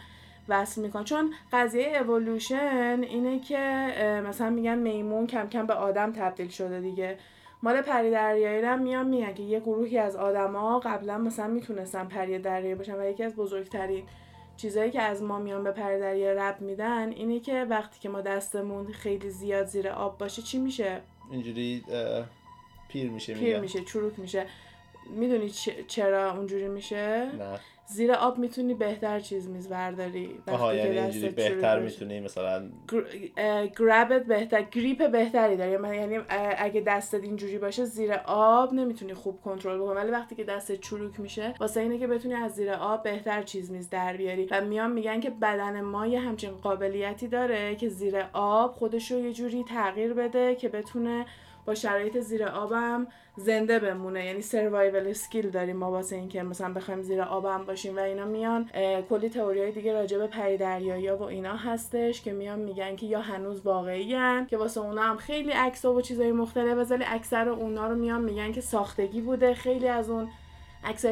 وصل 0.50 0.82
میکن 0.82 1.04
چون 1.04 1.34
قضیه 1.54 1.98
اولوشن 1.98 3.00
اینه 3.10 3.40
که 3.40 3.58
مثلا 4.28 4.50
میگن 4.50 4.78
میمون 4.78 5.28
کم 5.28 5.50
کم 5.50 5.66
به 5.66 5.74
آدم 5.74 6.12
تبدیل 6.12 6.50
شده 6.50 6.80
دیگه. 6.80 7.18
مال 7.64 7.82
پری 7.82 8.12
دریایی 8.12 8.66
هم 8.66 8.82
میان 8.82 9.08
میگن 9.08 9.34
که 9.34 9.44
یه 9.44 9.60
گروهی 9.60 9.98
از 9.98 10.16
آدما 10.16 10.80
قبلا 10.80 11.18
مثلا 11.18 11.48
می‌تونستن 11.48 12.06
پری 12.08 12.40
دریایی 12.40 12.76
باشن. 12.76 13.00
و 13.00 13.10
یکی 13.10 13.24
از 13.24 13.36
بزرگترین 13.36 14.04
چیزایی 14.62 14.92
که 14.92 15.02
از 15.02 15.24
ما 15.24 15.40
میان 15.40 15.64
به 15.64 15.72
پری 15.72 16.00
دریایی 16.00 16.38
رب 16.38 16.62
میدن 16.62 17.12
اینه 17.12 17.40
که 17.40 17.66
وقتی 17.70 18.00
که 18.00 18.10
ما 18.10 18.22
دستمون 18.22 18.92
خیلی 18.92 19.30
زیاد 19.30 19.66
زیر 19.66 19.90
آب 19.90 20.18
باشه 20.18 20.42
چی 20.42 20.60
میشه؟ 20.60 21.02
اینجوری 21.32 21.84
پیر 22.90 23.10
میشه 23.10 23.34
پیر 23.34 23.60
میشه 23.60 23.84
چروک 23.84 24.20
میشه. 24.20 24.46
می‌دونی 25.10 25.50
چرا 25.88 26.34
اونجوری 26.34 26.68
میشه؟ 26.68 27.32
نه. 27.38 27.60
زیر 27.92 28.12
آب 28.12 28.38
می‌تونی 28.38 28.74
بهتر 28.74 29.20
چیز 29.20 29.50
میز 29.50 29.70
برداری 29.70 30.40
آها 30.48 30.76
یعنی 30.76 31.00
اینجوری 31.00 31.30
بهتر. 31.30 31.80
می‌تونی 31.80 32.20
مثلا 32.20 32.70
گرابت 33.80 34.26
بهتر 34.26 34.62
گریپ 34.62 35.12
بهتری 35.12 35.58
داری. 35.58 35.72
یعنی 35.72 35.98
یعنی 35.98 36.20
اگه 36.58 36.82
دستت 36.82 37.24
اینجوری 37.24 37.58
باشه 37.58 37.86
زیر 37.86 38.14
آب 38.26 38.74
نمی‌تونی 38.74 39.14
خوب 39.14 39.42
کنترل 39.42 39.78
بکنی. 39.78 39.96
ولی 39.96 40.12
وقتی 40.12 40.36
که 40.36 40.44
دستت 40.44 40.80
چروک 40.80 41.20
میشه 41.20 41.54
واسه 41.60 41.80
اینه 41.80 42.00
که 42.00 42.08
بتونی 42.08 42.34
از 42.34 42.52
زیر 42.52 42.72
آب 42.72 43.04
بهتر 43.04 43.42
چیز 43.42 43.72
میز 43.72 43.90
در 43.90 44.18
بیاری. 44.18 44.48
و 44.52 44.62
میان 44.62 44.92
میگن 44.92 45.20
که 45.20 45.30
بدن 45.30 45.82
ما 45.82 46.08
یه 46.08 46.20
همچین 46.20 46.52
قابلیتی 46.52 47.28
داره 47.28 47.76
که 47.76 47.90
زیر 47.90 48.26
آب 48.34 48.72
خودش 48.72 49.12
رو 49.12 49.20
یه 49.20 49.34
جوری 49.34 49.64
تغییر 49.64 50.14
بده 50.14 50.56
که 50.56 50.70
بتونه 50.70 51.26
با 51.66 51.76
شرایط 51.76 52.20
زیر 52.20 52.44
آبم 52.44 53.08
زنده 53.38 53.80
بمونه. 53.80 54.26
یعنی 54.26 54.42
سروایول 54.42 55.08
اسکیل 55.08 55.50
داریم 55.50 55.78
ما 55.78 55.92
واسه 55.92 56.16
اینکه 56.16 56.44
مثلا 56.44 56.74
بخوایم 56.74 57.02
زیر 57.02 57.22
آبم 57.22 57.66
باشیم 57.66 57.98
و 57.98 58.00
اینا 58.00 58.26
میان 58.26 58.70
کلی 59.10 59.30
تئوریای 59.30 59.72
دیگه 59.72 59.94
راجع 59.94 60.18
به 60.18 60.28
پری 60.28 60.58
دریایی 60.58 61.10
و 61.10 61.24
اینا 61.24 61.56
هستش 61.56 62.22
که 62.22 62.34
میان 62.34 62.60
میگن 62.60 62.96
که 62.96 63.06
یا 63.06 63.22
هنوز 63.22 63.66
واقعی 63.66 64.16
که 64.48 64.58
واسه 64.58 64.82
اونا 64.82 65.02
هم 65.02 65.18
خیلی 65.18 65.52
عکس 65.52 65.86
و 65.86 66.02
چیزای 66.02 66.32
مختلف 66.32 66.92
ولی 66.92 67.04
اکثر 67.08 67.50
اونا 67.50 67.88
رو 67.88 67.96
میان 67.96 68.22
میگن 68.22 68.52
که 68.52 68.62
ساختگی 68.62 69.22
بوده. 69.22 69.54
خیلی 69.54 69.88
از 69.88 70.10
اون 70.10 70.30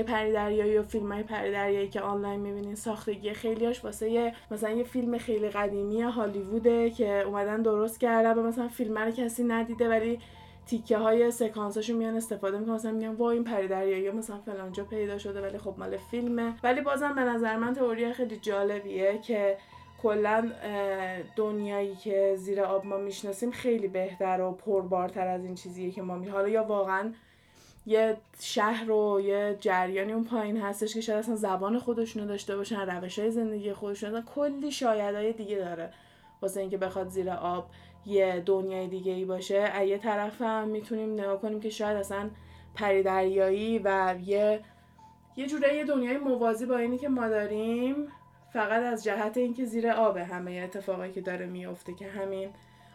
پری 0.08 0.34
دریایی 0.34 0.78
و 0.78 0.84
فیلم 0.84 1.12
های 1.12 1.24
پری 1.24 1.52
دریایی 1.52 1.90
که 1.90 2.02
آنلاین 2.02 2.40
می‌بینین 2.40 2.76
ساختگی 2.76 3.34
خیلیاش 3.34 3.84
واسه 3.84 4.10
یه 4.10 4.34
مثلا 4.52 4.70
یه 4.70 4.84
فیلم 4.84 5.18
خیلی 5.18 5.50
قدیمی 5.50 6.02
هالیووده 6.02 6.90
که 6.90 7.22
اومدن 7.22 7.62
درست 7.62 8.00
کردن 8.00 8.34
و 8.34 8.44
مثلا 8.44 8.68
فیلم 8.68 8.98
رو 8.98 9.12
کسی 9.12 9.44
ندیده 9.44 9.90
ولی 9.90 10.20
تیکه 10.70 10.98
های 10.98 11.32
سکانساشو 11.32 11.94
میان 11.94 12.16
استفاده 12.16 12.58
می‌کنن. 12.58 12.76
مثلا 12.76 12.92
میگن 12.92 13.10
وا 13.10 13.32
این 13.32 13.44
پری 13.44 13.68
دریایی 13.68 14.12
مثلا 14.12 14.38
فلانجا 14.38 14.84
پیدا 14.84 15.18
شده 15.18 15.42
ولی 15.42 15.58
خب 15.58 15.76
مال 15.78 15.98
فیلمه. 15.98 16.54
ولی 16.64 16.82
بازم 16.82 17.16
به 17.16 17.22
نظر 17.22 17.58
من 17.58 17.74
تئوری 17.74 18.14
خیلی 18.14 18.38
جالبیه 18.38 19.20
که 19.22 19.58
کلا 20.04 20.52
دنیایی 21.36 21.96
که 21.96 22.36
زیر 22.38 22.62
آب 22.62 22.86
ما 22.86 22.98
می‌شناسیم 22.98 23.52
خیلی 23.52 23.88
بهتر 23.88 24.42
و 24.42 24.52
پربارتر 24.52 25.28
از 25.28 25.46
این 25.46 25.56
چیزیه 25.56 25.92
که 25.92 26.02
ما 26.02 26.16
می 26.16 26.28
حالا 26.28 26.48
یا 26.48 26.64
واقعا 26.64 27.14
یه 27.86 28.18
شهر 28.40 28.92
و 28.92 29.22
یه 29.22 29.58
جریانی 29.60 30.12
اون 30.12 30.24
پایین 30.24 30.62
هستش 30.62 30.94
که 30.94 31.02
شاید 31.02 31.20
اصلا 31.20 31.36
زبان 31.36 31.80
خودشونو 31.80 32.28
داشته 32.28 32.58
باشن 32.58 32.80
روش 32.80 33.20
های 33.20 33.32
زندگی 33.32 33.74
خودشون 33.74 34.22
کلی 34.36 34.72
شایدهای 34.72 35.34
دیگه 35.34 35.56
داره. 35.58 35.94
واسه 36.42 36.60
اینکه 36.60 36.78
بخواد 36.78 37.08
زیر 37.08 37.30
آب 37.30 37.66
یه 38.06 38.44
دنیای 38.46 38.88
دیگه 38.88 39.12
ای 39.12 39.26
باشه. 39.26 39.58
از 39.58 39.88
یه 39.88 39.98
طرف 39.98 40.42
هم 40.42 40.68
می‌تونیم 40.68 41.14
نگاه 41.14 41.42
کنیم 41.42 41.60
که 41.60 41.70
شاید 41.70 41.98
اصلا 41.98 42.30
پری 42.76 43.04
دریایی 43.04 43.80
و 43.80 44.16
یه 44.26 44.62
یه 45.38 45.48
جوره 45.48 45.76
یه 45.76 45.86
دنیای 45.86 46.18
موازی 46.18 46.66
با 46.66 46.78
اینی 46.78 46.98
که 46.98 47.10
ما 47.10 47.28
داریم 47.28 48.08
فقط 48.54 48.84
از 48.84 49.04
جهت 49.04 49.38
اینکه 49.38 49.66
زیر 49.66 49.90
آبه 49.90 50.26
همه 50.26 50.62
اتفاقایی 50.64 51.12
که 51.12 51.22
داره 51.22 51.46
میفته 51.46 51.94
که 51.94 52.08
همین 52.08 52.50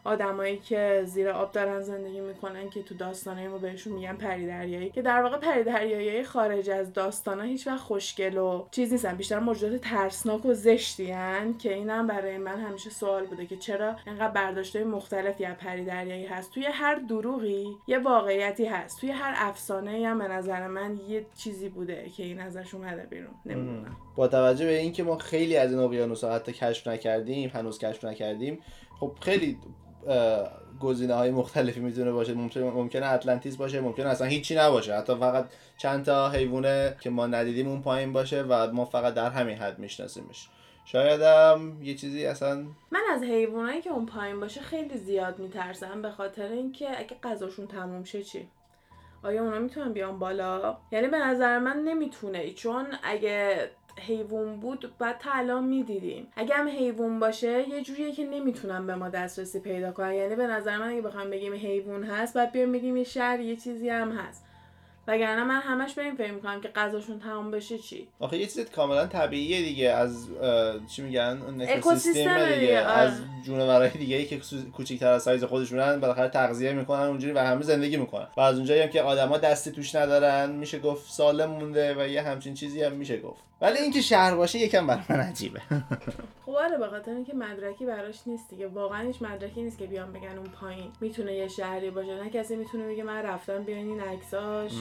آدمایی 0.04 0.58
که 0.58 1.02
زیر 1.04 1.28
آب 1.28 1.52
دارن 1.52 1.80
زندگی 1.80 2.20
می‌کنن 2.20 2.70
که 2.70 2.82
تو 2.82 2.94
داستانه 2.94 3.48
ما 3.48 3.58
بهشون 3.58 3.92
میگن 3.92 4.16
پری 4.16 4.46
دریایی 4.46 4.90
که 4.90 5.02
در 5.02 5.22
واقع 5.22 5.36
پری 5.36 5.64
دریایی 5.64 6.22
خارج 6.24 6.70
از 6.70 6.92
داستانا 6.92 7.42
هیچ 7.42 7.66
وقت 7.66 7.80
خوشگل 7.80 8.38
و 8.38 8.66
چیز 8.70 8.92
نیستن. 8.92 9.16
بیشتر 9.16 9.38
موجودات 9.38 9.80
ترسناک 9.80 10.46
و 10.46 10.54
زشتی 10.54 11.10
هن 11.10 11.58
که 11.58 11.74
اینم 11.74 12.06
برای 12.06 12.38
من 12.38 12.60
همیشه 12.60 12.90
سوال 12.90 13.26
بوده 13.26 13.46
که 13.46 13.56
چرا 13.56 13.96
اینقدر 14.06 14.28
برداشتهای 14.28 14.84
مختلفی 14.84 15.44
از 15.44 15.56
پری 15.56 15.84
دریایی 15.84 16.26
هست؟ 16.26 16.50
توی 16.50 16.64
هر 16.64 16.94
دروغی 16.94 17.66
یه 17.86 17.98
واقعیتی 17.98 18.64
هست. 18.64 19.00
توی 19.00 19.10
هر 19.10 19.34
افسانه 19.36 20.06
هم 20.06 20.18
به 20.18 20.28
نظر 20.28 20.66
من 20.66 21.00
یه 21.08 21.26
چیزی 21.34 21.68
بوده 21.68 22.10
که 22.16 22.22
این 22.22 22.40
ازش 22.40 22.74
اومده 22.74 23.02
بیرون. 23.02 23.34
نمی‌دونم. 23.46 23.96
با 24.16 24.28
توجه 24.28 24.66
به 24.66 24.78
اینکه 24.78 25.02
ما 25.02 25.18
خیلی 25.18 25.56
از 25.56 25.72
این 25.72 25.80
اقیانوس 25.80 26.24
حتی 26.24 26.52
کشف 26.52 26.88
نکردیم 26.88 27.50
هنوز 27.54 27.78
کشف 27.78 28.04
نکردیم 28.04 28.58
خب 29.00 29.12
خیلی 29.20 29.58
گزینه 30.80 31.14
های 31.14 31.30
مختلفی 31.30 31.80
می‌تونه 31.80 32.12
باشه. 32.12 32.34
ممکنه 32.34 32.64
ممکنه 32.64 33.06
اتلانتیس 33.06 33.56
باشه 33.56 33.80
ممکنه 33.80 34.08
اصلا 34.08 34.26
هیچی 34.26 34.56
نباشه. 34.56 34.94
حتی 34.94 35.14
فقط 35.14 35.46
چند 35.78 36.04
تا 36.04 36.30
حیوانه 36.30 36.96
که 37.00 37.10
ما 37.10 37.26
ندیدیم 37.26 37.68
اون 37.68 37.82
پایین 37.82 38.12
باشه 38.12 38.42
و 38.42 38.72
ما 38.72 38.84
فقط 38.84 39.14
در 39.14 39.30
همین 39.30 39.56
حد 39.56 39.78
میشناسیمش. 39.78 40.48
شاید 40.84 41.20
هم 41.20 41.82
یه 41.82 41.94
چیزی 41.94 42.26
اصلا 42.26 42.64
من 42.90 43.00
از 43.12 43.22
حیوانایی 43.22 43.82
که 43.82 43.90
اون 43.90 44.06
پایین 44.06 44.40
باشه 44.40 44.60
خیلی 44.60 44.98
زیاد 44.98 45.38
میترسم 45.38 46.02
به 46.02 46.10
خاطر 46.10 46.48
اینکه 46.48 46.98
اگه 46.98 47.16
غذاشون 47.22 47.66
تموم 47.66 48.04
شه 48.04 48.22
چی؟ 48.22 48.48
آیا 49.22 49.42
اونا 49.44 49.58
می‌تونن 49.58 49.92
بیان 49.92 50.18
بالا؟ 50.18 50.78
یعنی 50.92 51.08
به 51.08 51.18
نظر 51.18 51.58
من 51.58 51.76
نمی‌تونه 51.76 52.50
چون 52.50 52.86
اگه 53.02 53.70
حیوان 54.00 54.60
بود 54.60 54.92
بعد 54.98 55.18
تا 55.18 55.30
الان 55.32 55.64
می‌دیدیم. 55.64 56.26
اگه 56.36 56.54
هم 56.54 56.68
حیوان 56.68 57.20
باشه 57.20 57.68
یه 57.68 57.82
جوریه 57.82 58.12
که 58.12 58.24
نمی‌تونن 58.24 58.86
به 58.86 58.94
ما 58.94 59.08
دسترسی 59.08 59.60
پیدا 59.60 59.92
کنن. 59.92 60.12
یعنی 60.12 60.36
به 60.36 60.46
نظر 60.46 60.78
من 60.78 60.88
اگه 60.88 61.02
بخوام 61.02 61.30
بگیم 61.30 61.54
حیوان 61.54 62.04
هست 62.04 62.34
بعد 62.34 62.52
بیایم 62.52 62.72
بگیم 62.72 62.96
یه 62.96 63.04
شهر 63.04 63.40
یه 63.40 63.56
چیزی 63.56 63.88
هم 63.88 64.12
هست. 64.12 64.44
وگرنه 65.08 65.44
من 65.44 65.60
همش 65.60 65.94
به 65.94 66.02
این 66.02 66.14
فکر 66.14 66.32
می‌کنم 66.32 66.60
که 66.60 66.68
غذاشون 66.68 67.18
تمام 67.18 67.50
بشه 67.50 67.78
چی؟ 67.78 68.08
آخه 68.20 68.38
یه 68.38 68.46
چیز 68.46 68.70
کاملا 68.70 69.06
طبیعیه 69.06 69.62
دیگه. 69.62 69.90
از 69.90 70.28
چی 70.94 71.02
میگن؟ 71.02 71.42
اون 71.46 71.62
اکوسیستم 71.62 72.44
دیگه، 72.44 72.58
دیگه 72.58 72.80
آره. 72.80 72.90
از 72.90 73.20
جونورهای 73.46 73.90
دیگه 73.90 74.16
ای 74.16 74.24
که 74.24 74.40
کوچیک‌تر 74.72 75.12
از 75.12 75.22
سایز 75.22 75.44
خودشونن 75.44 76.00
بالاخره 76.00 76.28
تغذیه 76.28 76.72
می‌کنن 76.72 77.02
اونجوری 77.02 77.32
و 77.32 77.38
همه 77.38 77.62
زندگی 77.62 77.96
می‌کنن. 77.96 78.26
و 78.36 78.40
از 78.40 78.56
اونجایی 78.56 78.80
هم 78.80 78.88
که 78.88 79.02
آدما 79.02 79.38
دستی 79.38 79.70
توش 79.70 79.94
ندارن 79.94 80.50
میشه 80.50 80.78
گفت 80.78 81.12
سالم 81.12 81.50
مونده 81.50 81.94
و 81.94 82.08
یه 82.08 82.22
همچین 82.22 82.54
چیزی 82.54 82.82
هم 82.82 82.92
میشه 82.92 83.20
گفت. 83.20 83.42
ولی 83.60 83.78
اینکه 83.78 84.00
شهر 84.00 84.34
باشه 84.34 84.58
یکم 84.58 84.86
برای 84.86 85.02
من 85.08 85.20
عجیبه. 85.20 85.60
خب 86.46 86.52
آره 86.52 86.78
به 86.78 86.88
خاطر 86.88 87.10
اینکه 87.14 87.34
مدرکی 87.34 87.86
براش 87.86 88.26
نیست 88.26 88.50
دیگه. 88.50 88.66
واقعا 88.66 89.06
هیچ 89.06 89.22
مدرکی 89.22 89.62
نیست 89.62 89.78
که 89.78 89.86
بیان 89.86 90.12
بگن 90.12 90.38
اون 90.38 90.46
پایین 90.46 90.92
می‌تونه 91.00 91.34
یه 91.34 91.48
شهری 91.48 91.90
باشه. 91.90 92.22
نه 92.22 92.30
کسی 92.30 92.56
می‌تونه 92.56 92.86
بگه 92.86 93.02
من 93.02 93.22
رفتم 93.22 93.62
بیان 93.62 93.86
این 93.86 94.00
عکساش. 94.00 94.72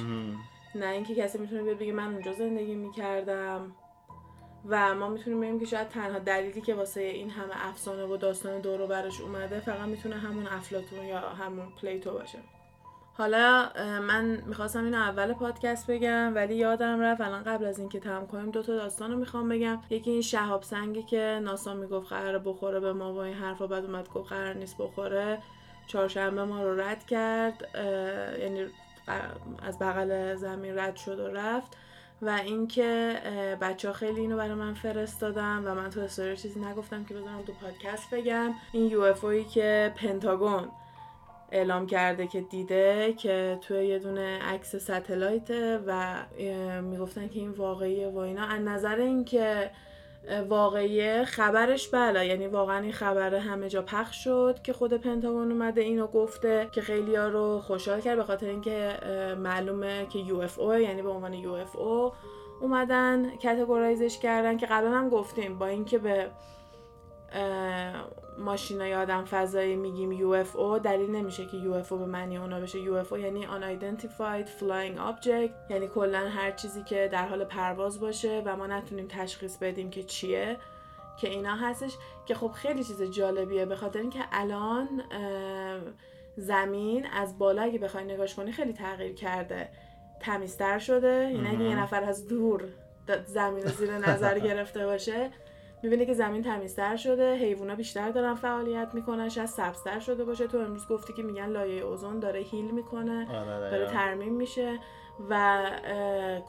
نه 0.75 0.87
اینکه 0.87 1.15
کسی 1.15 1.37
می‌تونه 1.37 1.63
بیاد 1.63 1.77
بگه 1.77 1.93
من 1.93 2.13
اونجا 2.13 2.33
زندگی 2.33 2.75
می‌کردم. 2.75 3.75
و 4.67 4.95
ما 4.95 5.09
می‌تونیم 5.09 5.41
بگیم 5.41 5.59
که 5.59 5.65
شاید 5.65 5.89
تنها 5.89 6.19
دلیلی 6.19 6.61
که 6.61 6.75
واسه 6.75 7.01
این 7.01 7.29
همه 7.29 7.69
افسانه 7.69 8.03
و 8.03 8.17
داستان 8.17 8.61
دور 8.61 8.81
و 8.81 8.87
برش 8.87 9.21
اومده 9.21 9.59
فقط 9.59 9.87
می‌تونه 9.87 10.15
همون 10.15 10.47
افلاتون 10.47 11.05
یا 11.05 11.19
همون 11.19 11.67
پلیتو 11.81 12.11
باشه. 12.11 12.39
حالا 13.17 13.69
من 14.01 14.25
می‌خواستم 14.45 14.83
اینو 14.83 14.97
اول 14.97 15.33
پادکست 15.33 15.91
بگم 15.91 16.35
ولی 16.35 16.55
یادم 16.55 16.99
رفت 16.99 17.21
الان 17.21 17.43
قبل 17.43 17.65
از 17.65 17.79
اینکه 17.79 17.99
تمام 17.99 18.27
کنیم 18.27 18.51
دو 18.51 18.63
تا 18.63 18.75
داستان 18.75 19.11
رو 19.11 19.17
می‌خوام 19.17 19.49
بگم. 19.49 19.79
یکی 19.89 20.11
این 20.11 20.21
شهاب 20.21 20.63
سنگی 20.63 21.03
که 21.03 21.39
ناسا 21.43 21.73
می‌گفت 21.73 22.09
قرار 22.09 22.39
بخوره 22.39 22.79
به 22.79 22.93
ما 22.93 23.13
با 23.13 23.23
این 23.23 23.33
حرفا 23.33 23.67
بعد 23.67 23.85
اومد 23.85 24.09
گفت 24.09 24.29
قرار 24.29 24.53
نیست 24.53 24.77
بخوره. 24.77 25.37
چهارشنبه 25.87 26.43
ما 26.43 26.63
رو 26.63 26.81
رد 26.81 27.05
کرد 27.05 27.67
یعنی 28.39 28.65
از 29.63 29.79
بغل 29.79 30.35
زمین 30.35 30.79
رد 30.79 30.95
شد 30.95 31.19
و 31.19 31.27
رفت. 31.27 31.77
و 32.21 32.29
اینکه 32.29 33.19
بچه 33.61 33.87
ها 33.87 33.93
خیلی 33.93 34.19
اینو 34.19 34.37
برای 34.37 34.53
من 34.53 34.73
فرستادن 34.73 35.63
و 35.65 35.75
من 35.75 35.89
تو 35.89 35.99
استوری 35.99 36.37
چیزی 36.37 36.59
نگفتم 36.59 37.03
که 37.03 37.13
بذارم 37.13 37.41
تو 37.41 37.53
پادکست 37.53 38.13
بگم. 38.13 38.53
این 38.71 38.91
یو 38.91 39.43
که 39.43 39.93
پنتاگون. 39.95 40.69
اعلام 41.53 41.87
کرده 41.87 42.27
که 42.27 42.41
دیده 42.41 43.13
که 43.13 43.59
توی 43.61 43.85
یه 43.85 43.99
دونه 43.99 44.39
عکس 44.39 44.75
ستلایته 44.75 45.79
و 45.87 46.15
می‌گفتن 46.81 47.27
که 47.27 47.39
این 47.39 47.51
واقعیه 47.51 48.07
و 48.07 48.17
اینا. 48.17 48.45
از 48.45 48.61
نظر 48.61 48.95
اینکه 48.95 49.71
واقعیه 50.49 51.25
خبرش 51.25 51.87
بله 51.87 52.25
یعنی 52.25 52.47
واقعا 52.47 52.79
این 52.79 52.91
خبر 52.91 53.35
همه 53.35 53.69
جا 53.69 53.81
پخش 53.81 54.23
شد 54.23 54.59
که 54.63 54.73
خود 54.73 54.93
پنتاگون 54.93 55.51
اومده 55.51 55.81
اینو 55.81 56.07
گفته 56.07 56.69
که 56.71 56.81
خیلی 56.81 57.15
ها 57.15 57.27
رو 57.27 57.61
خوشحال 57.61 58.01
کرد 58.01 58.17
به 58.17 58.23
خاطر 58.23 58.45
اینکه 58.45 58.97
معلومه 59.37 60.05
که 60.09 60.19
یو 60.19 60.39
اف 60.39 60.59
او 60.59 60.73
یعنی 60.73 61.01
به 61.01 61.09
عنوان 61.09 61.33
یو 61.33 61.51
اف 61.51 61.75
او 61.75 62.11
اومدن 62.61 63.35
کتگورایزش 63.35 64.19
کردن 64.19 64.57
که 64.57 64.65
قبلا 64.65 64.91
هم 64.91 65.09
گفتیم 65.09 65.57
با 65.57 65.65
اینکه 65.67 65.97
به 65.97 66.27
ماشینای 68.37 68.93
آدم 68.95 69.25
فضایی 69.25 69.75
میگیم 69.75 70.43
UFO 70.43 70.79
دلیل 70.83 71.11
نمیشه 71.11 71.45
که 71.45 71.57
UFO 71.57 71.93
به 71.93 72.05
معنی 72.05 72.37
اونا 72.37 72.59
بشه. 72.59 73.03
UFO 73.03 73.13
یعنی 73.13 73.47
Unidentified 73.47 74.47
Flying 74.59 74.97
Object 74.97 75.71
یعنی 75.71 75.87
کلا 75.87 76.29
هر 76.29 76.51
چیزی 76.51 76.83
که 76.83 77.09
در 77.11 77.27
حال 77.27 77.45
پرواز 77.45 77.99
باشه 77.99 78.41
و 78.45 78.55
ما 78.55 78.67
نتونیم 78.67 79.07
تشخیص 79.09 79.57
بدیم 79.57 79.89
که 79.89 80.03
چیه 80.03 80.57
که 81.17 81.29
اینا 81.29 81.55
هستش. 81.55 81.97
که 82.25 82.35
خب 82.35 82.51
خیلی 82.51 82.83
چیز 82.83 83.01
جالبیه 83.01 83.65
به 83.65 83.75
خاطر 83.75 83.99
اینکه 83.99 84.19
الان 84.31 85.03
زمین 86.37 87.05
از 87.05 87.37
بالا 87.37 87.61
اگه 87.61 87.79
بخوای 87.79 88.03
نگاش 88.03 88.35
کنی 88.35 88.51
خیلی 88.51 88.73
تغییر 88.73 89.13
کرده. 89.13 89.69
تمیزتر 90.19 90.79
شده. 90.79 91.31
یعنی 91.33 91.47
اگه 91.47 91.63
یه 91.63 91.79
نفر 91.79 92.03
از 92.03 92.27
دور 92.27 92.63
زمین 93.25 93.65
زیر 93.65 93.97
نظر 93.97 94.39
گرفته 94.47 94.85
باشه 94.85 95.29
می‌بینه 95.83 96.05
که 96.05 96.13
زمین 96.13 96.41
تمیزتر 96.43 96.95
شده 96.95 97.35
حیوونا 97.35 97.75
بیشتر 97.75 98.09
دارن 98.11 98.35
فعالیت 98.35 98.89
می‌کنن 98.93 99.29
شاید 99.29 99.47
سبزتر 99.47 99.99
شده 99.99 100.23
باشه. 100.23 100.47
تو 100.47 100.57
امروز 100.57 100.87
گفتی 100.87 101.13
که 101.13 101.23
میگن 101.23 101.45
لایه 101.45 101.81
اوزون 101.81 102.19
داره 102.19 102.39
هیل 102.39 102.71
می‌کنه 102.71 103.27
آره، 103.31 103.69
داره 103.69 103.87
ترمیم 103.87 104.33
میشه 104.33 104.79
و 105.29 105.61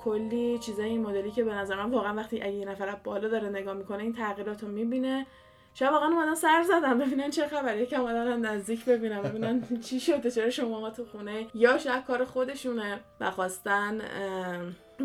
کلی 0.04 0.58
چیزای 0.58 0.88
این 0.88 1.02
مدلی 1.02 1.30
که 1.30 1.44
به 1.44 1.54
نظر 1.54 1.74
من 1.74 1.90
واقعا 1.90 2.14
وقتی 2.14 2.42
اگه 2.42 2.52
یه 2.52 2.66
نفر 2.66 2.94
بالا 3.04 3.28
داره 3.28 3.48
نگاه 3.48 3.74
می‌کنه 3.74 4.02
این 4.02 4.12
تغییرات 4.12 4.62
رو 4.62 4.68
می‌بینه. 4.68 5.26
شاید 5.74 5.92
واقعا 5.92 6.08
اومدن 6.08 6.34
سر 6.34 6.62
زدن. 6.62 6.98
ببینن 6.98 7.30
چه 7.30 7.46
خبره. 7.46 7.82
یکم 7.82 8.00
اومدن 8.00 8.40
نزدیک 8.46 8.84
ببینن 8.84 9.22
ببینن 9.22 9.62
چی 9.86 10.00
شده 10.00 10.30
چرا 10.30 10.50
شما 10.50 10.90
تو 10.90 11.04
خونه 11.04 11.46
یا 11.54 11.78
شاید 11.78 12.04
کار 12.04 12.24
خودشونه 12.24 13.00
و 13.20 13.30
خواستن 13.30 14.00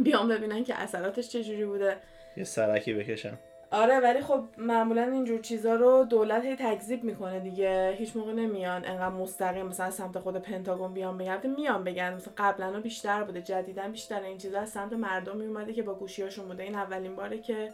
بیان 0.04 0.28
ببینن 0.28 0.64
که 0.64 0.76
اثراتش 0.76 1.30
چجوری 1.30 1.66
بوده. 1.66 1.98
یه 2.38 2.44
سرکی 2.44 2.94
بکشن. 2.94 3.38
آره 3.72 3.99
ولی 3.99 4.22
خب 4.22 4.43
معمولا 4.57 5.01
اینجور 5.03 5.39
چیزا 5.39 5.76
رو 5.76 6.05
دولت 6.09 6.45
هی 6.45 6.55
تکذیب 6.55 7.03
می‌کنه 7.03 7.39
دیگه. 7.39 7.95
هیچ 7.97 8.15
موقع 8.15 8.34
نمیان 8.34 8.86
انقدر 8.86 9.15
مستقیم 9.15 9.65
مثلا 9.65 9.91
سمت 9.91 10.20
خود 10.20 10.38
پنتاگون 10.38 10.93
بیان 10.93 11.17
بگن. 11.17 11.39
میان 11.57 11.84
بگن. 11.84 12.13
مثلا 12.13 12.34
قبلا 12.38 12.80
بیشتر 12.80 13.24
بوده. 13.24 13.41
جدیدا 13.41 13.88
بیشتر 13.88 14.22
این 14.22 14.38
چیزا 14.38 14.59
از 14.59 14.70
سمت 14.70 14.93
مردم 14.93 15.38
میومده 15.38 15.74
که 15.74 15.84
با 15.84 15.93
گوشیاشون 15.93 16.47
بوده. 16.47 16.63
این 16.63 16.76
اولین 16.76 17.15
باره 17.15 17.39
که 17.39 17.74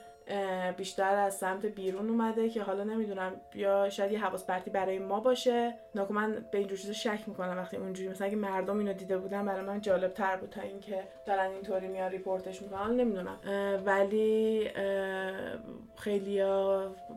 بیشتر 0.77 1.15
از 1.15 1.35
سمت 1.37 1.65
بیرون 1.65 2.09
اومده 2.09 2.49
که 2.49 2.63
حالا 2.63 2.83
نمی‌دونم 2.83 3.33
یا 3.55 3.89
شاید 3.89 4.11
یه 4.11 4.19
حواس 4.19 4.45
پرتی 4.45 4.69
برای 4.69 4.99
ما 4.99 5.19
باشه. 5.19 5.75
ناکو 5.95 6.13
من 6.13 6.45
به 6.51 6.57
اینجور 6.57 6.77
چیزا 6.77 6.93
شک 6.93 7.19
می‌کنم 7.27 7.57
وقتی 7.57 7.77
اونجوری 7.77 8.09
مثلا 8.09 8.27
اگه 8.27 8.35
مردم 8.35 8.79
اینو 8.79 8.93
دیده 8.93 9.17
بودن 9.17 9.45
برای 9.45 9.65
من 9.65 9.81
جالب 9.81 10.13
تر 10.13 10.37
بود 10.37 10.49
تا 10.49 10.61
اینکه 10.61 11.03
دارن 11.25 11.51
اینطوری 11.51 11.87
میان 11.87 12.11
ریپورتش 12.11 12.61
می‌کنن. 12.61 12.95
نمی‌دونم. 12.95 13.39
ولی 13.85 14.69
خیلی 15.95 16.43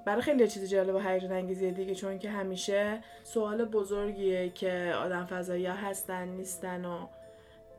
برای 0.04 0.22
خیلی 0.22 0.48
چیز 0.48 0.70
جالب 0.70 0.94
و 0.94 0.98
هیجان 0.98 1.32
انگیزیه 1.32 1.70
دیگه 1.70 1.94
چون 1.94 2.18
که 2.18 2.30
همیشه 2.30 3.00
سوال 3.22 3.64
بزرگیه 3.64 4.48
که 4.48 4.94
آدم 5.04 5.24
فضایی 5.24 5.66
هستن 5.66 6.28
نیستن 6.28 6.84
و 6.84 7.06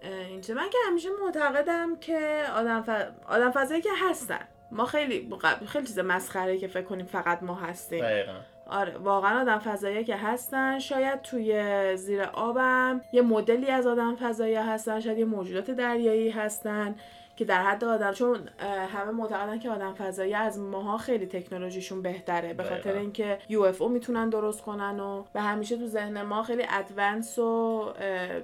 این 0.02 0.42
من 0.56 0.70
که 0.70 0.78
همیشه 0.88 1.10
معتقدم 1.26 1.96
که 1.96 2.44
آدم, 2.56 2.82
ف... 2.82 2.90
آدم 3.28 3.52
فضایی 3.52 3.82
که 3.82 3.90
هستن. 4.10 4.48
ما 4.72 4.86
خیلی 4.86 5.30
خیلی 5.68 5.88
چیز 5.88 6.00
مسخره 6.00 6.58
که 6.58 6.68
فکر 6.68 6.86
کنیم 6.86 7.06
فقط 7.06 7.44
ما 7.44 7.56
هستیم. 7.56 8.02
دقیقا. 8.02 8.34
آره 8.68 8.98
واقعا 8.98 9.42
آدم 9.42 9.60
فضایی 9.60 10.04
که 10.04 10.16
هستن. 10.16 10.80
شاید 10.80 11.22
توی 11.22 11.98
زیر 11.98 12.22
آبم 12.22 13.02
یه 13.14 13.22
مدلی 13.22 13.68
از 13.68 13.88
آدم 13.88 14.16
فضایی 14.16 14.56
هستن 14.56 15.00
شاید 15.00 15.18
یه 15.18 15.26
موجودات 15.26 15.72
دریایی 15.72 16.30
هستن 16.30 16.96
که 17.36 17.46
در 17.46 17.64
حد 17.64 17.84
آدم 17.84 18.12
چون 18.12 18.50
همه 18.94 19.12
معتقدن 19.12 19.60
که 19.60 19.70
آدم 19.70 19.94
فضایی 19.94 20.34
از 20.34 20.60
ماها 20.60 20.98
خیلی 20.98 21.26
تکنولوژیشون 21.26 22.02
بهتره 22.02 22.54
به 22.54 22.64
خاطر 22.64 22.94
اینکه 22.94 23.40
یو 23.50 23.62
اف 23.62 23.82
او 23.82 23.90
می‌تونن 23.90 24.30
درست 24.30 24.62
کنن 24.62 25.00
و 25.00 25.24
به 25.34 25.42
همیشه 25.42 25.78
تو 25.78 25.88
ذهن 25.88 26.22
ما 26.22 26.44
خیلی 26.44 26.66
ادوانس 26.70 27.40
و 27.40 27.94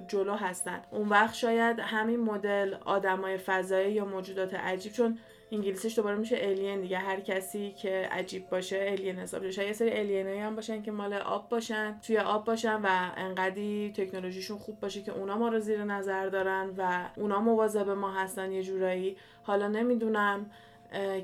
جلو 0.07 0.33
هستن. 0.33 0.81
اون 0.91 1.09
وقت 1.09 1.33
شاید 1.35 1.79
همین 1.79 2.19
مدل 2.19 2.75
آدمای 2.85 3.37
فضایی 3.37 3.93
یا 3.93 4.05
موجودات 4.05 4.53
عجیب 4.53 4.91
چون 4.91 5.17
انگلیسیش 5.55 5.95
دوباره 5.95 6.15
میشه 6.15 6.37
الین 6.39 6.81
دیگه. 6.81 6.97
هر 6.97 7.19
کسی 7.19 7.71
که 7.71 8.09
عجیب 8.11 8.49
باشه 8.49 8.85
الین 8.89 9.15
حساب 9.15 9.45
بشه 9.45 9.65
یه 9.65 9.73
سری 9.73 9.91
الینایی 9.91 10.39
هم 10.39 10.55
باشن 10.55 10.81
که 10.81 10.91
مال 10.91 11.13
آب 11.13 11.49
باشن 11.49 11.99
توی 12.07 12.17
آب 12.17 12.45
باشن 12.45 12.81
و 12.83 12.87
انقدی 13.17 13.93
تکنولوژیشون 13.97 14.57
خوب 14.57 14.79
باشه 14.79 15.01
که 15.01 15.11
اونا 15.11 15.37
ما 15.37 15.49
رو 15.49 15.59
زیر 15.59 15.83
نظر 15.83 16.25
دارن 16.25 16.69
و 16.77 17.09
اونا 17.17 17.39
مواظب 17.39 17.89
ما 17.89 18.11
هستن 18.11 18.51
یه 18.51 18.63
جورایی. 18.63 19.17
حالا 19.43 19.67
نمی‌دونم 19.67 20.45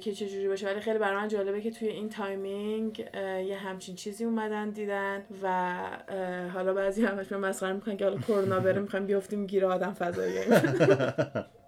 که 0.02 0.12
چه 0.12 0.30
جوری 0.30 0.48
باشه. 0.48 0.68
ولی 0.68 0.80
خیلی 0.80 1.00
برای 1.00 1.22
من 1.22 1.28
جالبه 1.28 1.62
که 1.62 1.72
توی 1.72 1.88
این 1.88 2.10
timing 2.10 3.00
یه 3.48 3.58
همچین 3.58 3.96
چیزی 3.96 4.26
اومدن 4.26 4.70
دیدن 4.70 5.26
و 5.44 5.76
حالا 6.54 6.74
بعضی 6.74 7.06
همش 7.06 7.32
مسخره 7.32 7.74
می‌کنن 7.74 7.98
که 7.98 8.04
حالا 8.04 8.18
کرونا 8.18 8.60
بره 8.60 8.80
می‌خوایم 8.82 9.06
بیافتیم 9.06 9.46
گیر 9.46 9.66
آدم 9.66 9.94
فضایی. 9.94 10.40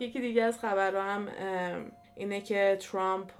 یکی 0.00 0.20
دیگه 0.20 0.42
از 0.42 0.58
خبرها 0.58 1.02
هم 1.02 1.28
اینه 2.16 2.40
که 2.40 2.78
ترامپ 2.80 3.30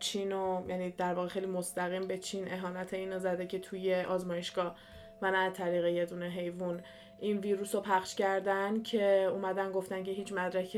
چین 0.00 0.32
و 0.32 0.62
یعنی 0.68 0.90
در 0.90 1.14
واقع 1.14 1.28
خیلی 1.28 1.46
مستقیم 1.46 2.06
به 2.06 2.18
چین 2.18 2.52
اهانت 2.52 2.94
اینو 2.94 3.18
زده 3.18 3.46
که 3.46 3.58
توی 3.58 3.94
آزمایشگاه 3.94 4.76
و 5.22 5.30
نه 5.30 5.50
طریق 5.50 5.84
یه 5.84 6.06
دونه 6.06 6.26
حیوان 6.26 6.82
این 7.20 7.38
ویروس 7.38 7.74
رو 7.74 7.80
پخش 7.80 8.14
کردن 8.14 8.82
که 8.82 9.28
اومدن 9.32 9.72
گفتن 9.72 10.02
که 10.02 10.10
هیچ 10.10 10.32
مدرک 10.32 10.76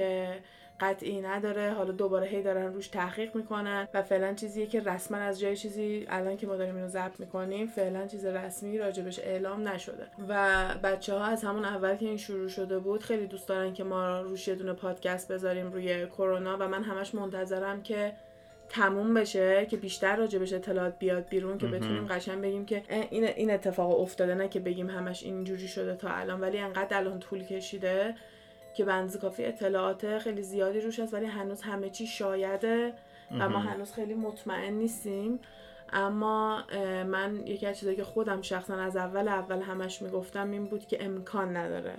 قطعی 0.80 1.20
نداره. 1.20 1.72
حالا 1.72 1.92
دوباره 1.92 2.26
هی 2.26 2.42
دارن 2.42 2.74
روش 2.74 2.88
تحقیق 2.88 3.36
می‌کنن 3.36 3.88
و 3.94 4.02
فعلا 4.02 4.34
چیزیه 4.34 4.66
که 4.66 4.80
رسما 4.80 5.18
از 5.18 5.40
جای 5.40 5.56
چیزی 5.56 6.06
الان 6.08 6.36
که 6.36 6.46
ما 6.46 6.56
داریم 6.56 6.76
اینو 6.76 6.88
ضبط 6.88 7.20
می‌کنیم 7.20 7.66
فعلا 7.66 8.06
چیز 8.06 8.24
رسمی 8.24 8.78
راجبش 8.78 9.18
اعلام 9.18 9.68
نشده. 9.68 10.06
و 10.28 10.58
بچه 10.82 11.14
ها 11.14 11.24
از 11.24 11.44
همون 11.44 11.64
اول 11.64 11.96
که 11.96 12.06
این 12.06 12.16
شروع 12.16 12.48
شده 12.48 12.78
بود 12.78 13.02
خیلی 13.02 13.26
دوست 13.26 13.48
دارن 13.48 13.72
که 13.72 13.84
ما 13.84 14.20
روش 14.20 14.48
یه 14.48 14.54
دونه 14.54 14.72
پادکست 14.72 15.32
بذاریم 15.32 15.72
روی 15.72 16.06
کرونا 16.06 16.56
و 16.60 16.68
من 16.68 16.82
همش 16.82 17.14
منتظرم 17.14 17.82
که 17.82 18.12
تموم 18.68 19.14
بشه 19.14 19.66
که 19.66 19.76
بیشتر 19.76 20.16
راجبش 20.16 20.52
اطلاعات 20.52 20.98
بیاد 20.98 21.28
بیرون 21.28 21.58
که 21.58 21.66
بتونیم 21.66 22.06
قشنگ 22.06 22.42
بگیم 22.42 22.66
که 22.66 22.82
این 23.10 23.24
این 23.24 23.50
اتفاق 23.50 24.00
افتاده 24.00 24.34
نه 24.34 24.48
که 24.48 24.60
بگیم 24.60 24.90
همش 24.90 25.22
اینجوری 25.22 25.68
شده 25.68 25.96
تا 25.96 26.08
الان 26.08 26.40
ولی 26.40 26.58
انقدر 26.58 26.96
الان 26.96 27.18
طول 27.18 27.44
کشیده 27.44 28.14
که 28.74 28.84
بنز 28.84 29.16
کافی 29.16 29.44
اطلاعات 29.44 30.18
خیلی 30.18 30.42
زیادی 30.42 30.80
روش 30.80 31.00
هست 31.00 31.14
ولی 31.14 31.26
هنوز 31.26 31.62
همه 31.62 31.90
چی 31.90 32.06
شایده 32.06 32.92
و 33.38 33.48
ما 33.48 33.58
هنوز 33.58 33.92
خیلی 33.92 34.14
مطمئن 34.14 34.72
نیستیم. 34.72 35.40
اما 35.92 36.62
من 37.06 37.46
یکی 37.46 37.66
از 37.66 37.78
چیزایی 37.78 37.96
که 37.96 38.04
خودم 38.04 38.42
شخصا 38.42 38.74
از 38.74 38.96
اول 38.96 39.28
اول 39.28 39.60
همش 39.60 40.02
می‌گفتم 40.02 40.50
این 40.50 40.64
بود 40.64 40.86
که 40.86 41.04
امکان 41.04 41.56
نداره 41.56 41.94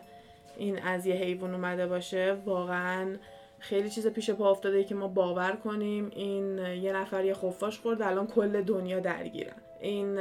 این 0.57 0.82
از 0.84 1.05
یه 1.05 1.15
حیوان 1.15 1.53
اومده 1.53 1.88
باشه. 1.88 2.38
واقعا 2.45 3.15
خیلی 3.59 3.89
چیز 3.89 4.07
پیش 4.07 4.30
پا 4.30 4.51
افتاده 4.51 4.84
که 4.84 4.95
ما 4.95 5.07
باور 5.07 5.51
کنیم 5.51 6.11
این 6.15 6.57
یه 6.57 6.93
نفر 6.93 7.26
یه 7.26 7.34
خفاش 7.34 7.80
خورد 7.80 8.01
الان 8.01 8.28
کل 8.28 8.61
دنیا 8.61 8.99
درگیرن. 8.99 9.55
این 9.82 10.19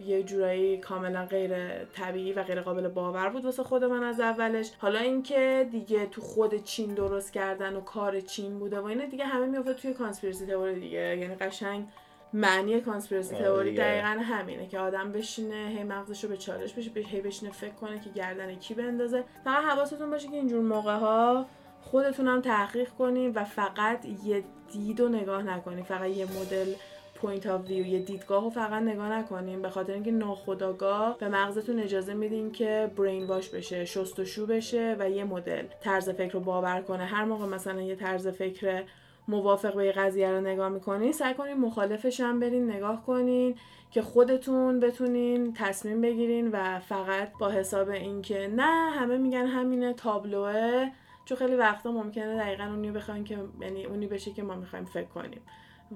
یه 0.00 0.22
جورایی 0.22 0.78
کاملا 0.78 1.26
غیر 1.26 1.84
طبیعی 1.84 2.32
و 2.32 2.42
غیر 2.42 2.60
قابل 2.60 2.88
باور 2.88 3.28
بود 3.28 3.44
واسه 3.44 3.62
خود 3.62 3.84
من 3.84 4.02
از 4.02 4.20
اولش. 4.20 4.70
حالا 4.78 4.98
اینکه 4.98 5.68
دیگه 5.70 6.06
تو 6.06 6.20
خود 6.20 6.64
چین 6.64 6.94
درست 6.94 7.32
کردن 7.32 7.76
و 7.76 7.80
کار 7.80 8.20
چین 8.20 8.58
بوده 8.58 8.80
و 8.80 8.84
اینا 8.84 9.04
دیگه 9.04 9.24
همه 9.24 9.46
میافته 9.46 9.74
توی 9.74 9.94
conspiracy 9.94 10.46
theory 10.46 10.80
دیگه. 10.80 11.16
یعنی 11.16 11.34
قشنگ 11.34 11.86
معنی 12.32 12.80
conspiracy 12.80 13.34
آره 13.34 13.44
theory. 13.44 13.74
دقیقا 13.74 14.08
همینه 14.08 14.66
که 14.66 14.78
آدم 14.78 15.12
بشینه 15.12 15.68
هی 15.76 15.84
مغزش 15.84 16.24
رو 16.24 16.30
به 16.30 16.36
چالش 16.36 16.72
بشه 16.72 16.90
هی 16.94 17.20
بشینه 17.20 17.52
فکر 17.52 17.74
کنه 17.74 18.00
که 18.00 18.10
گردن 18.10 18.54
کی 18.54 18.74
بندازه. 18.74 19.24
فقط 19.44 19.64
حواستون 19.64 20.10
باشه 20.10 20.28
که 20.28 20.36
اینجور 20.36 20.62
موقع 20.62 20.96
ها 20.96 21.46
خودتون 21.80 22.28
هم 22.28 22.40
تحقیق 22.40 22.88
کنین 22.88 23.32
و 23.32 23.44
فقط 23.44 24.04
یه 24.24 24.44
دید 24.72 25.00
و 25.00 25.08
نگاه 25.08 25.42
نکنین. 25.42 25.84
فقط 25.84 26.08
یه 26.08 26.24
مدل 26.24 26.74
point 27.24 27.46
of 27.46 27.68
view 27.68 27.86
یه 27.86 27.98
دیدگاه 27.98 28.42
رو 28.42 28.50
فقط 28.50 28.82
نگاه 28.82 29.12
نکنین 29.12 29.62
به 29.62 29.70
خاطر 29.70 29.92
اینکه 29.92 30.10
ناخداگاه 30.10 31.18
به 31.18 31.28
مغزتون 31.28 31.80
اجازه 31.80 32.14
میدین 32.14 32.52
که 32.52 32.90
برین 32.96 33.26
wash 33.26 33.48
بشه 33.48 33.84
شست 33.84 34.18
و 34.18 34.24
شو 34.24 34.46
بشه 34.46 34.96
و 34.98 35.10
یه 35.10 35.24
مدل 35.24 35.66
طرز 35.80 36.10
فکر 36.10 36.32
رو 36.32 36.40
باور 36.40 36.80
کنه. 36.80 37.04
هر 37.04 37.24
موقع 37.24 37.46
مثلا 37.46 37.82
یه 37.82 37.96
طرز 37.96 38.28
فکر 38.28 38.84
موافق 39.28 39.74
به 39.74 39.86
یه 39.86 39.92
قضیه 39.92 40.30
رو 40.30 40.40
نگاه 40.40 40.68
می‌کنین 40.68 41.12
سعی 41.12 41.34
کنین 41.34 41.54
مخالفش 41.54 42.20
هم 42.20 42.40
برین 42.40 42.70
نگاه 42.70 43.06
کنین 43.06 43.54
که 43.90 44.02
خودتون 44.02 44.80
بتونین 44.80 45.52
تصمیم 45.52 46.00
بگیرین 46.00 46.50
و 46.52 46.78
فقط 46.78 47.32
با 47.40 47.50
حساب 47.50 47.88
اینکه 47.88 48.48
نه 48.56 48.90
همه 48.90 49.18
میگن 49.18 49.46
همینه 49.46 49.92
تابلوه. 49.92 50.90
چون 51.24 51.38
خیلی 51.38 51.54
وقتا 51.54 51.92
ممکنه 51.92 52.36
دقیقا 52.36 52.64
اونی 52.64 52.90
بخواین 52.90 53.24
که 53.24 53.38
یعنی 53.60 53.84
اونی 53.84 54.06
بشه 54.06 54.30
که 54.30 54.42
ما 54.42 54.54
می‌خوایم 54.54 54.84
فکر 54.84 55.08
کنیم. 55.08 55.40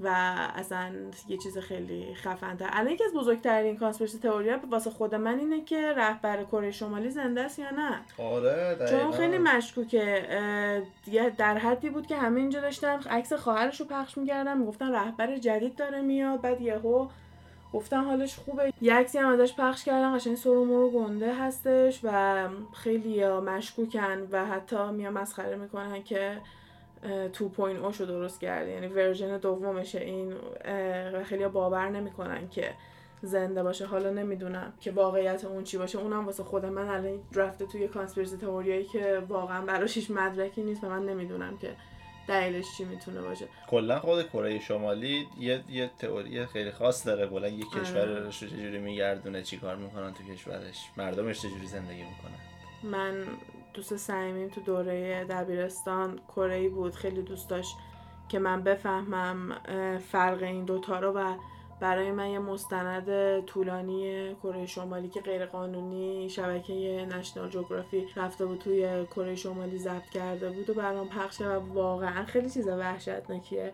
و 0.03 0.09
اصلا 0.55 0.91
یه 1.29 1.37
چیز 1.37 1.59
خیلی 1.59 2.15
خفن 2.15 2.57
تر 2.57 2.69
الان 2.73 2.93
یکی 2.93 3.05
از 3.05 3.13
بزرگترین 3.13 3.77
کانسپیرسی 3.77 4.19
تئوریا 4.19 4.61
واسه 4.71 4.91
خود 4.91 5.15
من 5.15 5.39
اینه 5.39 5.65
که 5.65 5.93
رهبر 5.97 6.45
کره 6.45 6.71
شمالی 6.71 7.11
زنده 7.11 7.41
است 7.41 7.59
یا 7.59 7.71
نه. 7.71 8.01
آره 8.19 8.77
چون 8.79 8.87
دقیقاً. 8.87 9.11
خیلی 9.11 9.39
مشکوکه. 9.39 10.83
در 11.39 11.59
حدی 11.59 11.91
بود 11.91 12.07
که 12.07 12.17
همه 12.17 12.41
اینجا 12.41 12.61
داشتن 12.61 13.01
عکس 13.11 13.33
خواهرش 13.33 13.81
رو 13.81 13.87
پخش 13.87 14.19
می‌کردن 14.19 14.59
می‌گفتن 14.59 14.93
رهبر 14.93 15.37
جدید 15.37 15.77
داره 15.77 16.01
میاد. 16.01 16.41
بعد 16.41 16.61
یهو 16.61 17.09
گفتن 17.73 18.05
حالش 18.05 18.37
خوبه. 18.37 18.73
یه 18.81 18.95
عکسی 18.95 19.19
هم 19.19 19.29
ازش 19.29 19.55
پخش 19.57 19.85
کردن 19.85 20.17
قشنگ 20.17 20.37
سرو 20.37 20.65
مرو 20.65 20.91
گنده 20.91 21.35
هستش 21.35 22.01
و 22.03 22.49
خیلی 22.73 23.27
مشکوکن 23.27 24.29
و 24.33 24.47
حتی 24.47 24.91
میان 24.93 25.13
مسخره 25.13 25.57
می‌کنن 25.57 26.03
که 26.03 26.39
2.0 27.03 27.93
شو 27.93 28.05
درست 28.05 28.41
کرده 28.41 28.71
یعنی 28.71 28.87
ورژن 28.87 29.39
دومشه. 29.39 30.01
این 30.01 30.35
خیلی 31.25 31.49
باور 31.49 31.89
نمی‌کنن 31.89 32.49
که 32.49 32.75
زنده 33.23 33.63
باشه. 33.63 33.87
حالا 33.87 34.11
نمی‌دونم 34.11 34.73
که 34.81 34.91
واقعیت 34.91 35.45
اون 35.45 35.65
چی 35.65 35.79
باشه. 35.79 35.99
اونم 35.99 36.27
واسه 36.27 36.43
خود 36.43 36.67
من 36.67 36.89
الان 36.89 37.21
رفته 37.35 37.67
توی 37.67 37.89
کانسپیرسی 37.89 38.37
تئوریایی 38.37 38.85
که 38.85 39.23
واقعا 39.29 39.67
براش 39.67 39.97
هیچ 39.97 40.11
مدرکی 40.11 40.63
نیست 40.63 40.85
و 40.85 40.89
من 40.89 41.07
نمی‌دونم 41.07 41.59
که 41.59 41.77
دلیلش 42.29 42.67
چی 42.77 42.85
می‌تونه 42.85 43.21
باشه. 43.21 43.49
کلا 43.71 43.99
خود 43.99 44.29
کره 44.29 44.59
شمالی 44.59 45.27
یه 45.39 45.61
یه 45.69 45.91
تئوری 45.99 46.47
خیلی 46.47 46.71
خاص 46.71 47.07
داره. 47.07 47.27
کلا 47.27 47.49
یه 47.49 47.65
آره. 47.73 47.85
کشورش 47.85 48.43
رو 48.43 48.49
چجوری 48.49 48.79
میگردونه 48.79 49.43
چیکار 49.43 49.77
می‌کنن 49.77 50.15
تو 50.15 50.35
کشورش. 50.35 50.91
مردمش 50.97 51.39
چجوری 51.39 51.67
زندگی 51.67 52.03
می‌کنن؟ 52.03 52.39
من 52.83 53.25
دوست 53.79 53.97
صمیمیم 53.97 54.49
تو 54.49 54.61
دوره 54.61 55.25
دبیرستان 55.25 56.21
کره 56.29 56.69
بود. 56.69 56.95
خیلی 56.95 57.23
دوست 57.23 57.51
داشت 57.51 57.77
که 58.29 58.39
من 58.39 58.63
بفهمم 58.63 59.57
فرق 59.99 60.43
این 60.43 60.65
دوتا 60.65 61.01
رو 61.01 61.13
و 61.13 61.35
برای 61.81 62.13
من 62.13 62.29
یه 62.31 62.39
مستند 62.39 63.41
طولانی 63.45 64.35
کره 64.35 64.67
شمالی 64.67 65.09
که 65.09 65.21
غیر 65.21 65.47
قانونی 65.47 66.29
شبکه 66.31 67.07
نشنال 67.11 67.49
جغرافی 67.49 68.07
رفته 68.17 68.47
بود 68.47 68.59
توی 68.59 69.07
کره 69.07 69.35
شمالی 69.35 69.79
ضبط 69.79 70.09
کرده 70.09 70.51
بود 70.51 70.71
و 70.71 70.75
برام 70.75 71.09
پخش 71.09 71.41
و 71.41 71.59
واقعا 71.75 72.25
خیلی 72.25 72.51
چیز 72.51 72.69
وحشتناکیه. 72.69 73.73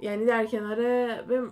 یعنی 0.00 0.24
در 0.24 0.46
کنار 0.46 0.78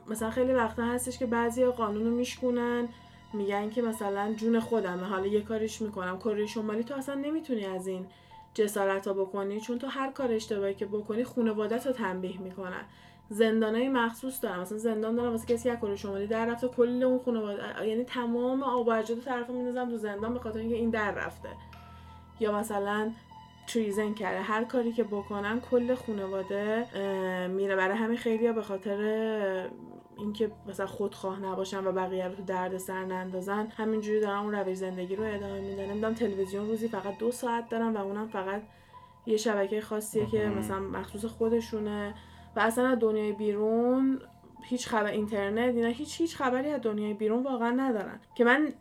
مثلا 0.08 0.30
خیلی 0.30 0.52
وقتا 0.52 0.82
هستش 0.82 1.18
که 1.18 1.26
بعضی 1.26 1.64
قانون 1.64 2.04
رو 2.04 2.10
میشکنن 2.10 2.88
میگن 3.32 3.70
که 3.70 3.82
مثلا 3.82 4.34
جون 4.36 4.60
خودمه 4.60 5.06
حالا 5.06 5.26
یه 5.26 5.40
کاریش 5.40 5.82
می‌کنم. 5.82 6.18
کره 6.18 6.46
شمالی 6.46 6.84
تو 6.84 6.94
اصلا 6.94 7.14
نمی‌تونی 7.14 7.66
از 7.66 7.86
این 7.86 8.06
جسارت 8.54 9.06
ها 9.06 9.12
بکنی 9.12 9.60
چون 9.60 9.78
تو 9.78 9.86
هر 9.86 10.10
کار 10.10 10.32
اشتباهی 10.32 10.74
که 10.74 10.86
بکنی 10.86 11.24
خانوادت 11.24 11.86
رو 11.86 11.92
تنبیه 11.92 12.40
می‌کنن. 12.40 12.84
زندانای 13.30 13.88
مخصوص 13.88 14.42
دارن. 14.42 14.60
مثلا 14.60 14.78
زندان 14.78 15.16
دارن 15.16 15.28
واسه 15.28 15.54
کسی 15.54 15.70
از 15.70 15.78
کره 15.78 15.96
شمالی 15.96 16.26
در 16.26 16.46
رفته 16.46 16.68
کل 16.68 17.02
اون 17.02 17.18
خانواده 17.18 17.86
یعنی 17.86 18.04
تمام 18.04 18.62
آب 18.62 18.88
و 18.88 19.02
طرف 19.02 19.50
میندازن 19.50 19.90
تو 19.90 19.96
زندان 19.96 20.34
به 20.34 20.40
خاطر 20.40 20.58
اینکه 20.58 20.74
این 20.74 20.90
در 20.90 21.10
رفته. 21.10 21.48
یا 22.40 22.58
مثلا 22.58 23.10
تریزن 23.66 24.14
کرده. 24.14 24.40
هر 24.40 24.64
کاری 24.64 24.92
که 24.92 25.04
بکنن 25.04 25.60
کل 25.60 25.94
خانواده 25.94 26.86
میره 27.48 27.76
برای 27.76 27.96
همین 27.96 28.16
خیلی 28.16 28.52
به 28.52 28.62
خاطر 28.62 29.68
اینکه 30.18 30.50
مثلا 30.68 30.86
خودخواه 30.86 31.40
نباشن 31.40 31.86
و 31.86 31.92
بقیه 31.92 32.28
رو 32.28 32.34
تو 32.34 32.42
درد 32.42 32.76
سر 32.76 33.04
نندازن 33.04 33.66
همینجوری 33.76 34.20
دارن 34.20 34.38
اون 34.38 34.54
روش 34.54 34.76
زندگی 34.76 35.16
رو 35.16 35.24
ادامه 35.24 35.60
میدن. 35.60 35.90
نمی‌دونم 35.90 36.14
تلویزیون 36.14 36.68
روزی 36.68 36.88
فقط 36.88 37.18
دو 37.18 37.30
ساعت 37.30 37.68
دارن 37.68 37.96
و 37.96 37.98
اونم 37.98 38.28
فقط 38.28 38.62
یه 39.26 39.36
شبکه 39.36 39.80
خاصیه 39.80 40.26
که. 40.26 40.48
مثلا 40.48 40.80
مخصوص 40.80 41.24
خودشونه. 41.24 42.14
و 42.56 42.60
اصلا 42.60 42.86
از 42.86 42.98
دنیای 42.98 43.32
بیرون 43.32 44.20
هیچ 44.62 44.88
خبر 44.88 45.10
اینترنت 45.10 45.74
اینا 45.74 45.88
هیچ 45.88 46.20
هیچ 46.20 46.36
خبری 46.36 46.68
از 46.68 46.80
دنیای 46.80 47.14
بیرون 47.14 47.42
واقعا 47.42 47.70
ندارن. 47.70 48.20
که 48.34 48.44
من 48.44 48.72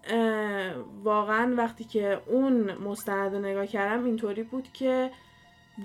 واقعا 1.03 1.55
وقتی 1.57 1.83
که 1.83 2.21
اون 2.27 2.73
مستند 2.73 3.35
رو 3.35 3.41
نگاه 3.41 3.67
کردم 3.67 4.05
اینطوری 4.05 4.43
بود 4.43 4.67
که 4.73 5.11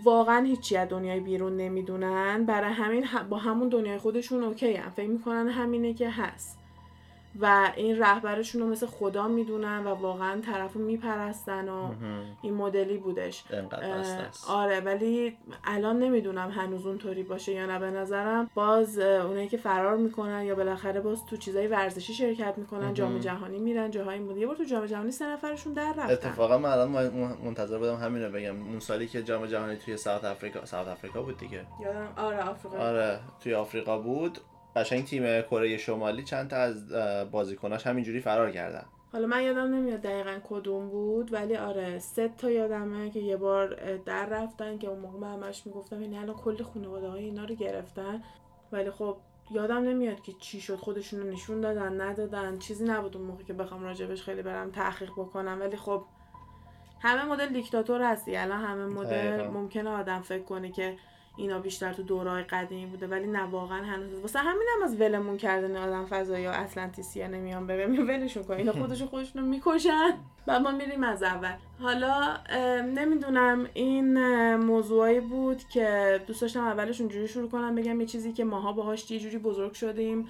واقعا 0.05 0.45
هیچی 0.45 0.77
از 0.77 0.89
دنیای 0.89 1.21
بیرون 1.21 1.57
نمی‌دونن 1.57 2.45
برای 2.45 2.73
همین 2.73 3.07
با 3.31 3.39
همون 3.39 3.69
دنیای 3.69 3.99
خودشون 3.99 4.45
اوکی 4.45 4.75
هم. 4.75 4.91
فکر 4.91 5.09
می‌کنن 5.09 5.49
همینه 5.49 5.95
که 5.95 6.11
هست 6.11 6.62
و 7.41 7.73
این 7.77 7.99
رهبرشون 7.99 8.63
رو 8.63 8.69
مثل 8.69 8.87
خدا 8.87 9.29
می‌دونن 9.29 9.87
و 9.87 9.89
واقعا 9.89 10.41
طرف 10.41 10.73
رو 10.73 10.81
میپرستن 10.81 11.69
و. 11.69 11.91
این 12.43 12.55
مدلی 12.55 12.97
بودش. 12.99 13.45
آره 14.49 14.81
ولی 14.81 15.37
الان 15.65 15.99
نمی‌دونم 15.99 16.51
هنوز 16.51 16.87
اونطوری 16.87 17.23
باشه 17.23 17.53
یا 17.53 17.67
نه. 17.67 17.79
به 17.79 17.91
نظرم 17.91 18.51
باز 18.55 18.99
اونایی 18.99 19.49
که 19.49 19.57
فرار 19.57 19.97
می‌کنن 19.97 20.43
یا 20.45 20.55
بالاخره 20.55 21.01
باز 21.01 21.27
تو 21.27 21.37
چیزای 21.37 21.67
ورزشی 21.67 22.15
شرکت 22.15 22.55
می‌کنن. 22.59 22.95
جام 22.95 23.19
جهانی 23.19 23.59
میرن 23.59 23.91
جاهایی 23.91 24.21
بود 24.21 24.37
یه 24.37 24.47
بار 24.47 24.57
تو 24.57 24.65
جام 24.65 24.87
جهانی 24.87 25.11
سه 25.11 25.27
نفرشون 25.27 25.73
در 25.73 25.89
رفتن. 25.93 26.13
اتفاقا 26.13 26.59
من 26.59 26.69
الان 26.71 26.89
من- 26.89 27.37
منتظر 27.45 27.79
بودم 27.79 27.97
همین 27.97 28.23
رو 28.23 28.33
بگم. 28.33 28.63
اون 28.63 28.81
سالی 28.81 29.07
که 29.07 29.23
جام 29.23 29.47
جهانی 29.47 29.77
توی 29.77 29.97
ساوت 29.97 30.25
آفریقا 30.25 30.65
ساوت 30.65 30.89
آفریقا 30.89 31.23
بود 31.23 31.39
دیگه. 31.39 31.67
یادم 31.81 32.09
آره 32.17 32.49
آفریقا. 32.51 32.79
آره 32.79 33.21
توی 33.41 33.55
آفریقا 33.55 33.99
بود. 33.99 34.39
قشنگ 34.77 35.05
تیم 35.05 35.43
کره 35.43 35.77
شمالی 35.77 36.25
چند 36.25 36.51
تا 36.51 36.57
از 36.57 36.93
بازیکناش 37.31 37.87
همینجوری 37.87 38.21
فرار 38.21 38.51
کردن. 38.51 38.85
حالا 39.13 39.27
من 39.27 39.43
یادم 39.43 39.75
نمیاد 39.75 40.01
دقیقا 40.01 40.39
کدوم 40.49 40.89
بود 40.89 41.33
ولی 41.33 41.57
آره 41.57 41.99
سه 41.99 42.29
تا 42.29 42.51
یادمه 42.51 43.11
که 43.11 43.21
یه 43.21 43.37
بار 43.37 43.97
در 43.97 44.27
رفتن 44.27 44.79
که 44.79 44.89
اون 44.89 44.99
موقع 44.99 45.19
من 45.19 45.33
همش 45.33 45.67
می‌گفتم 45.67 45.99
این 45.99 46.15
الان 46.15 46.37
کل 46.37 46.63
خانواده 46.63 47.09
های 47.09 47.25
اینا 47.25 47.45
رو 47.45 47.55
گرفتن. 47.55 48.23
ولی 48.73 48.91
خب 48.91 49.17
یادم 49.51 49.77
نمیاد 49.77 50.23
که 50.23 50.33
چی 50.41 50.61
شد 50.61 50.77
خودشون 50.77 51.21
رو 51.21 51.31
نشون 51.31 51.61
دادن 51.61 52.01
ندادن. 52.01 52.59
چیزی 52.59 52.85
نبود 52.85 53.17
اون 53.17 53.27
موقع 53.27 53.43
که 53.43 53.53
بخوام 53.53 53.83
راجبش 53.83 54.23
خیلی 54.23 54.43
برم 54.43 54.71
تحقیق 54.71 55.11
بکنم. 55.11 55.61
ولی 55.61 55.77
خب 55.77 56.05
همه 57.01 57.25
مدل 57.25 57.47
دیکتاتور 57.47 58.03
هستی. 58.03 58.37
الان 58.37 58.61
همه 58.61 58.87
مدل. 58.87 59.47
ممکنه 59.47 59.91
آدم 59.91 60.21
فکر 60.21 60.43
کنه 60.43 60.71
که 60.71 60.97
اینا 61.37 61.59
بیشتر 61.59 61.93
تو 61.93 62.03
دورهای 62.03 62.43
قدیمی 62.43 62.87
بوده 62.87 63.07
ولی 63.07 63.27
نه 63.27 63.43
واقعا 63.43 63.85
هنوز 63.85 64.21
واسه 64.21 64.39
همین 64.39 64.67
هم 64.77 64.83
از 64.85 65.01
ولمون 65.01 65.37
کردن 65.37 65.77
آدم 65.77 66.07
فضایی 66.07 66.45
یا 66.45 66.53
اتلانتیسیا 66.53 67.27
نمیان 67.27 67.67
بریم 67.67 68.09
ولشون 68.09 68.43
کن. 68.43 68.55
اینا 68.55 68.73
خودشون 68.83 69.09
خودشون 69.09 69.43
رو 69.43 69.49
می‌کشن 69.49 70.11
و 70.47 70.61
ما 70.61 70.71
میریم 70.71 71.05
از 71.05 71.23
اول. 71.23 71.55
حالا 71.81 72.37
نمی‌دونم 72.83 73.67
این 73.75 74.19
موضوعی 74.57 75.21
بود 75.21 75.63
که 75.69 76.21
دوست 76.27 76.41
داشتم 76.41 76.65
اولش 76.65 77.01
اونجوری 77.01 77.29
شروع 77.29 77.49
کنم 77.51 77.75
بگم 77.75 78.01
یه 78.01 78.07
چیزی 78.07 78.33
که 78.33 78.45
ماها 78.45 78.73
باهاش 78.73 79.11
یه 79.11 79.19
جوری 79.19 79.39
بزرگ 79.39 79.73
شدیم. 79.73 80.29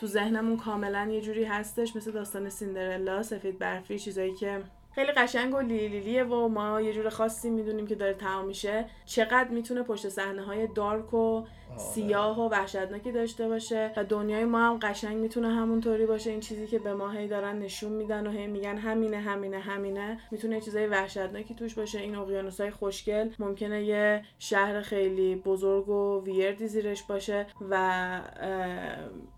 تو 0.00 0.06
ذهنمون 0.06 0.56
کاملا 0.56 1.08
یه 1.10 1.20
جوری 1.20 1.44
هستش 1.44 1.96
مثل 1.96 2.10
داستان 2.10 2.48
سیندرلا 2.48 3.22
سفید 3.22 3.58
برفی 3.58 3.98
چیزایی 3.98 4.34
که 4.34 4.62
خیلی 4.94 5.12
قشنگ 5.12 5.54
و 5.54 5.60
لیلیلیه 5.60 6.24
و 6.24 6.48
ما 6.48 6.80
یه 6.80 6.92
جور 6.92 7.08
خاصی 7.08 7.50
می‌دونیم 7.50 7.86
که 7.86 7.94
داره 7.94 8.14
تمام 8.14 8.44
میشه. 8.44 8.84
چقدر 9.06 9.48
می‌تونه 9.48 9.82
پشت 9.82 10.08
صحنه 10.08 10.42
های 10.42 10.66
دارک 10.66 11.14
و 11.14 11.44
سیاه 11.76 12.40
و 12.40 12.48
وحشتناکی 12.48 13.12
داشته 13.12 13.48
باشه 13.48 13.92
و 13.96 14.04
دنیای 14.04 14.44
ما 14.44 14.58
هم 14.58 14.78
قشنگ 14.82 15.16
می‌تونه 15.16 15.48
همونطوری 15.48 16.06
باشه. 16.06 16.30
این 16.30 16.40
چیزی 16.40 16.66
که 16.66 16.78
به 16.78 16.94
ما 16.94 17.10
هی 17.10 17.28
دارن 17.28 17.58
نشون 17.58 17.92
میدن 17.92 18.26
و 18.26 18.30
هی 18.30 18.46
میگن 18.46 18.76
همینه 18.76 19.16
همینه 19.16 19.58
همینه 19.58 20.20
می‌تونه 20.30 20.60
چیزای 20.60 20.86
وحشتناکی 20.86 21.54
توش 21.54 21.74
باشه. 21.74 21.98
این 22.00 22.16
اقیانوس 22.16 22.60
های 22.60 22.70
خوشگل 22.70 23.30
ممکنه 23.38 23.84
یه 23.84 24.24
شهر 24.38 24.80
خیلی 24.80 25.36
بزرگ 25.36 25.88
و 25.88 26.22
ویردی 26.24 26.68
زیرش 26.68 27.02
باشه 27.02 27.46
و 27.70 28.20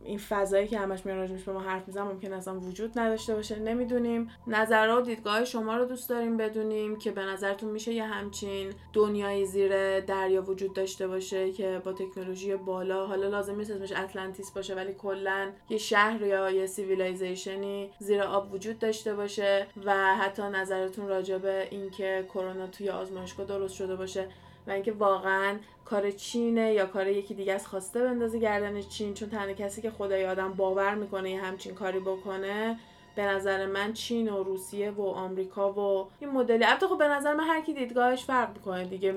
این 0.04 0.18
فضایی 0.18 0.68
که 0.68 0.78
همش 0.78 1.06
میان 1.06 1.18
راجبش 1.18 1.42
به 1.42 1.52
ما 1.52 1.60
حرف 1.60 1.86
میزن 1.86 2.02
ممکن 2.02 2.32
اصلا 2.32 2.60
وجود 2.60 2.98
نداشته 2.98 3.34
باشه. 3.34 3.58
نمی‌دونیم. 3.58 4.30
نظرها 4.46 4.98
و 4.98 5.00
دیدگاه 5.00 5.44
شما 5.44 5.76
رو 5.76 5.84
دوست 5.84 6.10
داریم 6.10 6.36
بدونیم 6.36 6.96
که 6.98 7.10
به 7.10 7.22
نظرتون 7.22 7.70
میشه 7.70 7.92
یه 7.92 8.04
همچین 8.04 8.70
دنیای 8.92 9.46
زیر 9.46 10.00
دریا 10.00 10.42
وجود 10.42 10.74
داشته 10.74 11.08
باشه 11.08 11.52
که 11.52 11.80
با 11.84 11.92
تکنولوژی 11.92 12.23
بالا 12.66 13.06
حالا 13.06 13.28
لازم 13.28 13.56
نیست 13.56 13.70
اسمش 13.70 13.92
اتلانتیس 13.92 14.50
باشه 14.50 14.74
ولی 14.74 14.92
کلا 14.92 15.50
یه 15.68 15.78
شهر 15.78 16.22
یا 16.22 16.50
یه 16.50 16.66
civilization 16.66 17.81
ی 17.81 17.90
زیر 17.98 18.22
آب 18.22 18.54
وجود 18.54 18.78
داشته 18.78 19.14
باشه 19.14 19.66
و 19.84 20.16
حتی 20.16 20.42
نظرتون 20.42 21.08
راجع 21.08 21.38
به 21.38 21.68
اینکه 21.70 22.26
کرونا 22.34 22.66
توی 22.66 22.90
آزمایشگاه 22.90 23.46
درست 23.46 23.74
شده 23.74 23.96
باشه 23.96 24.28
و 24.66 24.70
اینکه 24.70 24.92
واقعا 24.92 25.56
کار 25.84 26.10
چینه 26.10 26.72
یا 26.72 26.86
کار 26.86 27.08
یکی 27.08 27.34
دیگه 27.34 27.52
از 27.52 27.66
خواسته 27.66 28.04
بندازه 28.04 28.38
گردن 28.38 28.80
چین 28.80 29.14
چون 29.14 29.28
تنها 29.28 29.52
کسی 29.52 29.82
که 29.82 29.90
خدای 29.90 30.26
آدم 30.26 30.52
باور 30.52 30.94
می‌کنه 30.94 31.30
یه 31.30 31.40
همچین 31.40 31.74
کاری 31.74 32.00
بکنه 32.00 32.78
به 33.14 33.22
نظر 33.22 33.66
من 33.66 33.92
چین 33.92 34.28
و 34.28 34.42
روسیه 34.42 34.90
و 34.90 35.02
آمریکا 35.02 35.72
و 35.72 36.08
این 36.20 36.30
مدلی. 36.30 36.64
البته 36.64 36.86
خب 36.86 36.98
به 36.98 37.08
نظر 37.08 37.34
من 37.34 37.44
هر 37.44 37.60
کی 37.60 37.74
دیدگاهش 37.74 38.24
فرق 38.24 38.48
می‌کنه 38.48 38.84
دیگه. 38.84 39.14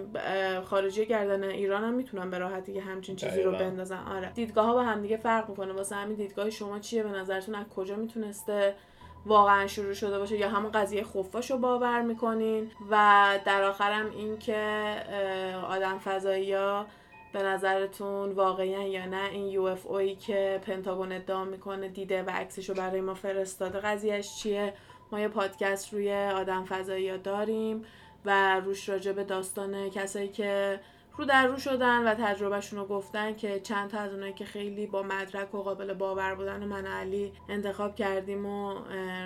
خارجی 0.66 1.06
گردن 1.06 1.43
ایران 1.43 1.84
هم 1.84 1.93
می‌تونن 1.93 2.30
به 2.30 2.38
راحتی 2.38 2.80
همچین 2.80 3.16
چیزی 3.16 3.41
رو 3.41 3.52
بندازن. 3.52 4.04
آره. 4.16 4.32
دیدگاه 4.36 4.66
ها 4.66 4.74
با 4.74 4.84
هم 4.84 5.02
دیگه 5.02 5.18
فرق 5.18 5.50
می‌کنه. 5.50 5.74
واسه 5.74 5.95
همین 5.95 6.16
دیدگاه 6.16 6.50
شما 6.50 6.80
چیه؟ 6.80 7.04
به 7.04 7.10
نظرتون 7.10 7.56
از 7.56 7.66
کجا 7.76 7.95
می‌تونسته 7.95 8.76
واقعا 9.26 9.68
شروع 9.68 9.93
شده 9.93 10.20
باشه؟ 10.20 10.38
یا 10.38 10.50
همون 10.50 10.72
قضیه 10.72 11.04
خفاش 11.04 11.52
رو 11.52 11.58
باور 11.58 12.02
می‌کنین؟ 12.02 12.72
و 12.91 13.26
در 13.45 13.64
آخرم 13.64 14.12
این 14.12 14.39
که 14.39 14.93
آدم 15.70 16.00
فضایی 16.00 16.54
ها 16.54 16.86
به 17.38 17.44
نظرتون 17.44 18.32
واقعا 18.32 18.84
یا 18.84 19.06
نه؟ 19.06 19.30
این 19.32 19.48
یو 19.48 19.64
اف 19.64 19.86
اوی 19.86 20.16
که 20.16 20.62
پنتاگون 20.66 21.12
ادعا 21.12 21.46
می‌کنه 21.46 21.88
دیده 21.88 22.24
و 22.24 22.30
عکسش 22.30 22.70
رو 22.70 22.76
برای 22.76 23.02
ما 23.02 23.14
فرستاده 23.14 23.80
قضیهش 23.80 24.36
چیه؟ 24.36 24.74
ما 25.12 25.20
یه 25.20 25.28
پادکست 25.28 25.94
روی 25.94 26.14
آدم 26.14 26.66
فضایی 26.66 27.18
داریم 27.18 27.86
و 28.26 28.60
روش 28.60 28.90
راجع 28.90 29.12
به 29.12 29.24
داستان 29.24 29.90
کسایی 29.90 30.28
که 30.28 30.80
رو 31.18 31.26
در 31.26 31.47
رو 31.47 31.57
شدن 31.57 32.07
و 32.07 32.15
تجربهشون 32.15 32.80
رو 32.80 32.86
گفتن 32.86 33.36
که 33.36 33.59
چند 33.59 33.89
تا 33.89 33.97
از 33.99 34.13
اونایی 34.13 34.34
که 34.34 34.45
خیلی 34.45 34.88
با 34.88 35.03
مدرک 35.03 35.55
و 35.55 35.61
قابل 35.61 35.93
باور 35.93 36.36
بودن 36.36 36.63
و 36.63 36.65
من 36.65 36.86
علی 36.86 37.32
انتخاب 37.49 37.95
کردیم 37.95 38.45
و 38.45 38.74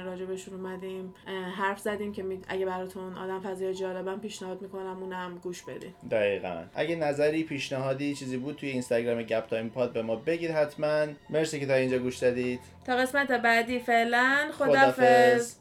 راجبشون 0.06 0.54
اومدیم. 0.54 1.14
حرف 1.58 1.80
زدیم 1.80 2.12
که 2.14 2.26
اگه 2.48 2.66
براتون 2.66 3.18
آدم 3.18 3.40
فضای 3.40 3.74
جالبم 3.74 4.20
پیشنهاد 4.20 4.62
می‌کنم 4.62 4.98
اونم 5.04 5.40
گوش 5.44 5.62
بدین. 5.62 5.94
دقیقا. 6.12 6.64
اگه 6.74 6.96
نظری 6.96 7.44
پیشنهادی 7.44 8.16
چیزی 8.16 8.38
بود 8.38 8.56
توی 8.56 8.70
اینستاگرام 8.70 9.24
گپ 9.24 9.48
تایم 9.48 9.70
پاد 9.70 9.94
به 9.94 10.02
ما 10.02 10.16
بگید 10.16 10.52
حتما. 10.52 11.06
مرسی 11.30 11.60
که 11.60 11.66
تا 11.66 11.74
اینجا 11.74 11.98
گوش 11.98 12.18
دادید. 12.18 12.60
تا 12.86 12.96
قسمت 12.96 13.32
بعدی 13.32 13.80
فعلا 13.80 14.50
خدافظ 14.58 15.61